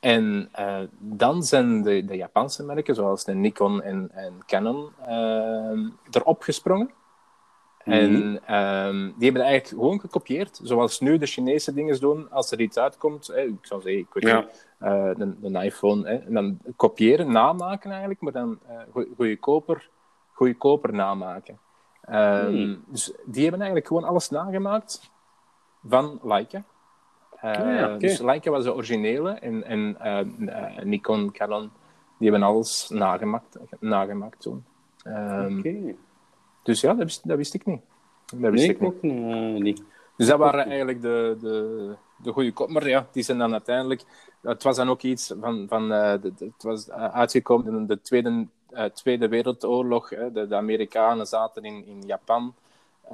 en 0.00 0.50
dan 0.98 1.42
zijn 1.42 1.82
de, 1.82 2.04
de 2.04 2.16
Japanse 2.16 2.64
merken, 2.64 2.94
zoals 2.94 3.24
de 3.24 3.34
Nikon 3.34 3.82
en, 3.82 4.10
en 4.12 4.32
Canon, 4.46 4.88
erop 6.10 6.42
gesprongen. 6.42 6.90
En 7.88 8.12
um, 8.56 9.14
die 9.16 9.24
hebben 9.24 9.42
eigenlijk 9.42 9.66
gewoon 9.66 10.00
gekopieerd, 10.00 10.60
zoals 10.62 11.00
nu 11.00 11.18
de 11.18 11.26
Chinese 11.26 11.74
dingen 11.74 12.00
doen 12.00 12.30
als 12.30 12.50
er 12.50 12.60
iets 12.60 12.78
uitkomt. 12.78 13.30
Ik 13.30 13.58
zou 13.66 13.82
zeggen, 13.82 14.00
ik 14.00 14.06
weet 14.12 14.24
ja. 14.24 14.40
niet, 14.40 14.66
uh, 14.80 15.14
de, 15.14 15.50
de, 15.50 15.64
iPhone. 15.64 16.08
En 16.08 16.34
dan 16.34 16.58
kopiëren, 16.76 17.32
namaken 17.32 17.90
eigenlijk, 17.90 18.20
maar 18.20 18.32
dan 18.32 18.58
uh, 18.70 19.04
goedkoper, 19.16 19.88
goedkoper 20.32 20.92
namaken. 20.92 21.58
Um, 22.10 22.46
Hmm. 22.46 22.84
Dus 22.86 23.12
die 23.24 23.42
hebben 23.42 23.60
eigenlijk 23.60 23.86
gewoon 23.86 24.04
alles 24.04 24.30
nagemaakt 24.30 25.10
van 25.88 26.20
Leica. 26.22 26.58
Uh, 26.58 26.64
Ah, 27.50 27.54
ja, 27.54 27.88
oké. 27.88 27.98
Dus 27.98 28.18
Leica 28.18 28.50
was 28.50 28.64
de 28.64 28.74
originele 28.74 29.30
en, 29.30 29.64
en 29.64 29.96
uh, 30.40 30.82
Nikon, 30.82 31.32
Canon, 31.32 31.70
die 32.18 32.30
hebben 32.30 32.48
alles 32.48 32.88
nagemaakt, 32.88 33.58
nagemaakt 33.80 34.40
toen. 34.40 34.64
Um, 35.04 35.58
Oké. 35.58 35.94
Dus 36.68 36.80
ja, 36.80 36.94
dat 36.94 37.04
wist, 37.04 37.28
dat 37.28 37.36
wist 37.36 37.54
ik 37.54 37.66
niet. 37.66 37.80
Dat 38.36 38.50
wist 38.50 38.66
Nee, 38.66 38.74
ik 38.74 38.80
niet. 38.80 38.90
ook 38.90 39.02
uh, 39.02 39.60
niet. 39.60 39.82
Dus 40.16 40.26
dat 40.26 40.38
waren 40.38 40.64
eigenlijk 40.66 41.02
de, 41.02 41.36
de, 41.40 41.94
de 42.22 42.32
goede 42.32 42.52
kop. 42.52 42.68
Maar 42.68 42.88
ja, 42.88 43.06
die 43.12 43.22
zijn 43.22 43.38
dan 43.38 43.52
uiteindelijk... 43.52 44.02
Het 44.40 44.62
was 44.62 44.76
dan 44.76 44.88
ook 44.88 45.02
iets 45.02 45.34
van... 45.40 45.66
van 45.68 45.92
uh, 45.92 46.12
de, 46.12 46.32
de, 46.34 46.44
het 46.44 46.62
was 46.62 46.88
uh, 46.88 46.94
uitgekomen 46.94 47.76
in 47.76 47.86
de 47.86 48.00
Tweede, 48.00 48.46
uh, 48.72 48.84
tweede 48.84 49.28
Wereldoorlog. 49.28 50.10
Hè. 50.10 50.32
De, 50.32 50.46
de 50.46 50.54
Amerikanen 50.54 51.26
zaten 51.26 51.64
in, 51.64 51.86
in 51.86 52.02
Japan. 52.06 52.54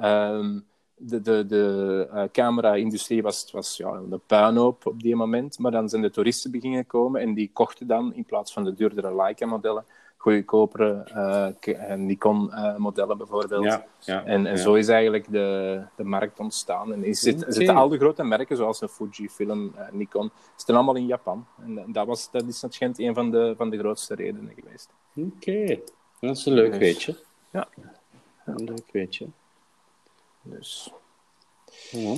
Um, 0.03 0.65
de 0.97 1.21
de, 1.21 1.45
de 1.45 2.07
uh, 2.13 2.23
camera-industrie 2.31 3.21
was, 3.21 3.51
was 3.51 3.77
ja, 3.77 3.87
een 3.87 4.21
puinhoop 4.25 4.85
op 4.85 5.01
die 5.01 5.15
moment. 5.15 5.59
Maar 5.59 5.71
dan 5.71 5.89
zijn 5.89 6.01
de 6.01 6.11
toeristen 6.11 6.51
beginnen 6.51 6.87
komen 6.87 7.21
en 7.21 7.33
die 7.33 7.49
kochten 7.53 7.87
dan, 7.87 8.13
in 8.13 8.25
plaats 8.25 8.53
van 8.53 8.63
de 8.63 8.73
duurdere 8.73 9.15
Leica-modellen, 9.15 9.85
goedkopere 10.25 11.05
uh, 11.65 11.95
Nikon-modellen 11.95 13.17
bijvoorbeeld. 13.17 13.63
Ja, 13.63 13.85
ja, 13.99 14.23
en, 14.23 14.45
en 14.45 14.55
ja. 14.55 14.61
zo 14.61 14.73
is 14.73 14.87
eigenlijk 14.87 15.31
de, 15.31 15.81
de 15.95 16.03
markt 16.03 16.39
ontstaan. 16.39 16.93
En 16.93 17.03
is 17.03 17.19
zitten 17.19 17.75
al 17.75 17.89
de 17.89 17.97
grote 17.97 18.23
merken, 18.23 18.57
zoals 18.57 18.81
een 18.81 18.89
Fujifilm, 18.89 19.73
uh, 19.75 19.81
Nikon, 19.91 20.31
zitten 20.55 20.75
allemaal 20.75 20.95
in 20.95 21.05
Japan. 21.05 21.45
En 21.65 21.91
dat, 21.91 22.07
was, 22.07 22.31
dat 22.31 22.47
is 22.47 22.63
schijnt 22.69 22.99
een 22.99 23.13
van 23.13 23.31
de, 23.31 23.53
van 23.57 23.69
de 23.69 23.77
grootste 23.77 24.15
redenen 24.15 24.53
geweest. 24.55 24.89
Oké, 25.15 25.29
okay. 25.35 25.83
dat 26.19 26.37
is 26.37 26.45
een 26.45 26.53
leuk 26.53 26.71
Dus, 26.71 26.79
weetje. 26.79 27.17
Ja. 27.51 27.67
Een 28.45 28.63
leuk 28.63 28.91
weetje. 28.91 29.27
Dus. 30.41 30.91
Ja. 31.91 32.15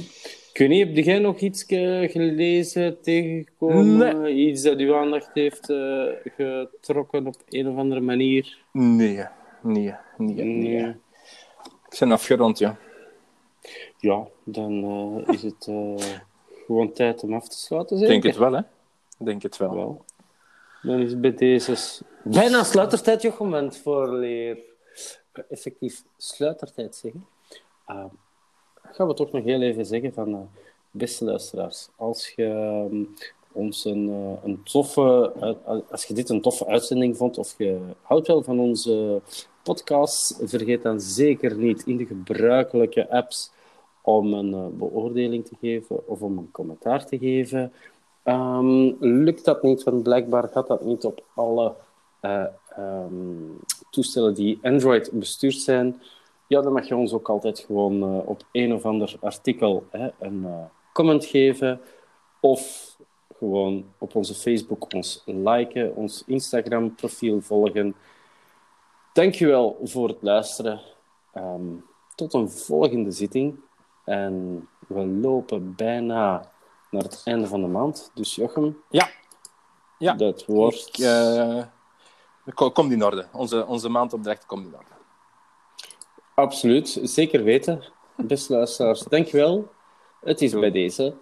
Ik 0.57 0.67
weet 0.67 0.71
niet, 0.71 0.95
heb 0.95 1.05
jij 1.05 1.19
nog 1.19 1.39
iets 1.39 1.63
gelezen, 1.63 3.01
tegengekomen? 3.01 4.21
Nee. 4.21 4.33
Iets 4.33 4.61
dat 4.61 4.77
uw 4.77 4.95
aandacht 4.95 5.29
heeft 5.33 5.69
uh, 5.69 6.05
getrokken 6.23 7.27
op 7.27 7.35
een 7.49 7.67
of 7.67 7.77
andere 7.77 8.01
manier? 8.01 8.57
Nee, 8.71 9.23
nee, 9.61 9.93
nee. 10.17 10.43
nee. 10.43 10.95
Ik 11.89 11.99
ben 11.99 12.11
afgerond, 12.11 12.57
ja. 12.57 12.77
Ja, 13.97 14.27
dan 14.43 14.71
uh, 14.83 15.33
is 15.33 15.43
het 15.43 15.67
uh, 15.69 15.95
gewoon 16.65 16.93
tijd 16.93 17.23
om 17.23 17.33
af 17.33 17.47
te 17.47 17.57
sluiten, 17.57 18.01
Ik 18.01 18.07
denk 18.07 18.23
het 18.23 18.37
wel, 18.37 18.53
hè. 18.53 18.59
Ik 19.19 19.25
denk 19.25 19.41
het 19.41 19.57
wel. 19.57 19.75
wel. 19.75 20.05
Dan 20.81 20.99
is 20.99 21.11
het 21.11 21.21
bij 21.21 21.33
deze 21.33 22.03
bijna 22.23 22.63
sluitertijd, 22.63 23.21
Jochem, 23.21 23.73
voor 23.73 24.13
leer 24.13 24.57
effectief 25.49 26.03
sluitertijd 26.17 26.95
zeggen. 26.95 27.27
Gaan 28.91 29.07
we 29.07 29.13
toch 29.13 29.31
nog 29.31 29.43
heel 29.43 29.61
even 29.61 29.85
zeggen 29.85 30.13
van, 30.13 30.29
uh, 30.29 30.39
beste 30.91 31.25
luisteraars, 31.25 31.89
als 31.95 32.33
je 32.35 32.45
um, 32.91 33.15
ons 33.51 33.85
een, 33.85 34.09
uh, 34.09 34.43
een 34.43 34.63
toffe, 34.63 35.33
als 35.89 36.05
je 36.05 36.13
dit 36.13 36.29
een 36.29 36.41
toffe 36.41 36.65
uitzending 36.65 37.17
vond, 37.17 37.37
of 37.37 37.55
je 37.57 37.79
houdt 38.01 38.27
wel 38.27 38.43
van 38.43 38.59
onze 38.59 39.21
podcast, 39.63 40.39
vergeet 40.43 40.81
dan 40.81 40.99
zeker 40.99 41.57
niet 41.57 41.83
in 41.85 41.97
de 41.97 42.05
gebruikelijke 42.05 43.09
apps 43.09 43.51
om 44.01 44.33
een 44.33 44.77
beoordeling 44.77 45.45
te 45.45 45.55
geven 45.59 46.07
of 46.07 46.21
om 46.21 46.37
een 46.37 46.51
commentaar 46.51 47.05
te 47.05 47.17
geven. 47.17 47.73
Um, 48.23 48.97
lukt 48.99 49.45
dat 49.45 49.63
niet, 49.63 49.83
want 49.83 50.03
blijkbaar 50.03 50.49
gaat 50.49 50.67
dat 50.67 50.85
niet 50.85 51.05
op 51.05 51.23
alle 51.33 51.73
um, 52.77 53.59
toestellen 53.89 54.33
die 54.33 54.59
Android 54.61 55.09
bestuurd 55.11 55.61
zijn. 55.61 56.01
Ja, 56.47 56.61
dan 56.61 56.73
mag 56.73 56.87
je 56.87 56.95
ons 56.95 57.13
ook 57.13 57.29
altijd 57.29 57.59
gewoon 57.59 58.15
uh, 58.15 58.27
op 58.27 58.43
een 58.51 58.73
of 58.73 58.85
ander 58.85 59.15
artikel 59.21 59.87
hè, 59.89 60.09
een 60.19 60.43
uh, 60.43 60.63
comment 60.93 61.25
geven. 61.25 61.81
Of 62.39 62.95
gewoon 63.37 63.85
op 63.97 64.15
onze 64.15 64.33
Facebook 64.33 64.93
ons 64.93 65.21
liken, 65.25 65.95
ons 65.95 66.23
Instagram 66.25 66.95
profiel 66.95 67.41
volgen. 67.41 67.95
Dankjewel 69.13 69.79
voor 69.83 70.07
het 70.07 70.21
luisteren. 70.21 70.81
Um, 71.35 71.85
tot 72.15 72.33
een 72.33 72.49
volgende 72.49 73.11
zitting. 73.11 73.59
En 74.05 74.67
we 74.87 75.05
lopen 75.05 75.75
bijna 75.75 76.51
naar 76.91 77.03
het 77.03 77.21
einde 77.23 77.47
van 77.47 77.61
de 77.61 77.67
maand. 77.67 78.11
Dus 78.13 78.35
Jochem, 78.35 78.77
ja. 78.89 79.09
Ja. 79.97 80.13
dat 80.13 80.45
wordt... 80.45 80.87
Ik, 80.87 82.59
uh, 82.59 82.73
komt 82.73 82.91
in 82.91 83.03
orde. 83.03 83.27
Onze, 83.33 83.65
onze 83.65 83.89
maandopdracht 83.89 84.45
komt 84.45 84.65
in 84.65 84.75
orde. 84.75 84.96
Absoluut, 86.37 86.99
zeker 87.03 87.43
weten. 87.43 87.83
Beste 88.17 88.53
luisteraars, 88.53 89.01
dankjewel. 89.01 89.69
Het 90.21 90.41
is 90.41 90.51
bij 90.53 90.71
deze. 90.71 91.17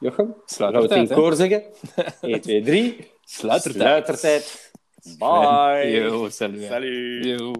Jochem, 0.00 0.34
gaan 0.46 0.72
we 0.72 0.78
het 0.78 0.90
in 0.90 1.08
koor 1.08 1.34
zeggen? 1.34 1.62
1, 2.20 2.40
2, 2.40 2.62
3. 2.62 3.10
Sluitertijd. 3.24 3.82
Sluitertijd. 3.82 4.72
Bye. 5.18 5.90
Yo, 5.90 6.28
salut. 6.28 6.62
Salut. 6.62 7.24
Yo. 7.24 7.52